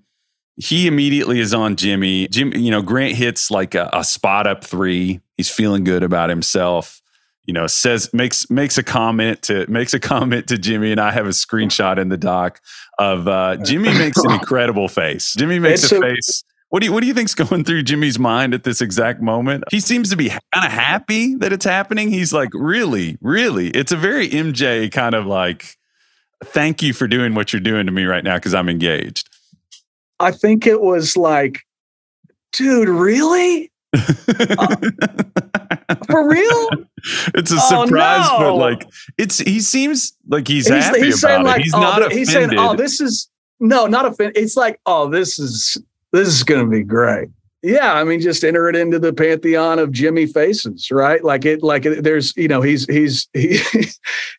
He 0.56 0.86
immediately 0.86 1.40
is 1.40 1.54
on 1.54 1.76
Jimmy. 1.76 2.28
Jim, 2.28 2.52
you 2.54 2.70
know, 2.70 2.82
Grant 2.82 3.14
hits 3.14 3.50
like 3.50 3.74
a, 3.74 3.88
a 3.92 4.04
spot 4.04 4.46
up 4.46 4.64
three. 4.64 5.20
He's 5.36 5.50
feeling 5.50 5.82
good 5.84 6.02
about 6.02 6.28
himself. 6.30 7.00
You 7.46 7.54
know, 7.54 7.66
says 7.66 8.12
makes 8.12 8.48
makes 8.50 8.78
a 8.78 8.82
comment 8.84 9.42
to 9.42 9.66
makes 9.68 9.94
a 9.94 9.98
comment 9.98 10.46
to 10.48 10.58
Jimmy, 10.58 10.92
and 10.92 11.00
I 11.00 11.10
have 11.10 11.26
a 11.26 11.30
screenshot 11.30 11.98
in 11.98 12.08
the 12.08 12.16
doc 12.16 12.60
of 12.98 13.26
uh, 13.26 13.56
Jimmy 13.56 13.88
makes 13.98 14.18
an 14.18 14.30
incredible 14.40 14.86
face. 14.88 15.34
Jimmy 15.36 15.58
makes 15.58 15.82
It's 15.84 15.92
a 15.92 15.96
a- 15.96 16.00
face. 16.00 16.44
What 16.68 16.80
do 16.80 16.86
you 16.86 16.92
what 16.92 17.00
do 17.00 17.06
you 17.06 17.14
think's 17.14 17.34
going 17.34 17.64
through 17.64 17.82
Jimmy's 17.82 18.18
mind 18.18 18.54
at 18.54 18.62
this 18.64 18.80
exact 18.80 19.20
moment? 19.20 19.64
He 19.70 19.80
seems 19.80 20.08
to 20.10 20.16
be 20.16 20.28
kind 20.28 20.40
of 20.64 20.70
happy 20.72 21.34
that 21.36 21.52
it's 21.52 21.64
happening. 21.66 22.10
He's 22.10 22.32
like, 22.32 22.48
really, 22.54 23.18
really. 23.20 23.68
It's 23.70 23.92
a 23.92 23.96
very 23.96 24.28
MJ 24.28 24.90
kind 24.90 25.14
of 25.14 25.26
like, 25.26 25.76
thank 26.44 26.80
you 26.82 26.92
for 26.94 27.06
doing 27.08 27.34
what 27.34 27.52
you're 27.52 27.60
doing 27.60 27.86
to 27.86 27.92
me 27.92 28.04
right 28.04 28.24
now 28.24 28.36
because 28.36 28.54
I'm 28.54 28.68
engaged. 28.68 29.28
I 30.22 30.30
think 30.30 30.66
it 30.66 30.80
was 30.80 31.16
like, 31.16 31.60
dude, 32.52 32.88
really? 32.88 33.70
For 36.06 36.28
real? 36.28 36.68
it's 37.34 37.52
a 37.52 37.56
Oh, 37.58 37.86
surprise, 37.86 38.28
but 38.38 38.54
like 38.54 38.88
it's 39.18 39.38
he 39.38 39.60
seems 39.60 40.16
like 40.28 40.48
he's, 40.48 40.68
he's, 40.68 40.84
happy 40.84 41.02
he's 41.02 41.22
about 41.22 41.28
saying 41.28 41.40
it. 41.40 41.44
like, 41.44 41.62
he's 41.62 41.74
oh, 41.74 41.80
not 41.80 41.98
offended. 41.98 42.18
he's 42.18 42.32
saying, 42.32 42.50
oh, 42.56 42.74
this 42.76 43.00
is 43.00 43.28
no, 43.60 43.86
not 43.86 44.06
offended. 44.06 44.36
It's 44.36 44.56
like, 44.56 44.80
oh, 44.86 45.08
this 45.08 45.38
is 45.38 45.76
this 46.12 46.28
is 46.28 46.42
going 46.44 46.64
to 46.64 46.70
be 46.70 46.82
great. 46.82 47.28
Yeah, 47.64 47.94
I 47.94 48.02
mean, 48.02 48.20
just 48.20 48.42
enter 48.42 48.68
it 48.68 48.74
into 48.74 48.98
the 48.98 49.12
pantheon 49.12 49.78
of 49.78 49.92
Jimmy 49.92 50.26
faces, 50.26 50.90
right? 50.90 51.22
Like 51.22 51.44
it, 51.44 51.62
like 51.62 51.86
it, 51.86 52.02
there's, 52.02 52.36
you 52.36 52.48
know, 52.48 52.60
he's 52.60 52.86
he's 52.86 53.28
he, 53.34 53.60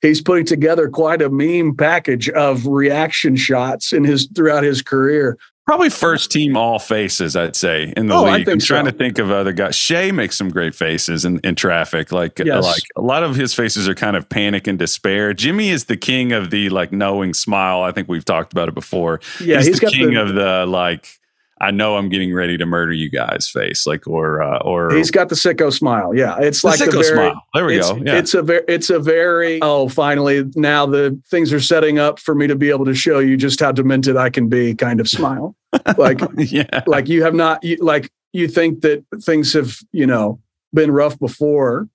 he's 0.02 0.22
putting 0.22 0.46
together 0.46 0.90
quite 0.90 1.22
a 1.22 1.30
meme 1.30 1.76
package 1.76 2.30
of 2.30 2.68
reaction 2.68 3.38
shots 3.38 3.94
in 3.94 4.04
his 4.04 4.28
throughout 4.36 4.64
his 4.64 4.82
career. 4.82 5.38
Probably 5.66 5.90
first 5.90 6.30
team 6.30 6.58
all 6.58 6.78
faces, 6.78 7.38
I'd 7.38 7.56
say, 7.56 7.94
in 7.96 8.08
the 8.08 8.14
Oh, 8.16 8.24
league. 8.24 8.50
I'm 8.50 8.60
trying 8.60 8.84
so. 8.84 8.92
to 8.92 8.98
think 8.98 9.18
of 9.18 9.32
other 9.32 9.54
guys. 9.54 9.76
Shea 9.78 10.12
makes 10.12 10.36
some 10.36 10.50
great 10.50 10.76
faces 10.76 11.24
in, 11.24 11.40
in 11.40 11.56
traffic. 11.56 12.12
Like, 12.12 12.38
uh, 12.42 12.44
Yes. 12.46 12.66
like 12.66 12.84
a 12.98 13.02
lot 13.02 13.24
of 13.24 13.38
his 13.38 13.54
faces 13.54 13.88
are 13.88 13.96
kind 13.96 14.18
of 14.18 14.28
panic 14.28 14.68
and 14.68 14.78
despair. 14.78 15.34
Jimmy 15.34 15.70
is 15.70 15.86
the 15.86 15.96
king 15.96 16.34
of 16.34 16.50
the 16.50 16.68
like 16.70 16.92
knowing 16.92 17.34
smile. 17.34 17.82
I 17.82 17.94
think 17.94 18.10
we've 18.10 18.26
talked 18.26 18.52
about 18.52 18.68
it 18.68 18.74
before. 18.76 19.22
Yeah, 19.40 19.58
he's, 19.58 19.68
he's 19.68 19.80
the 19.80 19.88
king 19.88 20.14
the, 20.16 20.22
of 20.22 20.34
the 20.36 20.66
like. 20.68 21.18
I 21.64 21.72
know 21.72 21.96
I'm 21.96 22.10
getting 22.10 22.34
ready 22.34 22.58
to 22.58 22.66
murder 22.66 22.92
you 22.92 23.10
guys 23.10 23.48
face, 23.48 23.88
like 23.88 24.06
or 24.06 24.44
uh, 24.44 24.60
or 24.60 24.94
he's 24.94 25.12
got 25.12 25.30
the 25.30 25.36
sicko 25.36 25.72
smile. 25.72 26.14
Yeah, 26.14 26.38
it's 26.40 26.62
the 26.62 26.68
like 26.68 26.80
the 26.80 26.86
sicko 26.86 26.92
very, 26.92 27.06
smile. 27.06 27.42
There 27.54 27.66
we 27.66 27.78
it's, 27.78 27.90
go. 27.90 28.02
Yeah. 28.04 28.18
it's 28.18 28.34
a 28.34 28.42
very, 28.42 28.64
it's 28.68 28.90
a 28.90 29.00
very. 29.00 29.62
Oh, 29.62 29.88
finally, 29.88 30.44
now 30.56 30.86
the 30.86 31.18
things 31.32 31.54
are 31.54 31.62
setting 31.62 32.00
up 32.00 32.20
for 32.20 32.36
me 32.36 32.48
to 32.48 32.56
be 32.56 32.70
able 32.70 32.84
to 32.84 32.94
show 32.94 33.20
you 33.20 33.38
just 33.38 33.62
how 33.62 33.72
demented 33.72 34.18
I 34.18 34.30
can 34.30 34.50
be. 34.50 34.76
Kind 34.76 35.00
of 35.00 35.08
smile, 35.08 35.56
like 35.98 36.20
yeah. 36.38 36.84
like 36.86 37.08
you 37.08 37.24
have 37.24 37.34
not, 37.34 37.64
you, 37.64 37.78
like 37.78 38.12
you 38.34 38.50
think 38.50 38.82
that 38.82 39.06
things 39.22 39.54
have, 39.54 39.78
you 39.94 40.06
know, 40.06 40.42
been 40.74 40.92
rough 40.92 41.18
before. 41.18 41.88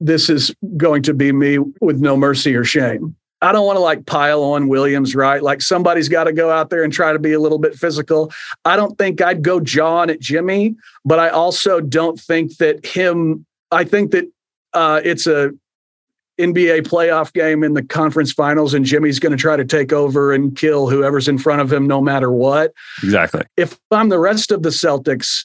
This 0.00 0.28
is 0.28 0.52
going 0.76 1.02
to 1.04 1.14
be 1.14 1.30
me 1.30 1.58
with 1.80 2.00
no 2.00 2.16
mercy 2.16 2.54
or 2.56 2.64
shame. 2.64 3.14
I 3.40 3.52
don't 3.52 3.66
want 3.66 3.76
to 3.76 3.80
like 3.80 4.06
pile 4.06 4.42
on 4.42 4.68
Williams, 4.68 5.14
right? 5.14 5.42
Like 5.42 5.62
somebody's 5.62 6.08
got 6.08 6.24
to 6.24 6.32
go 6.32 6.50
out 6.50 6.70
there 6.70 6.82
and 6.82 6.92
try 6.92 7.12
to 7.12 7.18
be 7.18 7.32
a 7.32 7.40
little 7.40 7.58
bit 7.58 7.74
physical. 7.74 8.32
I 8.64 8.76
don't 8.76 8.98
think 8.98 9.20
I'd 9.20 9.42
go 9.42 9.60
John 9.60 10.10
at 10.10 10.20
Jimmy, 10.20 10.74
but 11.04 11.18
I 11.18 11.28
also 11.28 11.80
don't 11.80 12.18
think 12.18 12.56
that 12.56 12.84
him. 12.84 13.46
I 13.70 13.84
think 13.84 14.10
that 14.10 14.24
uh, 14.72 15.00
it's 15.04 15.26
a 15.26 15.52
NBA 16.38 16.86
playoff 16.86 17.32
game 17.32 17.62
in 17.62 17.74
the 17.74 17.82
conference 17.82 18.32
finals, 18.32 18.74
and 18.74 18.84
Jimmy's 18.84 19.18
going 19.18 19.32
to 19.32 19.38
try 19.38 19.56
to 19.56 19.64
take 19.64 19.92
over 19.92 20.32
and 20.32 20.56
kill 20.56 20.88
whoever's 20.88 21.28
in 21.28 21.38
front 21.38 21.60
of 21.60 21.72
him, 21.72 21.86
no 21.86 22.00
matter 22.00 22.30
what. 22.30 22.72
Exactly. 23.02 23.42
If 23.56 23.78
I'm 23.90 24.08
the 24.08 24.18
rest 24.18 24.52
of 24.52 24.62
the 24.62 24.68
Celtics, 24.70 25.44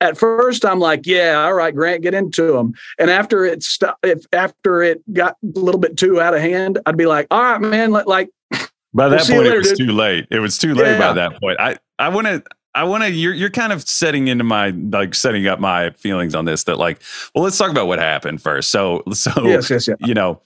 at 0.00 0.16
first 0.18 0.64
I'm 0.64 0.80
like, 0.80 1.06
yeah, 1.06 1.42
all 1.44 1.54
right, 1.54 1.74
Grant, 1.74 2.02
get 2.02 2.14
into 2.14 2.52
them. 2.52 2.72
And 2.98 3.10
after 3.10 3.44
it 3.44 3.62
st- 3.62 3.94
if 4.02 4.24
after 4.32 4.82
it 4.82 5.02
got 5.12 5.36
a 5.42 5.58
little 5.58 5.80
bit 5.80 5.96
too 5.96 6.20
out 6.20 6.34
of 6.34 6.40
hand, 6.40 6.78
I'd 6.86 6.96
be 6.96 7.06
like, 7.06 7.26
all 7.30 7.42
right, 7.42 7.60
man, 7.60 7.90
let, 7.90 8.06
like 8.06 8.30
By 8.92 9.06
We'll 9.06 9.10
that 9.10 9.20
point, 9.28 9.44
later, 9.44 9.54
it 9.54 9.58
was 9.58 9.72
dude. 9.72 9.88
too 9.88 9.94
late. 9.94 10.26
It 10.30 10.40
was 10.40 10.58
too 10.58 10.74
late 10.74 10.92
Yeah. 10.92 10.98
by 10.98 11.12
that 11.12 11.40
point. 11.40 11.60
I 11.60 11.76
I 11.98 12.08
want 12.08 12.26
to. 12.26 12.42
I 12.74 12.84
want 12.84 13.02
to. 13.04 13.10
You're 13.10 13.34
you're 13.34 13.50
kind 13.50 13.72
of 13.72 13.82
setting 13.88 14.26
into 14.28 14.42
my 14.44 14.70
like 14.70 15.14
setting 15.14 15.46
up 15.46 15.60
my 15.60 15.90
feelings 15.90 16.34
on 16.34 16.44
this. 16.44 16.64
That 16.64 16.76
like, 16.78 17.00
well, 17.34 17.44
let's 17.44 17.56
talk 17.58 17.70
about 17.70 17.86
what 17.86 17.98
happened 18.00 18.42
first. 18.42 18.70
So 18.70 19.02
so 19.12 19.30
yes, 19.44 19.70
yes, 19.70 19.86
yeah. 19.86 19.94
you 20.00 20.14
know, 20.14 20.40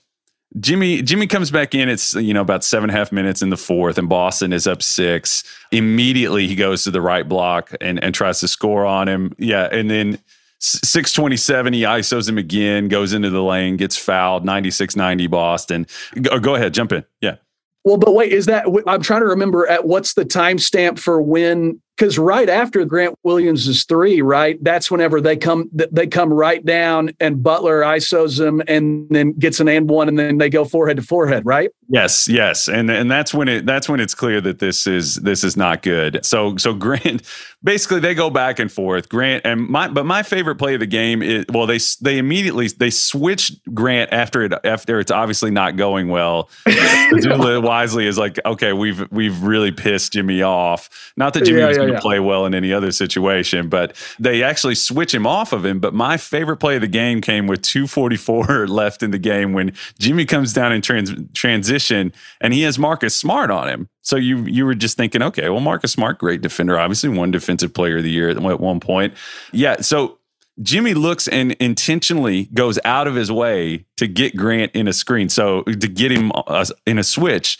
Jimmy 0.61 1.03
Jimmy 1.03 1.27
comes 1.27 1.51
back 1.51 1.75
in. 1.75 1.89
It's 1.89 2.15
you 2.15 2.33
know 2.33 2.41
about 2.41 2.65
seven 2.65 2.91
and 2.91 2.97
a 2.97 2.99
half 2.99 3.11
minutes 3.11 3.43
in 3.43 3.51
the 3.51 3.57
fourth, 3.57 3.99
and 3.99 4.09
Boston 4.09 4.53
is 4.53 4.67
up 4.67 4.83
six. 4.83 5.43
Immediately 5.73 6.47
he 6.47 6.55
goes 6.55 6.85
to 6.85 6.91
the 6.91 7.01
right 7.01 7.29
block 7.29 7.75
and 7.81 8.03
and 8.03 8.15
tries 8.15 8.41
to 8.41 8.49
score 8.49 8.87
on 8.87 9.09
him. 9.09 9.35
Yeah, 9.39 9.69
and 9.71 9.91
then. 9.91 10.19
627 10.61 11.75
he 11.75 11.83
isos 11.83 12.27
him 12.27 12.39
again 12.39 12.89
goes 12.89 13.13
into 13.13 13.29
the 13.29 13.43
lane 13.43 13.77
gets 13.77 13.99
fouled 13.99 14.47
96-90 14.47 15.29
boston 15.29 15.87
go, 16.23 16.31
oh, 16.33 16.39
go 16.39 16.55
ahead 16.55 16.73
jump 16.73 16.91
in 16.91 17.05
yeah 17.21 17.37
Well, 17.85 17.99
but 17.99 18.15
wait, 18.15 18.33
is 18.33 18.47
that 18.47 18.65
I'm 18.87 19.03
trying 19.03 19.21
to 19.21 19.27
remember 19.27 19.67
at 19.67 19.85
what's 19.85 20.15
the 20.15 20.25
timestamp 20.25 20.99
for 20.99 21.21
when? 21.21 21.83
Because 21.97 22.19
right 22.19 22.49
after 22.49 22.85
Grant 22.85 23.17
Williams 23.23 23.69
is 23.69 23.85
three, 23.85 24.21
right? 24.21 24.63
That's 24.63 24.91
whenever 24.91 25.21
they 25.21 25.37
come 25.37 25.71
they 25.73 26.07
come 26.07 26.33
right 26.33 26.65
down 26.65 27.11
and 27.21 27.43
Butler 27.43 27.83
isos 27.83 28.39
them 28.39 28.63
and 28.67 29.09
then 29.11 29.33
gets 29.33 29.61
an 29.61 29.69
and 29.69 29.89
one 29.89 30.09
and 30.09 30.19
then 30.19 30.39
they 30.39 30.51
go 30.51 30.65
forehead 30.65 30.97
to 30.97 31.03
forehead, 31.03 31.47
right? 31.47 31.71
Yes, 31.89 32.27
yes, 32.29 32.69
and 32.69 32.91
and 32.91 33.11
that's 33.11 33.35
when 33.35 33.49
it 33.49 33.67
that's 33.67 33.89
when 33.89 34.01
it's 34.01 34.15
clear 34.15 34.41
that 34.41 34.59
this 34.59 34.87
is 34.87 35.17
this 35.17 35.45
is 35.45 35.57
not 35.57 35.83
good. 35.83 36.25
So 36.25 36.57
so 36.57 36.73
Grant, 36.75 37.23
basically 37.63 38.01
they 38.01 38.15
go 38.15 38.31
back 38.31 38.59
and 38.59 38.73
forth. 38.73 39.09
Grant 39.09 39.45
and 39.45 39.69
my 39.69 39.89
but 39.89 40.07
my 40.07 40.23
favorite 40.23 40.57
play 40.57 40.75
of 40.75 40.81
the 40.81 40.87
game 40.87 41.23
is 41.23 41.45
well 41.53 41.67
they 41.67 41.79
they 42.01 42.19
immediately 42.19 42.69
they 42.69 42.91
switched 42.91 43.61
Grant 43.75 44.13
after 44.13 44.43
it 44.43 44.53
after 44.65 44.99
it's 44.99 45.11
obviously 45.11 45.51
not 45.51 45.77
going 45.77 46.09
well. 46.09 46.49
Wisely 47.13 48.07
is 48.07 48.19
like 48.19 48.41
okay 48.45 48.73
we've 48.73 49.11
we've 49.13 49.43
really 49.43 49.71
pissed 49.71 50.15
Jimmy 50.15 50.43
off. 50.43 51.13
Not 51.17 51.35
that 51.35 51.45
Jimmy 51.45 51.61
Yeah, 51.61 51.69
was 51.69 51.79
yeah, 51.89 51.95
to 51.95 52.01
play 52.01 52.21
well 52.21 52.47
in 52.47 52.55
any 52.55 52.73
other 52.73 52.93
situation, 52.93 53.69
but 53.69 53.97
they 54.19 54.43
actually 54.43 54.75
switch 54.75 55.15
him 55.15 55.27
off 55.27 55.53
of 55.53 55.65
him. 55.65 55.81
But 55.81 55.95
my 55.95 56.17
favorite 56.17 56.57
play 56.59 56.77
of 56.77 56.81
the 56.81 56.89
game 56.89 57.21
came 57.21 57.47
with 57.47 57.63
244 57.63 58.67
left 58.69 59.03
in 59.03 59.11
the 59.11 59.19
game 59.19 59.53
when 59.53 59.73
Jimmy 59.99 60.25
comes 60.25 60.53
down 60.53 60.73
in 60.73 60.83
trans- 60.83 61.13
transition 61.33 62.13
and 62.41 62.53
he 62.53 62.63
has 62.63 62.79
Marcus 62.79 63.17
Smart 63.17 63.51
on 63.51 63.69
him. 63.69 63.89
So 64.03 64.17
you 64.17 64.45
you 64.45 64.67
were 64.67 64.75
just 64.75 64.97
thinking, 64.97 65.23
okay, 65.23 65.49
well, 65.49 65.61
Marcus 65.61 65.93
Smart, 65.93 66.19
great 66.19 66.43
defender, 66.43 66.79
obviously 66.79 67.09
won 67.09 67.31
defensive 67.31 67.73
player 67.73 67.99
of 67.99 68.03
the 68.03 68.11
year 68.11 68.29
at 68.29 68.39
one 68.39 68.81
point. 68.81 69.15
Yeah, 69.53 69.81
so 69.81 70.19
Jimmy 70.63 70.95
looks 70.95 71.27
and 71.27 71.53
intentionally 71.53 72.45
goes 72.55 72.79
out 72.85 73.09
of 73.09 73.15
his 73.15 73.33
way 73.33 73.87
to 73.97 74.07
get 74.07 74.37
Grant 74.37 74.73
in 74.73 74.87
a 74.87 74.93
screen, 74.93 75.29
so 75.29 75.63
to 75.63 75.89
get 75.89 76.13
him 76.13 76.31
uh, 76.35 76.65
in 76.87 76.99
a 76.99 77.05
switch. 77.05 77.59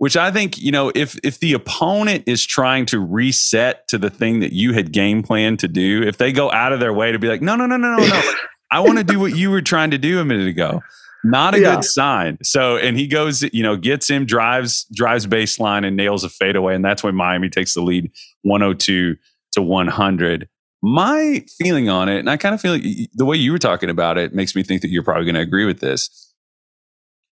Which 0.00 0.16
I 0.16 0.30
think, 0.30 0.56
you 0.56 0.72
know, 0.72 0.90
if 0.94 1.18
if 1.22 1.40
the 1.40 1.52
opponent 1.52 2.24
is 2.26 2.46
trying 2.46 2.86
to 2.86 2.98
reset 2.98 3.86
to 3.88 3.98
the 3.98 4.08
thing 4.08 4.40
that 4.40 4.54
you 4.54 4.72
had 4.72 4.92
game 4.92 5.22
planned 5.22 5.58
to 5.58 5.68
do, 5.68 6.02
if 6.02 6.16
they 6.16 6.32
go 6.32 6.50
out 6.52 6.72
of 6.72 6.80
their 6.80 6.94
way 6.94 7.12
to 7.12 7.18
be 7.18 7.28
like, 7.28 7.42
no, 7.42 7.54
no, 7.54 7.66
no, 7.66 7.76
no, 7.76 7.96
no, 7.96 8.06
no, 8.06 8.22
I 8.70 8.80
want 8.80 8.96
to 8.96 9.04
do 9.04 9.20
what 9.20 9.36
you 9.36 9.50
were 9.50 9.60
trying 9.60 9.90
to 9.90 9.98
do 9.98 10.18
a 10.18 10.24
minute 10.24 10.48
ago. 10.48 10.80
Not 11.22 11.54
a 11.54 11.60
Yeah. 11.60 11.74
good 11.74 11.84
sign. 11.84 12.38
So, 12.42 12.78
and 12.78 12.96
he 12.96 13.06
goes, 13.06 13.42
you 13.52 13.62
know, 13.62 13.76
gets 13.76 14.08
him, 14.08 14.24
drives, 14.24 14.86
drives 14.94 15.26
baseline 15.26 15.86
and 15.86 15.98
nails 15.98 16.24
a 16.24 16.30
fadeaway. 16.30 16.74
And 16.74 16.82
that's 16.82 17.02
when 17.02 17.14
Miami 17.14 17.50
takes 17.50 17.74
the 17.74 17.82
lead 17.82 18.10
102 18.40 19.16
to 19.52 19.60
100. 19.62 20.48
My 20.82 21.44
feeling 21.58 21.90
on 21.90 22.08
it, 22.08 22.20
and 22.20 22.30
I 22.30 22.38
kind 22.38 22.54
of 22.54 22.60
feel 22.62 22.72
like 22.72 22.84
the 23.12 23.26
way 23.26 23.36
you 23.36 23.52
were 23.52 23.58
talking 23.58 23.90
about 23.90 24.16
it 24.16 24.32
makes 24.34 24.56
me 24.56 24.62
think 24.62 24.80
that 24.80 24.88
you're 24.88 25.02
probably 25.02 25.26
going 25.26 25.34
to 25.34 25.42
agree 25.42 25.66
with 25.66 25.80
this. 25.80 26.32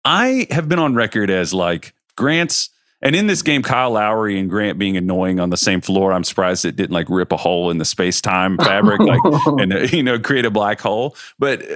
I 0.04 0.48
have 0.50 0.68
been 0.68 0.80
on 0.80 0.96
record 0.96 1.30
as 1.30 1.54
like 1.54 1.94
Grant's, 2.16 2.70
and 3.02 3.16
in 3.16 3.28
this 3.28 3.42
game, 3.42 3.62
Kyle 3.62 3.92
Lowry 3.92 4.40
and 4.40 4.50
Grant 4.50 4.80
being 4.80 4.98
annoying 4.98 5.40
on 5.40 5.50
the 5.50 5.58
same 5.58 5.82
floor. 5.82 6.12
I'm 6.14 6.24
surprised 6.24 6.66
it 6.66 6.76
didn't 6.76 6.92
like 6.94 7.08
rip 7.10 7.32
a 7.32 7.38
hole 7.38 7.70
in 7.70 7.78
the 7.78 7.86
space 7.86 8.22
time 8.22 8.58
fabric, 8.60 9.00
like 9.02 9.20
and 9.60 9.74
uh, 9.74 9.78
you 9.92 10.02
know 10.04 10.18
create 10.20 10.46
a 10.46 10.52
black 10.52 10.80
hole. 10.82 11.16
But 11.38 11.62
uh, 11.70 11.76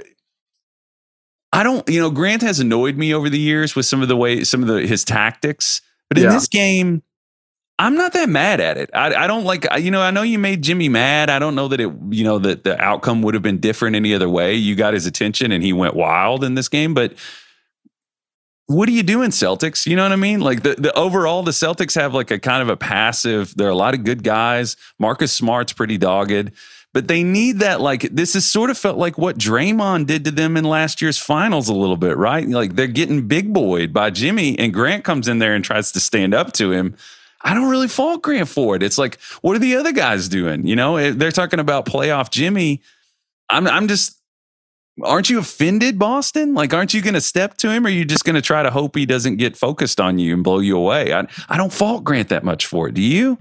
I 1.52 1.62
don't, 1.62 1.88
you 1.88 2.00
know, 2.00 2.10
Grant 2.10 2.42
has 2.42 2.60
annoyed 2.60 2.96
me 2.96 3.12
over 3.12 3.28
the 3.28 3.38
years 3.38 3.74
with 3.74 3.84
some 3.86 4.02
of 4.02 4.08
the 4.08 4.16
way 4.16 4.44
some 4.44 4.62
of 4.62 4.68
the 4.68 4.86
his 4.86 5.04
tactics. 5.04 5.82
But 6.08 6.18
in 6.18 6.24
Yeah. 6.24 6.30
this 6.32 6.48
game, 6.48 7.02
I'm 7.78 7.94
not 7.96 8.12
that 8.12 8.28
mad 8.28 8.60
at 8.60 8.76
it. 8.76 8.90
I, 8.94 9.14
I 9.14 9.26
don't 9.26 9.44
like, 9.44 9.70
I- 9.70 9.78
you 9.78 9.90
know, 9.90 10.00
I 10.02 10.10
know 10.10 10.22
you 10.22 10.38
made 10.38 10.62
Jimmy 10.62 10.88
mad. 10.88 11.30
I 11.30 11.38
don't 11.38 11.54
know 11.54 11.66
that 11.68 11.80
it, 11.80 11.90
you 12.10 12.24
know, 12.24 12.38
that 12.40 12.62
the 12.64 12.80
outcome 12.80 13.22
would 13.22 13.34
have 13.34 13.42
been 13.42 13.58
different 13.58 13.96
any 13.96 14.14
other 14.14 14.28
way. 14.28 14.54
You 14.54 14.74
got 14.76 14.92
his 14.94 15.06
attention 15.06 15.50
and 15.50 15.62
he 15.62 15.72
went 15.72 15.94
wild 15.94 16.44
in 16.44 16.54
this 16.54 16.68
game. 16.68 16.92
But 16.94 17.14
what 18.70 18.88
are 18.88 18.92
you 18.92 19.02
doing, 19.02 19.30
Celtics? 19.30 19.84
You 19.84 19.96
know 19.96 20.04
what 20.04 20.12
I 20.12 20.16
mean? 20.16 20.40
Like 20.40 20.62
the, 20.62 20.76
the 20.76 20.96
overall, 20.96 21.42
the 21.42 21.50
Celtics 21.50 21.96
have 22.00 22.14
like 22.14 22.30
a 22.30 22.38
kind 22.38 22.62
of 22.62 22.68
a 22.68 22.76
passive. 22.76 23.52
There 23.56 23.66
are 23.66 23.70
a 23.70 23.74
lot 23.74 23.94
of 23.94 24.04
good 24.04 24.22
guys. 24.22 24.76
Marcus 24.96 25.32
Smart's 25.32 25.72
pretty 25.72 25.98
dogged, 25.98 26.52
but 26.92 27.08
they 27.08 27.24
need 27.24 27.58
that. 27.58 27.80
Like 27.80 28.02
this 28.02 28.34
has 28.34 28.46
sort 28.48 28.70
of 28.70 28.78
felt 28.78 28.96
like 28.96 29.18
what 29.18 29.38
Draymond 29.38 30.06
did 30.06 30.24
to 30.24 30.30
them 30.30 30.56
in 30.56 30.62
last 30.62 31.02
year's 31.02 31.18
finals 31.18 31.68
a 31.68 31.74
little 31.74 31.96
bit, 31.96 32.16
right? 32.16 32.46
Like 32.46 32.76
they're 32.76 32.86
getting 32.86 33.26
big 33.26 33.52
boyed 33.52 33.92
by 33.92 34.10
Jimmy, 34.10 34.56
and 34.56 34.72
Grant 34.72 35.02
comes 35.02 35.26
in 35.26 35.40
there 35.40 35.54
and 35.54 35.64
tries 35.64 35.90
to 35.92 35.98
stand 36.00 36.32
up 36.32 36.52
to 36.52 36.70
him. 36.70 36.96
I 37.42 37.54
don't 37.54 37.70
really 37.70 37.88
fault 37.88 38.22
Grant 38.22 38.48
for 38.48 38.76
it. 38.76 38.84
It's 38.84 38.98
like, 38.98 39.18
what 39.40 39.56
are 39.56 39.60
the 39.60 39.74
other 39.74 39.92
guys 39.92 40.28
doing? 40.28 40.64
You 40.64 40.76
know, 40.76 40.96
Eh, 40.96 41.10
they're 41.10 41.32
talking 41.32 41.58
about 41.58 41.86
playoff 41.86 42.30
Jimmy. 42.30 42.82
I'm, 43.48 43.66
I'm 43.66 43.88
just, 43.88 44.19
aren't 45.04 45.30
you 45.30 45.38
offended, 45.38 45.98
Boston? 45.98 46.54
Like, 46.54 46.74
aren't 46.74 46.94
you 46.94 47.02
going 47.02 47.14
to 47.14 47.20
step 47.20 47.56
to 47.58 47.70
him, 47.70 47.84
or 47.84 47.88
are 47.88 47.92
you 47.92 48.04
just 48.04 48.24
going 48.24 48.36
to 48.36 48.42
try 48.42 48.62
to 48.62 48.70
hope 48.70 48.96
he 48.96 49.06
doesn't 49.06 49.36
get 49.36 49.56
focused 49.56 50.00
on 50.00 50.18
you 50.18 50.34
and 50.34 50.44
blow 50.44 50.58
you 50.58 50.76
away? 50.76 51.12
I, 51.12 51.26
I 51.48 51.56
don't 51.56 51.72
fault 51.72 52.04
Grant 52.04 52.28
that 52.28 52.44
much 52.44 52.66
for 52.66 52.88
it. 52.88 52.94
Do 52.94 53.02
you? 53.02 53.38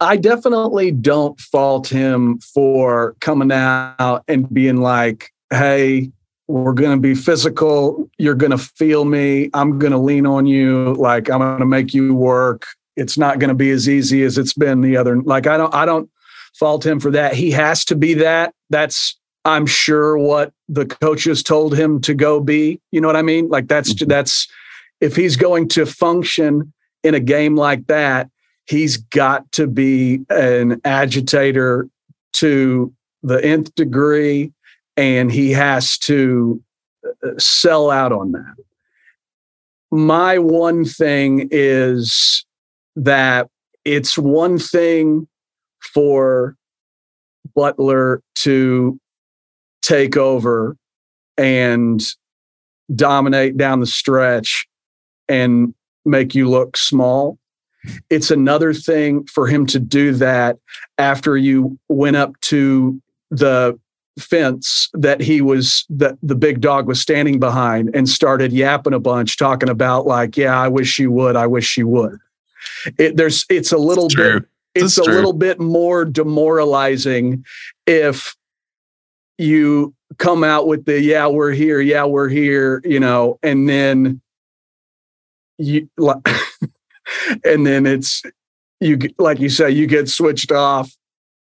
I 0.00 0.16
definitely 0.16 0.92
don't 0.92 1.38
fault 1.40 1.88
him 1.88 2.38
for 2.38 3.16
coming 3.20 3.50
out 3.50 4.22
and 4.28 4.48
being 4.52 4.76
like, 4.76 5.32
hey, 5.50 6.10
we're 6.46 6.72
going 6.72 6.96
to 6.96 7.00
be 7.00 7.14
physical. 7.14 8.08
You're 8.16 8.34
going 8.34 8.52
to 8.52 8.58
feel 8.58 9.04
me. 9.04 9.50
I'm 9.54 9.78
going 9.78 9.92
to 9.92 9.98
lean 9.98 10.24
on 10.24 10.46
you. 10.46 10.94
Like, 10.94 11.28
I'm 11.28 11.40
going 11.40 11.58
to 11.58 11.66
make 11.66 11.92
you 11.92 12.14
work. 12.14 12.64
It's 12.96 13.18
not 13.18 13.38
going 13.38 13.48
to 13.48 13.54
be 13.54 13.70
as 13.70 13.88
easy 13.88 14.22
as 14.22 14.38
it's 14.38 14.54
been 14.54 14.80
the 14.80 14.96
other. 14.96 15.20
Like, 15.20 15.46
I 15.46 15.56
don't, 15.56 15.74
I 15.74 15.84
don't 15.84 16.08
fault 16.54 16.86
him 16.86 17.00
for 17.00 17.10
that. 17.10 17.34
He 17.34 17.50
has 17.50 17.84
to 17.86 17.96
be 17.96 18.14
that. 18.14 18.54
That's, 18.70 19.17
I'm 19.44 19.66
sure, 19.66 20.18
what 20.18 20.52
the 20.68 20.86
coaches 20.86 21.42
told 21.42 21.76
him 21.76 22.00
to 22.02 22.14
go 22.14 22.40
be. 22.40 22.80
You 22.92 23.00
know 23.00 23.06
what 23.08 23.16
I 23.16 23.22
mean? 23.22 23.48
Like, 23.48 23.68
that's, 23.68 23.94
Mhm. 23.94 24.08
that's, 24.08 24.46
if 25.00 25.16
he's 25.16 25.36
going 25.36 25.68
to 25.68 25.86
function 25.86 26.72
in 27.02 27.14
a 27.14 27.20
game 27.20 27.56
like 27.56 27.86
that, 27.86 28.28
he's 28.66 28.96
got 28.96 29.50
to 29.52 29.66
be 29.66 30.20
an 30.28 30.80
agitator 30.84 31.88
to 32.34 32.92
the 33.22 33.42
nth 33.44 33.74
degree 33.74 34.52
and 34.96 35.32
he 35.32 35.50
has 35.52 35.96
to 35.98 36.62
uh, 37.24 37.30
sell 37.38 37.90
out 37.90 38.12
on 38.12 38.32
that 38.32 38.54
my 39.90 40.38
one 40.38 40.84
thing 40.84 41.48
is 41.50 42.44
that 42.94 43.48
it's 43.84 44.18
one 44.18 44.58
thing 44.58 45.26
for 45.80 46.56
butler 47.54 48.22
to 48.34 49.00
take 49.88 50.18
over 50.18 50.76
and 51.38 52.04
dominate 52.94 53.56
down 53.56 53.80
the 53.80 53.86
stretch 53.86 54.66
and 55.28 55.74
make 56.04 56.34
you 56.34 56.48
look 56.48 56.76
small. 56.76 57.38
It's 58.10 58.30
another 58.30 58.74
thing 58.74 59.24
for 59.24 59.46
him 59.46 59.66
to 59.68 59.78
do 59.78 60.12
that 60.14 60.58
after 60.98 61.38
you 61.38 61.78
went 61.88 62.16
up 62.16 62.38
to 62.42 63.00
the 63.30 63.78
fence 64.18 64.90
that 64.92 65.20
he 65.22 65.40
was 65.40 65.86
that 65.88 66.18
the 66.22 66.34
big 66.34 66.60
dog 66.60 66.86
was 66.86 67.00
standing 67.00 67.38
behind 67.38 67.88
and 67.94 68.08
started 68.08 68.52
yapping 68.52 68.92
a 68.92 68.98
bunch 68.98 69.36
talking 69.36 69.68
about 69.68 70.06
like 70.06 70.36
yeah 70.36 70.60
i 70.60 70.66
wish 70.66 70.98
you 70.98 71.12
would. 71.12 71.36
I 71.36 71.46
wish 71.46 71.76
you 71.78 71.86
would. 71.86 72.18
It, 72.98 73.16
there's 73.16 73.46
it's 73.48 73.70
a 73.70 73.78
little 73.78 74.06
It's 74.06 74.16
bit 74.16 74.44
it's 74.74 74.98
a 74.98 75.04
true. 75.04 75.14
little 75.14 75.32
bit 75.32 75.60
more 75.60 76.04
demoralizing 76.04 77.44
if 77.86 78.34
you 79.38 79.94
come 80.18 80.42
out 80.42 80.66
with 80.66 80.84
the 80.84 81.00
yeah 81.00 81.26
we're 81.26 81.52
here 81.52 81.80
yeah 81.80 82.04
we're 82.04 82.28
here 82.28 82.82
you 82.84 82.98
know 82.98 83.38
and 83.42 83.68
then 83.68 84.20
you 85.58 85.88
like 85.96 86.18
and 87.44 87.66
then 87.66 87.86
it's 87.86 88.22
you 88.80 88.98
like 89.18 89.38
you 89.38 89.48
say 89.48 89.70
you 89.70 89.86
get 89.86 90.08
switched 90.08 90.52
off 90.52 90.90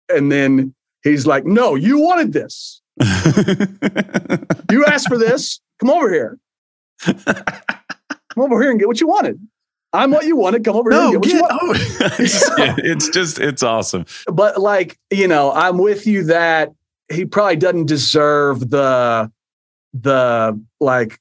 and 0.07 0.31
then 0.31 0.73
he's 1.03 1.25
like 1.27 1.45
no 1.45 1.75
you 1.75 1.99
wanted 1.99 2.33
this. 2.33 2.81
You 4.71 4.85
asked 4.85 5.07
for 5.07 5.17
this? 5.17 5.59
Come 5.79 5.89
over 5.89 6.11
here. 6.11 6.37
Come 7.03 7.33
over 8.37 8.61
here 8.61 8.69
and 8.71 8.79
get 8.79 8.87
what 8.87 9.01
you 9.01 9.07
wanted. 9.07 9.39
I'm 9.93 10.11
what 10.11 10.25
you 10.25 10.35
wanted. 10.35 10.63
Come 10.63 10.75
over 10.75 10.91
here 10.91 11.01
and 11.01 11.13
no, 11.13 11.19
get 11.19 11.21
what 11.21 11.29
you 11.33 11.41
wanted 11.41 11.63
over. 11.63 12.15
it's, 12.21 12.49
yeah, 12.57 12.75
it's 12.77 13.09
just 13.09 13.39
it's 13.39 13.63
awesome. 13.63 14.05
but 14.31 14.59
like 14.59 14.99
you 15.09 15.27
know 15.27 15.51
i'm 15.51 15.77
with 15.79 16.05
you 16.05 16.23
that 16.25 16.69
he 17.11 17.25
probably 17.25 17.55
doesn't 17.55 17.87
deserve 17.87 18.69
the 18.69 19.31
the 19.93 20.61
like 20.79 21.19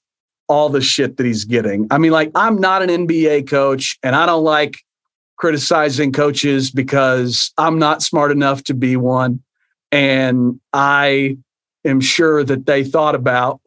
all 0.48 0.68
the 0.68 0.80
shit 0.80 1.16
that 1.16 1.26
he's 1.26 1.44
getting. 1.44 1.86
I 1.90 1.98
mean 1.98 2.12
like 2.12 2.30
i'm 2.34 2.60
not 2.60 2.82
an 2.82 3.06
nba 3.06 3.48
coach 3.48 3.98
and 4.02 4.14
i 4.14 4.26
don't 4.26 4.44
like 4.44 4.76
criticizing 5.36 6.12
coaches 6.12 6.70
because 6.70 7.52
i'm 7.58 7.78
not 7.78 8.02
smart 8.02 8.30
enough 8.30 8.64
to 8.64 8.74
be 8.74 8.96
one. 8.96 9.42
And 9.90 10.60
i 10.72 11.38
am 11.84 12.00
sure 12.00 12.44
that 12.44 12.66
they 12.66 12.84
thought 12.84 13.14
about 13.14 13.60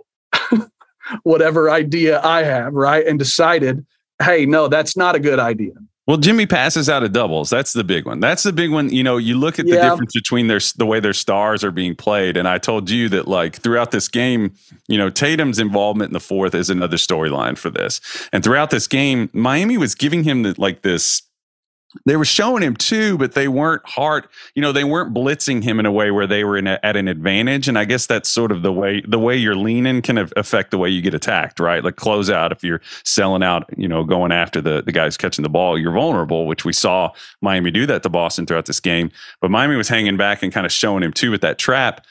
whatever 1.24 1.70
idea 1.70 2.22
i 2.22 2.44
have 2.44 2.74
right 2.74 3.06
and 3.08 3.18
decided 3.18 3.86
hey 4.22 4.46
no 4.46 4.68
that's 4.68 4.96
not 4.96 5.16
a 5.16 5.20
good 5.20 5.40
idea 5.40 5.74
Well, 6.08 6.18
Jimmy 6.18 6.48
passes 6.48 6.90
out 6.90 7.04
of 7.04 7.14
doubles. 7.14 7.50
That's 7.50 7.74
the 7.74 7.84
big 7.84 8.06
one. 8.06 8.20
That's 8.20 8.42
the 8.44 8.52
big 8.52 8.72
one. 8.72 8.90
You 8.90 9.04
know, 9.04 9.18
you 9.18 9.38
look 9.38 9.60
at 9.60 9.66
the 9.68 9.76
Yeah. 9.76 9.90
difference 9.90 10.14
between 10.14 10.48
their 10.48 10.60
the 10.76 10.86
way 10.86 11.00
their 11.00 11.14
stars 11.14 11.64
are 11.64 11.72
being 11.72 11.96
played. 11.96 12.38
And 12.38 12.48
I 12.48 12.58
told 12.58 12.90
you 12.90 13.08
that 13.10 13.28
like 13.28 13.58
throughout 13.58 13.92
this 13.92 14.08
game, 14.08 14.52
you 14.88 14.98
know, 14.98 15.10
Tatum's 15.12 15.60
involvement 15.60 16.10
in 16.10 16.14
the 16.14 16.20
fourth 16.20 16.56
is 16.56 16.70
another 16.72 16.98
storyline 16.98 17.58
for 17.58 17.70
this. 17.70 18.02
And 18.34 18.44
throughout 18.44 18.72
this 18.72 18.88
game, 18.88 19.30
Miami 19.32 19.78
was 19.78 19.94
giving 19.94 20.24
him 20.24 20.42
the, 20.44 20.56
like 20.58 20.82
this. 20.82 21.22
They 22.06 22.16
were 22.16 22.26
showing 22.26 22.64
him 22.64 22.76
too, 22.76 23.18
but 23.18 23.34
they 23.34 23.48
weren't 23.48 23.82
hard. 23.86 24.28
You 24.56 24.62
know, 24.62 24.72
they 24.72 24.84
weren't 24.84 25.14
blitzing 25.14 25.64
him 25.64 25.80
in 25.80 25.86
a 25.86 25.92
way 25.92 26.10
where 26.12 26.28
they 26.28 26.44
were 26.44 26.58
a, 26.58 26.80
at 26.86 26.96
an 26.96 27.08
advantage. 27.08 27.68
And 27.68 27.78
I 27.78 27.86
guess 27.86 28.06
that's 28.06 28.30
sort 28.30 28.52
of 28.52 28.62
the 28.62 28.72
way 28.72 29.02
the 29.08 29.20
way 29.20 29.36
you're 29.36 29.56
leaning 29.56 30.02
can 30.02 30.18
af- 30.18 30.34
affect 30.36 30.72
the 30.72 30.78
way 30.78 30.90
you 30.90 31.02
get 31.02 31.14
attacked, 31.14 31.60
right? 31.60 31.84
Like 31.84 31.98
close 31.98 32.30
out 32.30 32.52
if 32.52 32.64
you're 32.64 32.82
selling 33.04 33.44
out, 33.44 33.66
you 33.78 33.88
know, 33.88 34.04
going 34.04 34.32
after 34.32 34.62
the 34.62 34.82
the 34.82 34.92
guys 34.92 35.18
catching 35.18 35.44
the 35.44 35.50
ball, 35.50 35.78
you're 35.78 35.92
vulnerable, 35.92 36.46
which 36.46 36.66
we 36.66 36.74
saw 36.74 37.12
Miami 37.42 37.72
do 37.72 37.86
that 37.86 38.04
to 38.04 38.10
Boston 38.10 38.46
throughout 38.46 38.66
this 38.66 38.80
game. 38.80 39.12
But 39.42 39.52
Miami 39.52 39.76
was 39.76 39.90
hanging 39.90 40.18
back 40.18 40.44
and 40.44 40.54
kind 40.54 40.66
of 40.66 40.72
showing 40.72 41.04
him 41.04 41.14
too 41.14 41.32
with 41.32 41.42
that 41.42 41.58
trap. 41.58 42.06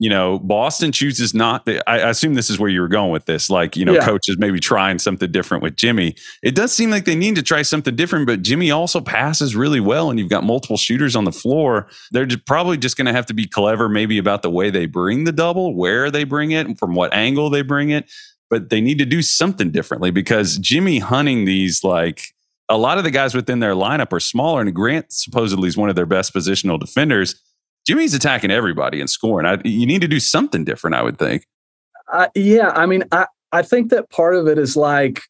You 0.00 0.10
know, 0.10 0.40
Boston 0.40 0.90
chooses 0.90 1.34
not. 1.34 1.66
To, 1.66 1.88
I, 1.88 2.00
I 2.00 2.10
assume 2.10 2.34
this 2.34 2.50
is 2.50 2.58
where 2.58 2.68
you 2.68 2.80
were 2.80 2.88
going 2.88 3.12
with 3.12 3.26
this. 3.26 3.48
Like, 3.48 3.76
you 3.76 3.84
know, 3.84 3.94
Yeah. 3.94 4.04
coaches 4.04 4.36
maybe 4.38 4.58
trying 4.58 4.98
something 4.98 5.30
different 5.30 5.62
with 5.62 5.76
Jimmy. 5.76 6.16
It 6.42 6.56
does 6.56 6.72
seem 6.72 6.90
like 6.90 7.04
they 7.04 7.14
need 7.14 7.36
to 7.36 7.42
try 7.42 7.62
something 7.62 7.94
different, 7.94 8.26
but 8.26 8.42
Jimmy 8.42 8.72
also 8.72 9.00
passes 9.00 9.54
really 9.54 9.78
well, 9.80 10.10
and 10.10 10.18
you've 10.18 10.28
got 10.28 10.42
multiple 10.42 10.76
shooters 10.76 11.14
on 11.14 11.24
the 11.24 11.32
floor. 11.32 11.86
They're 12.10 12.26
just 12.26 12.44
probably 12.44 12.76
just 12.76 12.96
going 12.96 13.06
to 13.06 13.12
have 13.12 13.26
to 13.26 13.34
be 13.34 13.46
clever, 13.46 13.88
maybe 13.88 14.18
about 14.18 14.42
the 14.42 14.50
way 14.50 14.68
they 14.68 14.86
bring 14.86 15.24
the 15.24 15.32
double, 15.32 15.76
where 15.76 16.10
they 16.10 16.24
bring 16.24 16.50
it, 16.50 16.76
from 16.78 16.94
what 16.94 17.14
angle 17.14 17.48
they 17.48 17.62
bring 17.62 17.90
it. 17.90 18.10
But 18.50 18.70
they 18.70 18.80
need 18.80 18.98
to 18.98 19.06
do 19.06 19.22
something 19.22 19.70
differently 19.70 20.10
because 20.10 20.58
Jimmy 20.58 20.98
hunting 20.98 21.44
these 21.44 21.82
like 21.84 22.34
a 22.68 22.76
lot 22.78 22.98
of 22.98 23.04
the 23.04 23.10
guys 23.10 23.34
within 23.34 23.60
their 23.60 23.74
lineup 23.74 24.12
are 24.12 24.20
smaller, 24.20 24.60
and 24.60 24.74
Grant 24.74 25.06
supposedly 25.12 25.68
is 25.68 25.76
one 25.76 25.88
of 25.88 25.94
their 25.96 26.04
best 26.06 26.34
positional 26.34 26.80
defenders. 26.80 27.40
Jimmy's 27.86 28.14
attacking 28.14 28.50
everybody 28.50 29.00
and 29.00 29.10
scoring. 29.10 29.46
I, 29.46 29.58
you 29.64 29.86
need 29.86 30.00
to 30.00 30.08
do 30.08 30.20
something 30.20 30.64
different, 30.64 30.96
I 30.96 31.02
would 31.02 31.18
think. 31.18 31.46
I, 32.08 32.28
yeah, 32.34 32.70
I 32.70 32.86
mean, 32.86 33.04
I 33.12 33.26
I 33.52 33.62
think 33.62 33.90
that 33.90 34.10
part 34.10 34.34
of 34.34 34.48
it 34.48 34.58
is 34.58 34.76
like, 34.76 35.22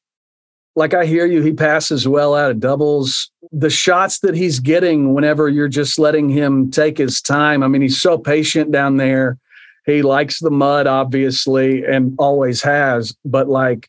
like 0.77 0.95
I 0.95 1.05
hear 1.05 1.27
you. 1.27 1.43
He 1.43 1.53
passes 1.53 2.09
well 2.09 2.35
out 2.35 2.51
of 2.51 2.59
doubles. 2.59 3.31
The 3.53 3.71
shots 3.71 4.21
that 4.21 4.35
he's 4.35 4.61
getting, 4.61 5.15
whenever 5.15 5.49
you're 5.49 5.69
just 5.69 5.99
letting 5.99 6.31
him 6.31 6.71
take 6.71 6.99
his 6.99 7.21
time. 7.21 7.63
I 7.63 7.69
mean, 7.69 7.83
he's 7.83 8.01
so 8.01 8.19
patient 8.19 8.73
down 8.73 8.97
there. 8.97 9.39
He 9.87 10.01
likes 10.03 10.41
the 10.41 10.51
mud, 10.51 10.87
obviously, 10.87 11.85
and 11.85 12.15
always 12.19 12.63
has. 12.63 13.15
But 13.25 13.49
like, 13.49 13.89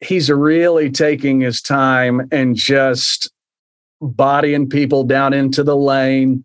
he's 0.00 0.30
really 0.30 0.90
taking 0.90 1.40
his 1.40 1.60
time 1.60 2.28
and 2.30 2.54
just 2.54 3.30
bodying 4.00 4.68
people 4.68 5.02
down 5.02 5.34
into 5.34 5.64
the 5.64 5.76
lane, 5.76 6.44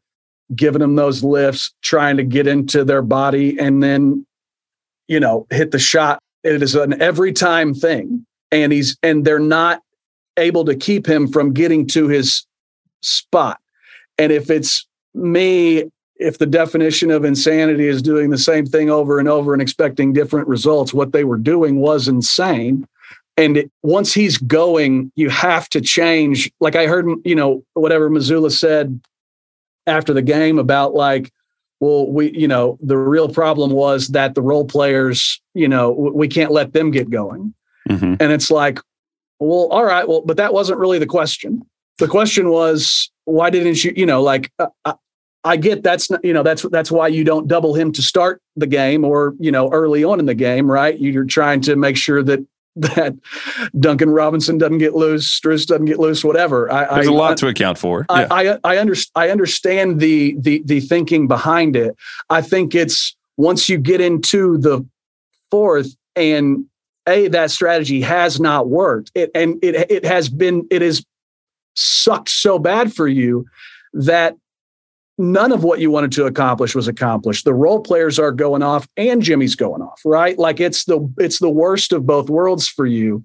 giving 0.55 0.79
them 0.79 0.95
those 0.95 1.23
lifts, 1.23 1.73
trying 1.81 2.17
to 2.17 2.23
get 2.23 2.47
into 2.47 2.83
their 2.83 3.01
body, 3.01 3.57
and 3.59 3.81
then 3.81 4.25
you 5.11 5.19
know, 5.19 5.45
hit 5.49 5.71
the 5.71 5.79
shot. 5.79 6.23
It 6.45 6.63
is 6.63 6.73
an 6.73 7.01
every 7.01 7.33
time 7.33 7.73
thing. 7.73 8.25
And 8.49 8.71
he's 8.71 8.97
and 9.03 9.25
they're 9.25 9.39
not 9.39 9.81
able 10.37 10.63
to 10.65 10.75
keep 10.75 11.05
him 11.05 11.27
from 11.27 11.51
getting 11.53 11.85
to 11.87 12.07
his 12.07 12.45
spot. 13.01 13.59
And 14.17 14.31
if 14.31 14.49
it's 14.49 14.87
me, 15.13 15.83
if 16.15 16.37
the 16.37 16.45
definition 16.45 17.11
of 17.11 17.25
insanity 17.25 17.87
is 17.87 18.01
doing 18.01 18.29
the 18.29 18.37
same 18.37 18.65
thing 18.65 18.89
over 18.89 19.19
and 19.19 19.27
over 19.27 19.51
and 19.51 19.61
expecting 19.61 20.13
different 20.13 20.47
results, 20.47 20.93
what 20.93 21.11
they 21.11 21.25
were 21.25 21.37
doing 21.37 21.79
was 21.79 22.07
insane. 22.07 22.87
And 23.35 23.57
it, 23.57 23.71
once 23.83 24.13
he's 24.13 24.37
going, 24.37 25.11
you 25.15 25.29
have 25.29 25.67
to 25.69 25.81
change. 25.81 26.49
Like 26.61 26.77
I 26.77 26.87
heard, 26.87 27.07
you 27.25 27.35
know, 27.35 27.63
whatever 27.73 28.09
Mazzulla 28.09 28.51
said 28.51 29.01
after 29.87 30.13
the 30.13 30.21
game 30.21 30.59
about 30.59 30.93
like, 30.93 31.31
well, 31.79 32.07
we, 32.07 32.31
you 32.31 32.47
know, 32.47 32.77
the 32.81 32.97
real 32.97 33.27
problem 33.27 33.71
was 33.71 34.09
that 34.09 34.35
the 34.35 34.41
role 34.41 34.65
players, 34.65 35.41
you 35.53 35.67
know, 35.67 35.91
we 35.91 36.27
can't 36.27 36.51
let 36.51 36.73
them 36.73 36.91
get 36.91 37.09
going. 37.09 37.53
Mhm. 37.89 38.17
And 38.19 38.31
it's 38.31 38.51
like, 38.51 38.79
well, 39.39 39.67
all 39.71 39.83
right, 39.83 40.07
well, 40.07 40.21
but 40.21 40.37
that 40.37 40.53
wasn't 40.53 40.79
really 40.79 40.99
the 40.99 41.07
question. 41.07 41.63
The 41.97 42.07
question 42.07 42.49
was, 42.49 43.11
why 43.25 43.49
didn't 43.49 43.83
you, 43.83 43.93
you 43.95 44.05
know, 44.05 44.21
like, 44.21 44.51
uh, 44.59 44.67
I, 44.85 44.93
I 45.43 45.57
get 45.57 45.81
that's 45.81 46.11
not, 46.11 46.23
you 46.23 46.33
know, 46.33 46.43
that's 46.43 46.61
that's 46.63 46.91
why 46.91 47.07
you 47.07 47.23
don't 47.23 47.47
double 47.47 47.73
him 47.73 47.91
to 47.93 48.01
start 48.03 48.41
the 48.55 48.67
game 48.67 49.03
or 49.03 49.33
you 49.39 49.51
know 49.51 49.71
early 49.71 50.03
on 50.03 50.19
in 50.19 50.27
the 50.27 50.35
game, 50.35 50.69
right? 50.69 50.99
You're 50.99 51.25
trying 51.25 51.61
to 51.61 51.75
make 51.75 51.97
sure 51.97 52.21
that 52.21 52.45
that 52.75 53.13
Duncan 53.79 54.09
Robinson 54.09 54.57
doesn't 54.57 54.77
get 54.77 54.95
loose, 54.95 55.39
Strus 55.39 55.65
doesn't 55.67 55.85
get 55.85 55.99
loose, 55.99 56.23
whatever. 56.23 56.71
I, 56.71 56.95
There's 56.95 57.07
I, 57.07 57.11
a 57.11 57.13
lot 57.13 57.37
to 57.37 57.47
account 57.47 57.77
for. 57.77 58.05
Yeah. 58.09 58.27
I, 58.31 58.47
I 58.47 58.57
I, 58.63 58.79
under, 58.79 58.95
I 59.15 59.29
understand 59.29 59.99
the 59.99 60.35
the 60.39 60.61
the 60.65 60.79
thinking 60.79 61.27
behind 61.27 61.75
it. 61.75 61.95
I 62.29 62.41
think 62.41 62.73
it's 62.73 63.15
once 63.37 63.67
you 63.67 63.77
get 63.77 64.01
into 64.01 64.57
the 64.57 64.85
fourth 65.49 65.95
and 66.15 66.65
a 67.07 67.27
that 67.29 67.51
strategy 67.51 68.01
has 68.01 68.39
not 68.39 68.69
worked. 68.69 69.11
It 69.15 69.31
and 69.35 69.57
it 69.63 69.91
it 69.91 70.05
has 70.05 70.29
been 70.29 70.67
it 70.71 70.81
has 70.81 71.05
sucked 71.73 72.29
so 72.29 72.59
bad 72.59 72.93
for 72.93 73.07
you 73.07 73.45
that 73.93 74.35
none 75.21 75.51
of 75.51 75.63
what 75.63 75.79
you 75.79 75.91
wanted 75.91 76.11
to 76.13 76.25
accomplish 76.25 76.73
was 76.73 76.87
accomplished. 76.87 77.45
The 77.45 77.53
role 77.53 77.79
players 77.79 78.17
are 78.17 78.31
going 78.31 78.63
off 78.63 78.87
and 78.97 79.21
Jimmy's 79.21 79.55
going 79.55 79.81
off, 79.81 80.01
right? 80.03 80.37
Like 80.37 80.59
it's 80.59 80.85
the 80.85 81.07
it's 81.17 81.39
the 81.39 81.49
worst 81.49 81.93
of 81.93 82.05
both 82.05 82.29
worlds 82.29 82.67
for 82.67 82.85
you. 82.85 83.23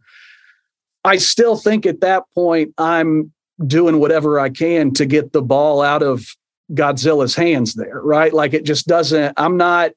I 1.05 1.17
still 1.17 1.57
think 1.57 1.87
at 1.87 2.01
that 2.03 2.25
point 2.35 2.75
I'm 2.77 3.33
doing 3.65 3.99
whatever 3.99 4.39
I 4.39 4.51
can 4.51 4.93
to 4.95 5.07
get 5.07 5.33
the 5.33 5.43
ball 5.43 5.81
out 5.81 6.03
of 6.03 6.27
Godzilla's 6.73 7.35
hands 7.35 7.75
there, 7.75 8.01
right? 8.03 8.33
Like 8.33 8.53
it 8.53 8.65
just 8.65 8.87
doesn't, 8.87 9.33
I'm 9.37 9.57
not, 9.57 9.93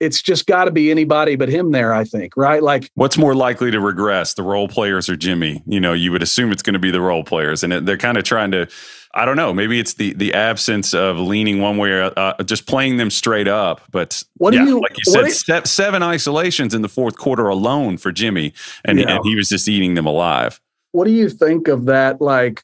it's 0.00 0.22
just 0.22 0.46
got 0.46 0.66
to 0.66 0.70
be 0.70 0.90
anybody 0.90 1.34
but 1.36 1.48
him 1.48 1.72
there, 1.72 1.92
I 1.92 2.04
think, 2.04 2.36
right? 2.36 2.62
Like, 2.62 2.90
What's 2.94 3.18
more 3.18 3.34
likely 3.34 3.70
to 3.72 3.80
regress, 3.80 4.34
the 4.34 4.42
role 4.44 4.68
players 4.68 5.08
or 5.08 5.16
Jimmy? 5.16 5.62
You 5.66 5.80
know, 5.80 5.92
you 5.92 6.12
would 6.12 6.22
assume 6.22 6.52
it's 6.52 6.62
going 6.62 6.74
to 6.74 6.78
be 6.78 6.90
the 6.90 7.00
role 7.00 7.24
players, 7.24 7.64
and 7.64 7.72
it, 7.72 7.86
they're 7.86 7.96
kind 7.96 8.16
of 8.16 8.24
trying 8.24 8.52
to. 8.52 8.68
I 9.14 9.24
don't 9.24 9.36
know. 9.36 9.52
Maybe 9.54 9.80
it's 9.80 9.94
the 9.94 10.12
the 10.12 10.34
absence 10.34 10.92
of 10.94 11.18
leaning 11.18 11.60
one 11.60 11.78
way 11.78 11.90
or 11.92 12.12
uh, 12.16 12.34
just 12.44 12.66
playing 12.66 12.98
them 12.98 13.10
straight 13.10 13.48
up. 13.48 13.80
But 13.90 14.22
What 14.36 14.50
do 14.52 14.58
yeah, 14.58 14.66
you- 14.66 14.80
like 14.80 14.92
you 14.98 15.12
said, 15.12 15.24
do- 15.24 15.30
step, 15.30 15.66
seven 15.66 16.02
isolations 16.02 16.74
in 16.74 16.82
the 16.82 16.88
fourth 16.88 17.16
quarter 17.16 17.48
alone 17.48 17.96
for 17.96 18.12
Jimmy, 18.12 18.52
and, 18.84 19.00
Yeah. 19.00 19.16
and 19.16 19.24
he 19.24 19.34
was 19.34 19.48
just 19.48 19.66
eating 19.68 19.94
them 19.94 20.06
alive. 20.06 20.60
what 20.92 21.06
do 21.06 21.10
you 21.12 21.28
think 21.28 21.68
of 21.68 21.86
that? 21.86 22.20
Like, 22.20 22.62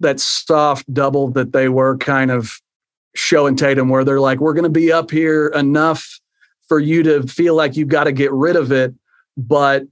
that 0.00 0.18
soft 0.18 0.92
double 0.92 1.28
that 1.32 1.52
they 1.52 1.68
were 1.68 1.96
kind 1.98 2.30
of 2.30 2.60
showing 3.14 3.54
Tatum, 3.54 3.88
where 3.90 4.04
they're 4.04 4.20
like, 4.20 4.40
we're 4.40 4.54
going 4.54 4.64
to 4.64 4.70
be 4.70 4.90
up 4.90 5.10
here 5.10 5.48
enough 5.48 6.18
for 6.68 6.78
you 6.78 7.02
to 7.02 7.26
feel 7.26 7.54
like 7.54 7.76
you've 7.76 7.88
got 7.88 8.04
to 8.04 8.12
get 8.12 8.32
rid 8.32 8.56
of 8.56 8.72
it. 8.72 8.94
But 9.36 9.84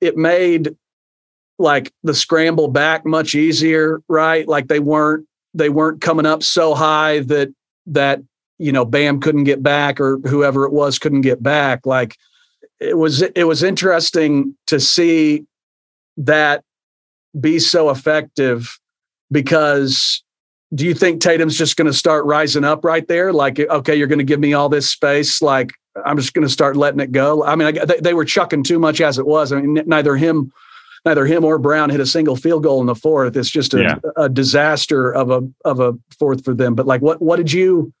it 0.00 0.16
made 0.16 0.76
like 1.58 1.92
the 2.02 2.14
scramble 2.14 2.68
back 2.68 3.04
much 3.04 3.34
easier, 3.34 4.02
right? 4.08 4.46
Like 4.46 4.68
they 4.68 4.80
weren't 4.80 5.26
they 5.54 5.68
weren't 5.68 6.00
coming 6.00 6.26
up 6.26 6.42
so 6.42 6.74
high 6.74 7.20
that 7.20 7.48
that 7.86 8.22
you 8.58 8.72
know 8.72 8.84
Bam 8.84 9.20
couldn't 9.20 9.44
get 9.44 9.62
back 9.62 10.00
or 10.00 10.18
whoever 10.26 10.64
it 10.64 10.72
was 10.72 10.98
couldn't 10.98 11.22
get 11.22 11.42
back. 11.42 11.84
Like 11.86 12.16
it 12.80 12.96
was 12.96 13.22
it 13.22 13.46
was 13.46 13.62
interesting 13.62 14.56
to 14.66 14.78
see 14.78 15.44
that 16.16 16.62
be 17.38 17.58
so 17.58 17.90
effective 17.90 18.78
because 19.30 20.22
do 20.74 20.84
you 20.84 20.94
think 20.94 21.20
Tatum's 21.20 21.56
just 21.56 21.76
going 21.76 21.86
to 21.86 21.92
start 21.92 22.24
rising 22.26 22.64
up 22.64 22.84
right 22.84 23.06
there? 23.08 23.32
Like, 23.32 23.58
okay, 23.58 23.94
you're 23.94 24.06
going 24.06 24.18
to 24.18 24.24
give 24.24 24.40
me 24.40 24.52
all 24.52 24.68
this 24.68 24.90
space. 24.90 25.40
Like, 25.40 25.72
I'm 26.04 26.16
just 26.16 26.34
going 26.34 26.46
to 26.46 26.52
start 26.52 26.76
letting 26.76 27.00
it 27.00 27.12
go. 27.12 27.44
I 27.44 27.54
mean, 27.56 27.68
I, 27.68 27.84
they, 27.84 28.00
they, 28.00 28.14
were 28.14 28.24
chucking 28.24 28.62
too 28.62 28.78
much 28.78 29.00
as 29.00 29.18
it 29.18 29.26
was. 29.26 29.52
I 29.52 29.60
mean, 29.60 29.82
neither 29.86 30.16
him, 30.16 30.52
neither 31.04 31.26
him 31.26 31.44
or 31.44 31.58
Brown 31.58 31.90
hit 31.90 32.00
a 32.00 32.06
single 32.06 32.36
field 32.36 32.62
goal 32.62 32.80
in 32.80 32.86
the 32.86 32.94
fourth. 32.94 33.36
It's 33.36 33.50
just 33.50 33.74
a, 33.74 33.82
yeah. 33.82 33.98
a 34.16 34.28
disaster 34.28 35.12
of 35.12 35.30
a 35.30 35.48
of 35.64 35.80
a 35.80 35.94
fourth 36.18 36.44
for 36.44 36.54
them. 36.54 36.74
But 36.74 36.86
like, 36.86 37.02
what 37.02 37.20
what 37.22 37.36
did 37.36 37.52
you, 37.52 37.92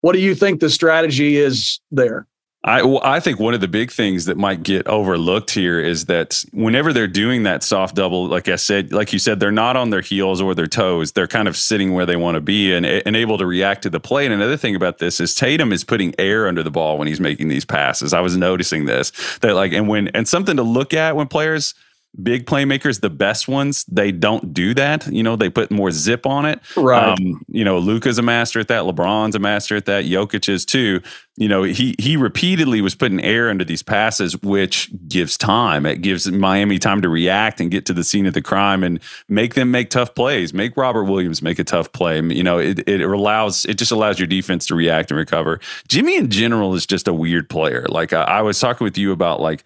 what 0.00 0.12
do 0.12 0.20
you 0.20 0.34
think 0.34 0.60
the 0.60 0.70
strategy 0.70 1.36
is 1.36 1.80
there? 1.90 2.26
I, 2.64 2.82
well, 2.82 3.00
I 3.02 3.18
think 3.18 3.40
one 3.40 3.54
of 3.54 3.60
the 3.60 3.66
big 3.66 3.90
things 3.90 4.26
that 4.26 4.36
might 4.36 4.62
get 4.62 4.86
overlooked 4.86 5.50
here 5.50 5.80
is 5.80 6.04
that 6.04 6.44
whenever 6.52 6.92
they're 6.92 7.08
doing 7.08 7.42
that 7.42 7.64
soft 7.64 7.96
double, 7.96 8.28
like 8.28 8.48
I 8.48 8.54
said, 8.54 8.92
like 8.92 9.12
you 9.12 9.18
said, 9.18 9.40
they're 9.40 9.50
not 9.50 9.74
on 9.76 9.90
their 9.90 10.00
heels 10.00 10.40
or 10.40 10.54
their 10.54 10.68
toes. 10.68 11.10
They're 11.10 11.26
kind 11.26 11.48
of 11.48 11.56
sitting 11.56 11.92
where 11.92 12.06
they 12.06 12.14
want 12.14 12.36
to 12.36 12.40
be 12.40 12.72
and, 12.72 12.86
and 12.86 13.16
able 13.16 13.36
to 13.38 13.46
react 13.46 13.82
to 13.82 13.90
the 13.90 13.98
play. 13.98 14.26
And 14.26 14.32
another 14.32 14.56
thing 14.56 14.76
about 14.76 14.98
this 14.98 15.20
is 15.20 15.34
Tatum 15.34 15.72
is 15.72 15.82
putting 15.82 16.14
air 16.20 16.46
under 16.46 16.62
the 16.62 16.70
ball 16.70 16.98
when 16.98 17.08
he's 17.08 17.20
making 17.20 17.48
these 17.48 17.64
passes. 17.64 18.12
I 18.12 18.20
was 18.20 18.36
noticing 18.36 18.84
this 18.84 19.10
that 19.38 19.54
like, 19.54 19.72
and 19.72 19.88
when, 19.88 20.08
and 20.08 20.28
something 20.28 20.56
to 20.56 20.62
look 20.62 20.94
at 20.94 21.16
when 21.16 21.26
players, 21.26 21.74
big 22.20 22.46
playmakers, 22.46 23.00
the 23.00 23.10
best 23.10 23.48
ones, 23.48 23.84
they 23.84 24.12
don't 24.12 24.52
do 24.52 24.74
that. 24.74 25.06
You 25.06 25.22
know, 25.22 25.36
they 25.36 25.48
put 25.48 25.70
more 25.70 25.90
zip 25.90 26.26
on 26.26 26.44
it. 26.44 26.60
Right. 26.76 27.18
Um, 27.18 27.42
you 27.48 27.64
know, 27.64 27.78
Luka's 27.78 28.18
a 28.18 28.22
master 28.22 28.60
at 28.60 28.68
that. 28.68 28.82
LeBron's 28.82 29.34
a 29.34 29.38
master 29.38 29.76
at 29.76 29.86
that. 29.86 30.04
Jokic 30.04 30.48
is 30.48 30.64
too. 30.64 31.00
You 31.36 31.48
know, 31.48 31.62
he 31.62 31.94
he 31.98 32.18
repeatedly 32.18 32.82
was 32.82 32.94
putting 32.94 33.18
air 33.18 33.48
into 33.48 33.64
these 33.64 33.82
passes, 33.82 34.40
which 34.42 34.90
gives 35.08 35.38
time. 35.38 35.86
It 35.86 36.02
gives 36.02 36.30
Miami 36.30 36.78
time 36.78 37.00
to 37.00 37.08
react 37.08 37.58
and 37.58 37.70
get 37.70 37.86
to 37.86 37.94
the 37.94 38.04
scene 38.04 38.26
of 38.26 38.34
the 38.34 38.42
crime 38.42 38.84
and 38.84 39.00
make 39.30 39.54
them 39.54 39.70
make 39.70 39.88
tough 39.88 40.14
plays. 40.14 40.52
Make 40.52 40.76
Robert 40.76 41.04
Williams 41.04 41.40
make 41.40 41.58
a 41.58 41.64
tough 41.64 41.90
play. 41.92 42.20
You 42.20 42.42
know, 42.42 42.58
it 42.58 42.86
it 42.86 43.00
allows 43.00 43.64
it 43.64 43.78
just 43.78 43.90
allows 43.90 44.18
your 44.18 44.26
defense 44.26 44.66
to 44.66 44.74
react 44.74 45.10
and 45.10 45.16
recover. 45.16 45.58
Jimmy 45.88 46.16
in 46.16 46.28
general 46.28 46.74
is 46.74 46.84
just 46.84 47.08
a 47.08 47.14
weird 47.14 47.48
player. 47.48 47.86
Like 47.88 48.12
I, 48.12 48.24
I 48.24 48.42
was 48.42 48.60
talking 48.60 48.84
with 48.84 48.98
you 48.98 49.10
about 49.10 49.40
like 49.40 49.64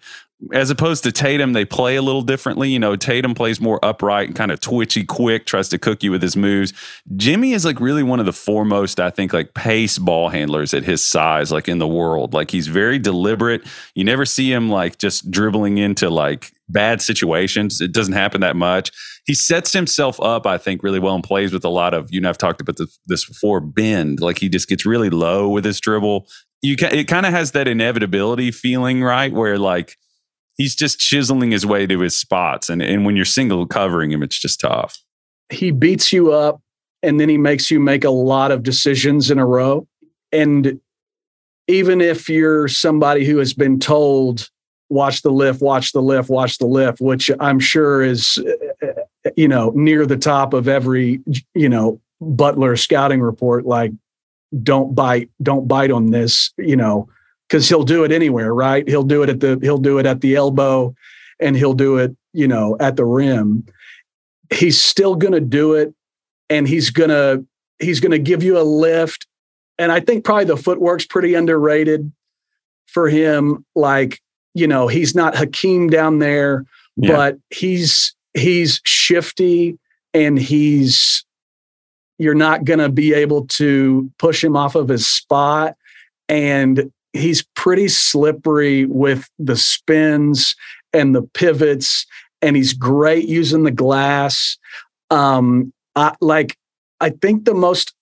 as 0.53 0.69
opposed 0.69 1.03
to 1.03 1.11
Tatum, 1.11 1.53
they 1.53 1.65
play 1.65 1.95
a 1.95 2.01
little 2.01 2.21
differently. 2.21 2.69
You 2.69 2.77
know, 2.77 2.95
Tatum 2.95 3.33
plays 3.33 3.59
more 3.59 3.83
upright 3.83 4.27
and 4.27 4.35
kind 4.35 4.51
of 4.51 4.59
twitchy, 4.59 5.03
quick, 5.03 5.45
tries 5.45 5.67
to 5.69 5.79
cook 5.79 6.03
you 6.03 6.11
with 6.11 6.21
his 6.21 6.37
moves. 6.37 6.73
Jimmy 7.15 7.53
is 7.53 7.65
like 7.65 7.79
really 7.79 8.03
one 8.03 8.19
of 8.19 8.27
the 8.27 8.33
foremost, 8.33 8.99
I 8.99 9.09
think, 9.09 9.33
like 9.33 9.55
pace 9.55 9.97
ball 9.97 10.29
handlers 10.29 10.75
at 10.75 10.83
his 10.83 11.03
size, 11.03 11.51
like 11.51 11.67
in 11.67 11.79
the 11.79 11.87
world. 11.87 12.33
Like 12.33 12.51
he's 12.51 12.67
very 12.67 12.99
deliberate. 12.99 13.63
You 13.95 14.03
never 14.03 14.25
see 14.25 14.51
him 14.51 14.69
like 14.69 14.99
just 14.99 15.31
dribbling 15.31 15.79
into 15.79 16.09
like 16.09 16.51
bad 16.69 17.01
situations. 17.01 17.81
It 17.81 17.91
doesn't 17.91 18.13
happen 18.13 18.41
that 18.41 18.55
much. 18.55 18.91
He 19.25 19.33
sets 19.33 19.73
himself 19.73 20.21
up, 20.21 20.45
I 20.45 20.59
think, 20.59 20.83
really 20.83 20.99
well 20.99 21.15
and 21.15 21.23
plays 21.23 21.51
with 21.51 21.65
a 21.65 21.69
lot 21.69 21.95
of, 21.95 22.13
you 22.13 22.21
know, 22.21 22.29
I've 22.29 22.37
talked 22.37 22.61
about 22.61 22.77
this 23.07 23.25
before, 23.25 23.59
bend. 23.59 24.21
Like 24.21 24.37
he 24.37 24.49
just 24.49 24.69
gets 24.69 24.85
really 24.85 25.09
low 25.09 25.49
with 25.49 25.65
his 25.65 25.79
dribble. 25.79 26.27
You 26.61 26.75
can, 26.75 26.93
it 26.93 27.07
kind 27.07 27.25
of 27.25 27.33
has 27.33 27.51
that 27.53 27.67
inevitability 27.67 28.51
feeling, 28.51 29.03
right? 29.03 29.33
Where 29.33 29.57
like, 29.57 29.97
he's 30.57 30.75
just 30.75 30.99
chiseling 30.99 31.51
his 31.51 31.65
way 31.65 31.85
to 31.87 31.99
his 31.99 32.15
spots. 32.15 32.69
And, 32.69 32.81
and 32.81 33.05
when 33.05 33.15
you're 33.15 33.25
single 33.25 33.65
covering 33.65 34.11
him, 34.11 34.23
it's 34.23 34.39
just 34.39 34.59
tough. 34.59 35.01
He 35.49 35.71
beats 35.71 36.11
you 36.11 36.33
up 36.33 36.61
and 37.03 37.19
then 37.19 37.29
he 37.29 37.37
makes 37.37 37.71
you 37.71 37.79
make 37.79 38.03
a 38.03 38.09
lot 38.09 38.51
of 38.51 38.63
decisions 38.63 39.31
in 39.31 39.39
a 39.39 39.45
row. 39.45 39.87
And 40.31 40.79
even 41.67 42.01
if 42.01 42.27
you're 42.27 42.67
somebody 42.67 43.23
who 43.23 43.37
has 43.37 43.53
been 43.53 43.79
told, 43.79 44.49
watch 44.89 45.21
the 45.21 45.31
lift, 45.31 45.61
watch 45.61 45.91
the 45.91 46.01
lift, 46.01 46.29
watch 46.29 46.57
the 46.57 46.65
lift, 46.65 46.99
which 46.99 47.29
I'm 47.39 47.59
sure 47.59 48.01
is, 48.01 48.43
eh, 48.81 48.93
you 49.35 49.47
know, 49.47 49.71
near 49.75 50.05
the 50.05 50.17
top 50.17 50.53
of 50.53 50.67
every, 50.67 51.21
you 51.53 51.69
know, 51.69 52.01
Butler 52.19 52.75
scouting 52.77 53.21
report, 53.21 53.65
like, 53.65 53.91
don't 54.63 54.95
bite, 54.95 55.29
don't 55.43 55.67
bite 55.67 55.91
on 55.91 56.09
this, 56.09 56.51
you 56.57 56.75
know, 56.75 57.09
because 57.47 57.69
he'll 57.69 57.83
do 57.83 58.03
it 58.03 58.11
anywhere, 58.11 58.53
right? 58.53 58.87
He'll 58.87 59.03
do 59.03 59.23
it 59.23 59.29
at 59.29 59.39
the 59.39 59.59
he'll 59.61 59.77
do 59.77 59.99
it 59.99 60.05
at 60.05 60.21
the 60.21 60.35
elbow, 60.35 60.95
and 61.39 61.55
he'll 61.55 61.73
do 61.73 61.97
it, 61.97 62.15
you 62.33 62.47
know, 62.47 62.77
at 62.79 62.95
the 62.95 63.05
rim. 63.05 63.65
He's 64.53 64.81
still 64.81 65.15
going 65.15 65.33
to 65.33 65.41
do 65.41 65.73
it, 65.73 65.93
and 66.49 66.67
he's 66.67 66.89
gonna 66.89 67.43
he's 67.79 67.99
gonna 67.99 68.19
give 68.19 68.43
you 68.43 68.57
a 68.57 68.63
lift. 68.63 69.27
And 69.79 69.91
I 69.91 69.99
think 69.99 70.25
probably 70.25 70.45
the 70.45 70.57
footwork's 70.57 71.05
pretty 71.05 71.35
underrated 71.35 72.11
for 72.87 73.09
him. 73.09 73.65
Like 73.75 74.19
you 74.53 74.67
know, 74.67 74.87
he's 74.87 75.13
not 75.13 75.35
Hakeem 75.35 75.89
down 75.89 76.19
there, 76.19 76.65
yeah. 76.95 77.15
but 77.15 77.37
he's 77.49 78.15
he's 78.33 78.81
shifty 78.85 79.77
and 80.13 80.39
he's 80.39 81.25
you're 82.17 82.33
not 82.33 82.65
going 82.65 82.79
to 82.79 82.89
be 82.89 83.13
able 83.13 83.45
to 83.45 84.11
push 84.17 84.43
him 84.43 84.55
off 84.55 84.73
of 84.73 84.87
his 84.87 85.07
spot 85.07 85.75
and 86.27 86.91
he's 87.13 87.43
pretty 87.55 87.87
slippery 87.87 88.85
with 88.85 89.29
the 89.39 89.55
spins 89.55 90.55
and 90.93 91.15
the 91.15 91.21
pivots, 91.21 92.05
and 92.41 92.55
he's 92.55 92.73
great 92.73 93.27
using 93.27 93.63
the 93.63 93.71
glass. 93.71 94.57
Um, 95.09 95.73
I, 95.95 96.15
like, 96.21 96.57
I 96.99 97.09
think 97.09 97.45
the 97.45 97.53
most 97.53 97.93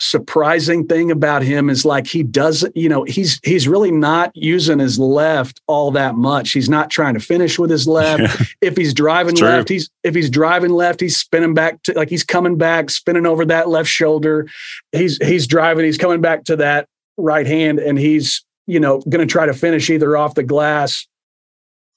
surprising 0.00 0.86
thing 0.86 1.10
about 1.10 1.42
him 1.42 1.68
is 1.68 1.84
like 1.84 2.06
he 2.06 2.22
doesn't 2.22 2.76
you 2.76 2.88
know 2.88 3.02
he's 3.02 3.40
he's 3.42 3.66
really 3.66 3.90
not 3.90 4.30
using 4.34 4.78
his 4.78 4.96
left 4.96 5.60
all 5.66 5.90
that 5.90 6.14
much 6.14 6.52
he's 6.52 6.68
not 6.68 6.88
trying 6.88 7.14
to 7.14 7.20
finish 7.20 7.58
with 7.58 7.68
his 7.68 7.88
left 7.88 8.20
yeah. 8.20 8.46
if 8.60 8.76
he's 8.76 8.94
driving 8.94 9.34
left 9.34 9.68
he's 9.68 9.90
if 10.04 10.14
he's 10.14 10.30
driving 10.30 10.70
left 10.70 11.00
he's 11.00 11.16
spinning 11.16 11.52
back 11.52 11.82
to 11.82 11.92
like 11.94 12.08
he's 12.08 12.22
coming 12.22 12.56
back 12.56 12.90
spinning 12.90 13.26
over 13.26 13.44
that 13.44 13.68
left 13.68 13.88
shoulder 13.88 14.46
he's 14.92 15.18
he's 15.26 15.48
driving 15.48 15.84
he's 15.84 15.98
coming 15.98 16.20
back 16.20 16.44
to 16.44 16.54
that 16.54 16.88
right 17.18 17.46
hand 17.46 17.78
and 17.78 17.98
he's, 17.98 18.44
you 18.66 18.80
know, 18.80 19.00
going 19.00 19.26
to 19.26 19.30
try 19.30 19.44
to 19.44 19.52
finish 19.52 19.90
either 19.90 20.16
off 20.16 20.34
the 20.34 20.42
glass 20.42 21.06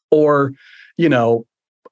or, 0.09 0.53
you 0.97 1.07
know, 1.07 1.45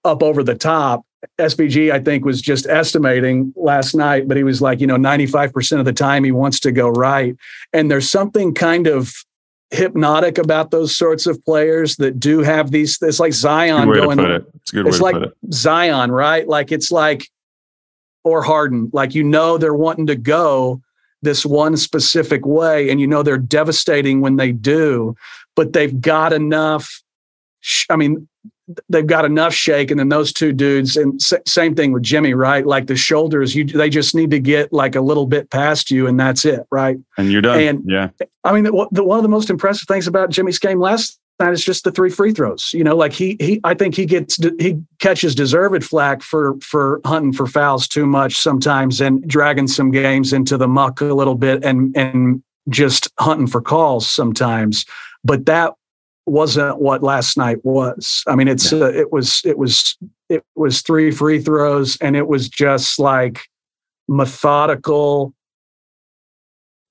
up 0.03 0.21
over 0.21 0.43
the 0.43 0.55
top. 0.55 1.05
SVG, 1.37 1.91
I 1.91 1.99
think, 1.99 2.25
was 2.25 2.41
just 2.41 2.65
estimating 2.67 3.53
last 3.55 3.93
night, 3.93 4.27
but 4.27 4.37
he 4.37 4.43
was 4.43 4.61
like, 4.61 4.79
you 4.79 4.87
know, 4.87 4.95
95% 4.95 5.79
of 5.79 5.85
the 5.85 5.93
time 5.93 6.23
he 6.23 6.31
wants 6.31 6.59
to 6.61 6.71
go 6.71 6.89
right. 6.89 7.35
And 7.73 7.91
there's 7.91 8.09
something 8.09 8.53
kind 8.53 8.87
of 8.87 9.13
hypnotic 9.71 10.37
about 10.37 10.71
those 10.71 10.95
sorts 10.95 11.27
of 11.27 11.43
players 11.45 11.97
that 11.97 12.19
do 12.19 12.39
have 12.39 12.71
these, 12.71 12.97
it's 13.01 13.19
like 13.19 13.33
Zion 13.33 13.91
going, 13.91 14.19
it. 14.19 14.45
it's, 14.55 14.73
it's 14.73 15.01
like 15.01 15.15
it. 15.15 15.33
Zion, 15.51 16.11
right? 16.11 16.47
Like 16.47 16.71
it's 16.71 16.89
like, 16.89 17.29
or 18.23 18.41
Harden, 18.41 18.89
like, 18.93 19.13
you 19.13 19.23
know, 19.23 19.57
they're 19.57 19.73
wanting 19.73 20.07
to 20.07 20.15
go, 20.15 20.81
this 21.21 21.45
one 21.45 21.75
specific 21.77 22.45
way 22.45 22.89
and 22.89 22.99
you 22.99 23.07
know 23.07 23.23
they're 23.23 23.37
devastating 23.37 24.21
when 24.21 24.37
they 24.37 24.51
do 24.51 25.15
but 25.55 25.73
they've 25.73 25.99
got 26.01 26.33
enough 26.33 27.01
i 27.89 27.95
mean 27.95 28.27
they've 28.87 29.07
got 29.07 29.25
enough 29.25 29.53
shake 29.53 29.89
and 29.89 29.99
then 29.99 30.09
those 30.09 30.31
two 30.31 30.53
dudes 30.53 30.95
and 30.95 31.19
s- 31.21 31.41
same 31.47 31.75
thing 31.75 31.91
with 31.91 32.03
jimmy 32.03 32.33
right? 32.33 32.65
Like 32.65 32.87
the 32.87 32.95
shoulders 32.95 33.55
you 33.55 33.65
they 33.65 33.89
just 33.89 34.13
need 34.13 34.31
to 34.31 34.39
get 34.39 34.71
like 34.71 34.95
a 34.95 35.01
little 35.01 35.25
bit 35.25 35.49
past 35.49 35.89
you 35.89 36.07
and 36.07 36.19
that's 36.19 36.45
it 36.45 36.65
right? 36.71 36.97
And 37.17 37.31
you're 37.31 37.41
done. 37.41 37.59
And 37.59 37.83
yeah. 37.85 38.09
I 38.43 38.53
mean 38.53 38.63
the, 38.63 38.87
the, 38.91 39.03
one 39.03 39.17
of 39.17 39.23
the 39.23 39.29
most 39.29 39.49
impressive 39.49 39.87
things 39.87 40.07
about 40.07 40.29
jimmy's 40.29 40.59
game 40.59 40.79
last 40.79 41.19
that 41.39 41.53
is 41.53 41.63
just 41.63 41.85
the 41.85 41.91
three 41.91 42.09
free 42.09 42.33
throws. 42.33 42.71
You 42.73 42.83
know, 42.83 42.95
like 42.95 43.13
he 43.13 43.37
he 43.39 43.59
I 43.63 43.73
think 43.73 43.95
he 43.95 44.05
gets 44.05 44.37
he 44.59 44.79
catches 44.99 45.33
deserved 45.33 45.83
flack 45.83 46.21
for 46.21 46.57
for 46.61 47.01
hunting 47.05 47.33
for 47.33 47.47
fouls 47.47 47.87
too 47.87 48.05
much 48.05 48.37
sometimes 48.37 49.01
and 49.01 49.25
dragging 49.27 49.67
some 49.67 49.89
games 49.89 50.33
into 50.33 50.57
the 50.57 50.67
muck 50.67 51.01
a 51.01 51.05
little 51.05 51.35
bit 51.35 51.63
and 51.63 51.95
and 51.97 52.43
just 52.67 53.09
hunting 53.19 53.47
for 53.47 53.61
calls 53.61 54.07
sometimes. 54.07 54.85
But 55.23 55.45
that 55.45 55.73
wasn't 56.25 56.79
what 56.79 57.03
last 57.03 57.37
night 57.37 57.63
was. 57.63 58.23
I 58.27 58.35
mean, 58.35 58.47
it's 58.47 58.71
uh, 58.71 58.91
it 58.93 59.11
was 59.11 59.41
it 59.45 59.57
was 59.57 59.97
it 60.27 60.43
was 60.55 60.81
three 60.81 61.09
free 61.11 61.41
throws 61.41 61.97
and 62.01 62.15
it 62.15 62.27
was 62.27 62.49
just 62.49 62.99
like 62.99 63.41
methodical 64.09 65.33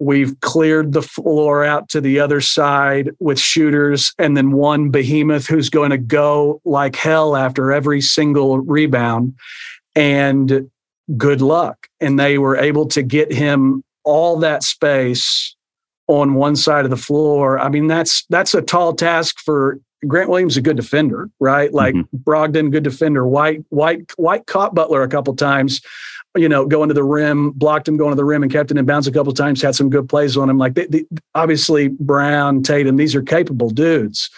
We've 0.01 0.39
cleared 0.41 0.93
the 0.93 1.03
floor 1.03 1.65
out 1.65 1.89
to 1.91 2.01
the 2.01 2.21
other 2.21 2.41
side 2.41 3.11
with 3.19 3.39
shooters, 3.39 4.13
and 4.19 4.37
then 4.37 4.53
one 4.53 4.91
behemoth 4.91 5.47
who's 5.47 5.71
going 5.71 5.91
to 5.91 5.99
go 5.99 6.61
like 6.65 6.97
hell 6.97 7.37
after 7.37 7.73
every 7.73 8.01
single 8.01 8.61
rebound. 8.61 9.35
And 9.97 10.71
good 11.17 11.41
luck. 11.41 11.89
And 12.01 12.19
they 12.19 12.39
were 12.39 12.57
able 12.57 12.87
to 12.89 13.03
get 13.03 13.33
him 13.33 13.83
all 14.05 14.39
that 14.39 14.63
space 14.63 15.57
on 16.07 16.35
one 16.35 16.57
side 16.57 16.85
of 16.85 16.91
the 16.91 16.97
floor. 16.97 17.59
I 17.59 17.69
mean, 17.69 17.87
that's 17.87 18.25
that's 18.31 18.55
a 18.55 18.63
tall 18.63 18.95
task 18.95 19.39
for 19.41 19.81
Grant 20.07 20.31
Williams 20.31 20.57
a 20.57 20.61
good 20.61 20.77
defender, 20.77 21.29
right? 21.41 21.73
Like 21.73 21.95
mm-hmm. 21.95 22.17
Brogdon, 22.19 22.71
good 22.71 22.85
defender. 22.85 23.27
White, 23.27 23.65
White, 23.71 24.13
White 24.17 24.47
caught 24.47 24.75
Butler 24.75 25.03
a 25.03 25.09
couple 25.09 25.35
times. 25.35 25.81
You 26.37 26.49
know, 26.49 26.67
going 26.67 26.89
to 26.89 26.95
the 26.95 27.05
rim, 27.05 27.51
blocked 27.53 27.89
him 27.89 27.97
going 27.97 28.11
to 28.11 28.17
the 28.17 28.25
rim, 28.25 28.43
and 28.43 28.53
kept 28.53 28.71
it 28.71 28.77
in 28.77 28.85
bounds 28.85 29.07
a 29.07 29.13
couple 29.13 29.33
times. 29.33 29.63
Had 29.63 29.75
some 29.75 29.91
good 29.91 30.09
plays 30.09 30.37
on 30.37 30.49
him. 30.51 30.59
Like 30.59 30.75
they, 30.75 30.87
they, 30.87 31.05
obviously 31.35 31.89
Brown, 31.89 32.63
Tatum, 32.63 32.97
these 32.97 33.15
are 33.15 33.23
capable 33.23 33.71
dudes, 33.71 34.31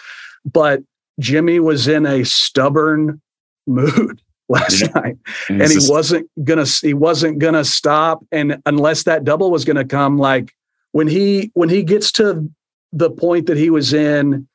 but 0.45 0.81
Jimmy 1.19 1.59
was 1.59 1.87
in 1.87 2.05
a 2.05 2.23
stubborn 2.23 3.21
mood 3.67 4.21
last 4.49 4.81
yeah. 4.81 4.87
night, 4.95 5.17
and, 5.49 5.61
and 5.61 5.71
he 5.71 5.77
wasn't 5.81 6.29
gonna 6.43 6.65
he 6.81 6.93
wasn't 6.93 7.39
gonna 7.39 7.65
stop. 7.65 8.25
And 8.31 8.61
unless 8.65 9.03
that 9.03 9.23
double 9.23 9.51
was 9.51 9.65
gonna 9.65 9.85
come, 9.85 10.17
like 10.17 10.53
when 10.91 11.07
he 11.07 11.51
when 11.53 11.69
he 11.69 11.83
gets 11.83 12.11
to 12.13 12.49
the 12.93 13.09
point 13.09 13.47
that 13.47 13.57
he 13.57 13.69
was 13.69 13.93
in 13.93 14.47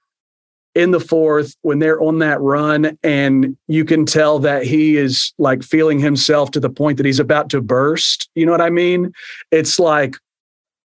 in 0.76 0.90
the 0.90 1.00
fourth 1.00 1.56
when 1.62 1.78
they're 1.78 2.00
on 2.02 2.18
that 2.18 2.38
run 2.42 2.98
and 3.02 3.56
you 3.66 3.82
can 3.82 4.04
tell 4.04 4.38
that 4.38 4.62
he 4.62 4.98
is 4.98 5.32
like 5.38 5.62
feeling 5.62 5.98
himself 5.98 6.50
to 6.50 6.60
the 6.60 6.68
point 6.68 6.98
that 6.98 7.06
he's 7.06 7.18
about 7.18 7.48
to 7.48 7.62
burst. 7.62 8.28
You 8.34 8.44
know 8.44 8.52
what 8.52 8.60
i 8.60 8.68
mean? 8.68 9.12
It's 9.50 9.78
like 9.78 10.16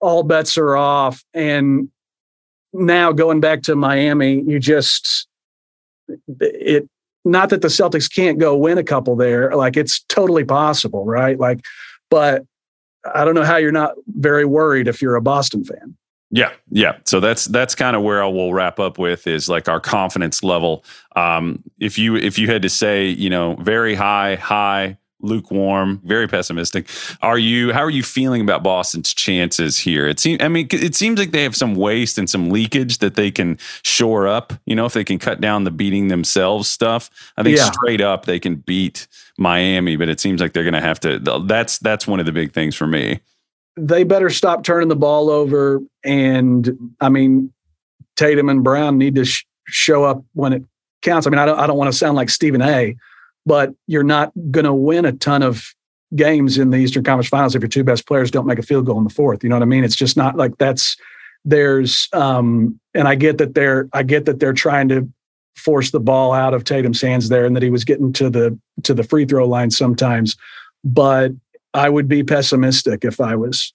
all 0.02 0.24
bets 0.24 0.58
are 0.58 0.76
off. 0.76 1.24
And 1.34 1.90
now 2.74 3.14
going 3.14 3.40
back 3.40 3.62
to 3.64 3.76
miami 3.76 4.44
you 4.46 4.60
just 4.60 5.28
it 6.28 6.88
not 7.24 7.50
that 7.50 7.62
the 7.62 7.70
celtics 7.70 8.14
can't 8.14 8.40
go 8.40 8.58
win 8.58 8.78
a 8.78 8.84
couple 8.84 9.16
there 9.16 9.56
like 9.56 9.78
it's 9.78 10.04
totally 10.10 10.44
possible 10.44 11.06
right? 11.06 11.40
Like 11.40 11.62
but 12.10 12.44
i 13.16 13.24
don't 13.24 13.36
know 13.36 13.46
how 13.46 13.56
you're 13.56 13.72
not 13.72 13.94
very 14.08 14.44
worried 14.44 14.88
if 14.88 15.02
you're 15.02 15.16
a 15.16 15.22
boston 15.22 15.64
fan 15.64 15.96
yeah, 16.30 16.52
yeah. 16.70 16.98
So 17.06 17.20
that's 17.20 17.46
that's 17.46 17.74
kind 17.74 17.96
of 17.96 18.04
where 18.04 18.22
I 18.22 18.28
will 18.28 18.54
wrap 18.54 18.80
up 18.80 18.98
with 18.98 19.28
is 19.28 19.48
like 19.48 19.70
our 19.70 19.80
confidence 19.80 20.44
level. 20.44 20.84
Um, 21.16 21.64
if 21.80 21.98
you 21.98 22.16
if 22.16 22.38
you 22.38 22.48
had 22.48 22.62
to 22.64 22.70
say, 22.70 23.08
you 23.08 23.30
know, 23.30 23.56
very 23.56 23.96
high, 23.96 24.36
high, 24.36 24.98
lukewarm, 25.22 26.02
very 26.04 26.28
pessimistic. 26.28 26.90
Are 27.22 27.38
you? 27.38 27.72
How 27.72 27.82
are 27.82 27.90
you 27.90 28.04
feeling 28.04 28.42
about 28.42 28.62
Boston's 28.62 29.14
chances 29.14 29.80
here? 29.80 30.06
It 30.06 30.20
seems. 30.20 30.44
I 30.44 30.50
mean, 30.50 30.68
it 30.72 30.96
seems 30.96 31.18
like 31.18 31.32
they 31.32 31.44
have 31.44 31.56
some 31.56 31.76
waste 31.76 32.18
and 32.18 32.30
some 32.30 32.50
leakage 32.50 32.98
that 32.98 33.16
they 33.16 33.32
can 33.32 33.58
shore 33.84 34.28
up. 34.28 34.52
You 34.66 34.76
know, 34.76 34.86
if 34.86 34.94
they 34.94 35.06
can 35.06 35.20
cut 35.20 35.40
down 35.40 35.64
the 35.64 35.72
beating 35.72 36.10
themselves 36.10 36.68
stuff. 36.68 37.10
I 37.38 37.44
think 37.44 37.58
yeah. 37.58 37.72
straight 37.72 38.02
up 38.02 38.26
they 38.26 38.40
can 38.40 38.56
beat 38.56 39.08
Miami, 39.38 39.96
but 39.96 40.10
it 40.10 40.20
seems 40.20 40.42
like 40.42 40.52
they're 40.52 40.64
going 40.64 40.74
to 40.74 40.82
have 40.82 41.00
to. 41.02 41.20
That's 41.46 41.78
that's 41.78 42.06
one 42.06 42.20
of 42.20 42.26
the 42.26 42.34
big 42.34 42.52
things 42.52 42.76
for 42.76 42.88
me 42.88 43.22
they 43.78 44.04
better 44.04 44.30
stop 44.30 44.64
turning 44.64 44.90
the 44.90 44.96
ball 44.96 45.30
over. 45.30 45.80
And 46.04 46.96
I 47.00 47.10
mean, 47.10 47.54
Tatum 48.16 48.50
and 48.50 48.64
Brown 48.64 48.98
need 48.98 49.16
to 49.16 49.26
sh- 49.26 49.46
show 49.68 50.04
up 50.04 50.24
when 50.34 50.54
it 50.54 50.64
counts. 51.02 51.28
I 51.28 51.30
mean, 51.30 51.40
I 51.40 51.46
don't, 51.46 51.60
I 51.60 51.68
don't 51.68 51.78
want 51.78 51.92
to 51.92 51.98
sound 51.98 52.18
like 52.18 52.30
Stephen 52.30 52.62
A, 52.62 52.96
but 53.46 53.74
you're 53.86 54.04
not 54.04 54.32
going 54.52 54.66
to 54.66 54.74
win 54.74 55.06
a 55.06 55.12
ton 55.12 55.44
of 55.44 55.74
games 56.16 56.58
in 56.58 56.72
the 56.72 56.78
Eastern 56.78 57.04
Conference 57.04 57.30
Finals 57.30 57.56
if 57.56 57.62
your 57.62 57.70
two 57.70 57.84
best 57.84 58.08
players 58.08 58.32
don't 58.32 58.48
make 58.48 58.60
a 58.60 58.64
field 58.64 58.86
goal 58.86 58.98
in 58.98 59.04
the 59.04 59.14
fourth. 59.14 59.44
You 59.44 59.50
know 59.50 59.56
what 59.56 59.64
I 59.64 59.68
mean? 59.68 59.84
It's 59.84 59.96
just 59.96 60.18
not 60.18 60.36
like 60.36 60.58
that's 60.58 60.98
there's 61.46 62.10
um 62.14 62.80
and 62.94 63.08
I 63.08 63.16
get 63.16 63.38
that 63.38 63.54
they're 63.54 63.88
I 63.94 64.04
get 64.04 64.26
that 64.26 64.40
they're 64.40 64.54
trying 64.54 64.90
to 64.90 65.08
force 65.56 65.92
the 65.92 66.00
ball 66.00 66.34
out 66.34 66.54
of 66.54 66.64
Tatum's 66.64 67.02
hands 67.02 67.30
there 67.30 67.46
and 67.46 67.56
that 67.56 67.64
he 67.64 67.70
was 67.70 67.84
getting 67.84 68.12
to 68.14 68.30
the 68.30 68.58
to 68.84 68.94
the 68.94 69.04
free 69.04 69.26
throw 69.26 69.48
line 69.48 69.72
sometimes. 69.72 70.36
But 70.84 71.32
I 71.78 71.90
would 71.90 72.08
be 72.08 72.24
pessimistic 72.24 73.06
if 73.06 73.22
I 73.22 73.36
was 73.36 73.74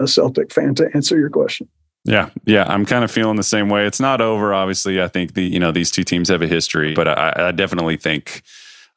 a 0.00 0.08
Celtic 0.08 0.52
fan 0.52 0.74
to 0.76 0.90
answer 0.94 1.18
your 1.18 1.30
question. 1.30 1.68
Yeah, 2.04 2.30
yeah, 2.44 2.64
I'm 2.66 2.84
kind 2.84 3.04
of 3.04 3.10
feeling 3.10 3.36
the 3.36 3.44
same 3.44 3.68
way. 3.68 3.86
It's 3.86 4.00
not 4.00 4.20
over, 4.20 4.52
obviously. 4.52 5.00
I 5.00 5.06
think 5.06 5.34
the 5.34 5.44
you 5.44 5.60
know 5.60 5.70
these 5.70 5.90
two 5.90 6.02
teams 6.02 6.28
have 6.30 6.42
a 6.42 6.48
history, 6.48 6.94
but 6.94 7.06
I, 7.06 7.32
I 7.36 7.52
definitely 7.52 7.96
think 7.96 8.42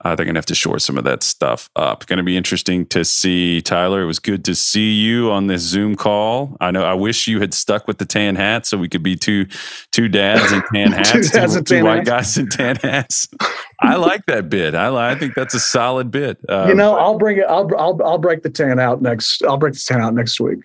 uh, 0.06 0.14
they're 0.14 0.24
going 0.24 0.36
to 0.36 0.38
have 0.38 0.46
to 0.46 0.54
shore 0.54 0.78
some 0.78 1.00
of 1.00 1.04
that 1.04 1.24
stuff 1.24 1.68
up. 1.76 2.06
Going 2.06 2.18
to 2.18 2.24
be 2.24 2.38
interesting 2.38 2.86
to 2.88 3.04
see 3.04 3.60
Tyler. 3.60 4.04
It 4.04 4.06
was 4.06 4.20
good 4.20 4.46
to 4.46 4.54
see 4.54 4.94
you 4.94 5.32
on 5.32 5.48
this 5.48 5.64
Zoom 5.64 5.96
call. 5.96 6.56
I 6.62 6.70
know. 6.70 6.84
I 6.84 6.94
wish 6.94 7.28
you 7.28 7.40
had 7.40 7.56
stuck 7.56 7.88
with 7.88 7.98
the 7.98 8.06
tan 8.06 8.36
hat 8.36 8.68
so 8.68 8.78
we 8.78 8.88
could 8.88 9.02
be 9.02 9.16
two 9.16 9.48
two 9.92 10.08
dads 10.08 10.52
in 10.52 10.62
tan 10.72 10.92
hats, 10.92 11.10
two, 11.10 11.22
two, 11.48 11.62
two 11.64 11.84
white 11.84 12.08
hats. 12.08 12.10
guys 12.10 12.38
in 12.38 12.50
tan 12.50 12.76
hats. 12.76 13.28
I 13.82 13.96
like 13.96 14.28
that 14.28 14.48
bit. 14.48 14.76
I 14.76 14.96
I 14.96 15.16
think 15.16 15.34
that's 15.34 15.56
a 15.56 15.60
solid 15.60 16.12
bit. 16.12 16.38
Um, 16.48 16.70
you 16.70 16.76
know, 16.76 16.96
I'll 16.96 17.18
bring 17.18 17.38
it. 17.38 17.46
I'll 17.50 17.68
I'll 17.76 18.00
I'll 18.04 18.20
break 18.20 18.44
the 18.44 18.52
tan 18.52 18.80
out 18.80 19.02
next. 19.02 19.44
I'll 19.44 19.58
break 19.58 19.74
the 19.74 19.84
tan 19.88 20.02
out 20.02 20.14
next 20.14 20.40
week. 20.40 20.60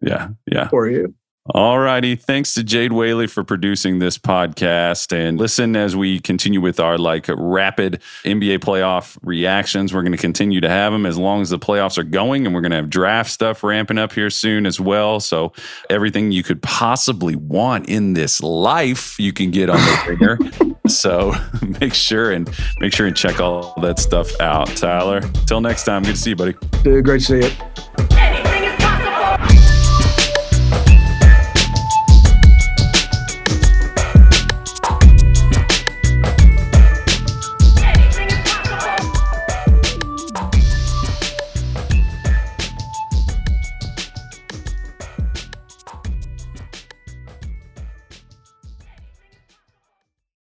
Yeah, 0.00 0.28
yeah. 0.50 0.68
For 0.68 0.88
you. 0.88 1.14
All 1.50 1.78
righty. 1.78 2.16
Thanks 2.16 2.54
to 2.54 2.64
Jade 2.64 2.92
Whaley 2.92 3.28
for 3.28 3.44
producing 3.44 4.00
this 4.00 4.18
podcast. 4.18 5.16
And 5.16 5.38
listen 5.38 5.76
as 5.76 5.94
we 5.94 6.18
continue 6.18 6.60
with 6.60 6.80
our 6.80 6.98
like 6.98 7.26
rapid 7.28 8.02
NBA 8.24 8.58
playoff 8.58 9.16
reactions. 9.22 9.94
We're 9.94 10.02
going 10.02 10.12
to 10.12 10.18
continue 10.18 10.60
to 10.60 10.68
have 10.68 10.92
them 10.92 11.06
as 11.06 11.16
long 11.16 11.42
as 11.42 11.50
the 11.50 11.58
playoffs 11.58 11.98
are 11.98 12.02
going. 12.02 12.46
And 12.46 12.54
we're 12.54 12.62
going 12.62 12.72
to 12.72 12.76
have 12.76 12.90
draft 12.90 13.30
stuff 13.30 13.62
ramping 13.62 13.96
up 13.96 14.12
here 14.12 14.28
soon 14.28 14.66
as 14.66 14.80
well. 14.80 15.20
So 15.20 15.52
everything 15.88 16.32
you 16.32 16.42
could 16.42 16.60
possibly 16.62 17.36
want 17.36 17.88
in 17.88 18.14
this 18.14 18.42
life, 18.42 19.18
you 19.20 19.32
can 19.32 19.52
get 19.52 19.70
on 19.70 19.78
the 19.78 20.04
ringer. 20.08 20.88
so 20.88 21.32
make 21.80 21.94
sure 21.94 22.32
and 22.32 22.50
make 22.80 22.92
sure 22.92 23.06
and 23.06 23.16
check 23.16 23.40
all 23.40 23.72
that 23.82 24.00
stuff 24.00 24.38
out. 24.40 24.66
Tyler, 24.76 25.20
till 25.46 25.60
next 25.60 25.84
time. 25.84 26.02
Good 26.02 26.16
to 26.16 26.20
see 26.20 26.30
you, 26.30 26.36
buddy. 26.36 26.54
Dude, 26.82 27.04
great 27.04 27.20
to 27.20 27.24
see 27.24 27.48
you. 27.48 28.05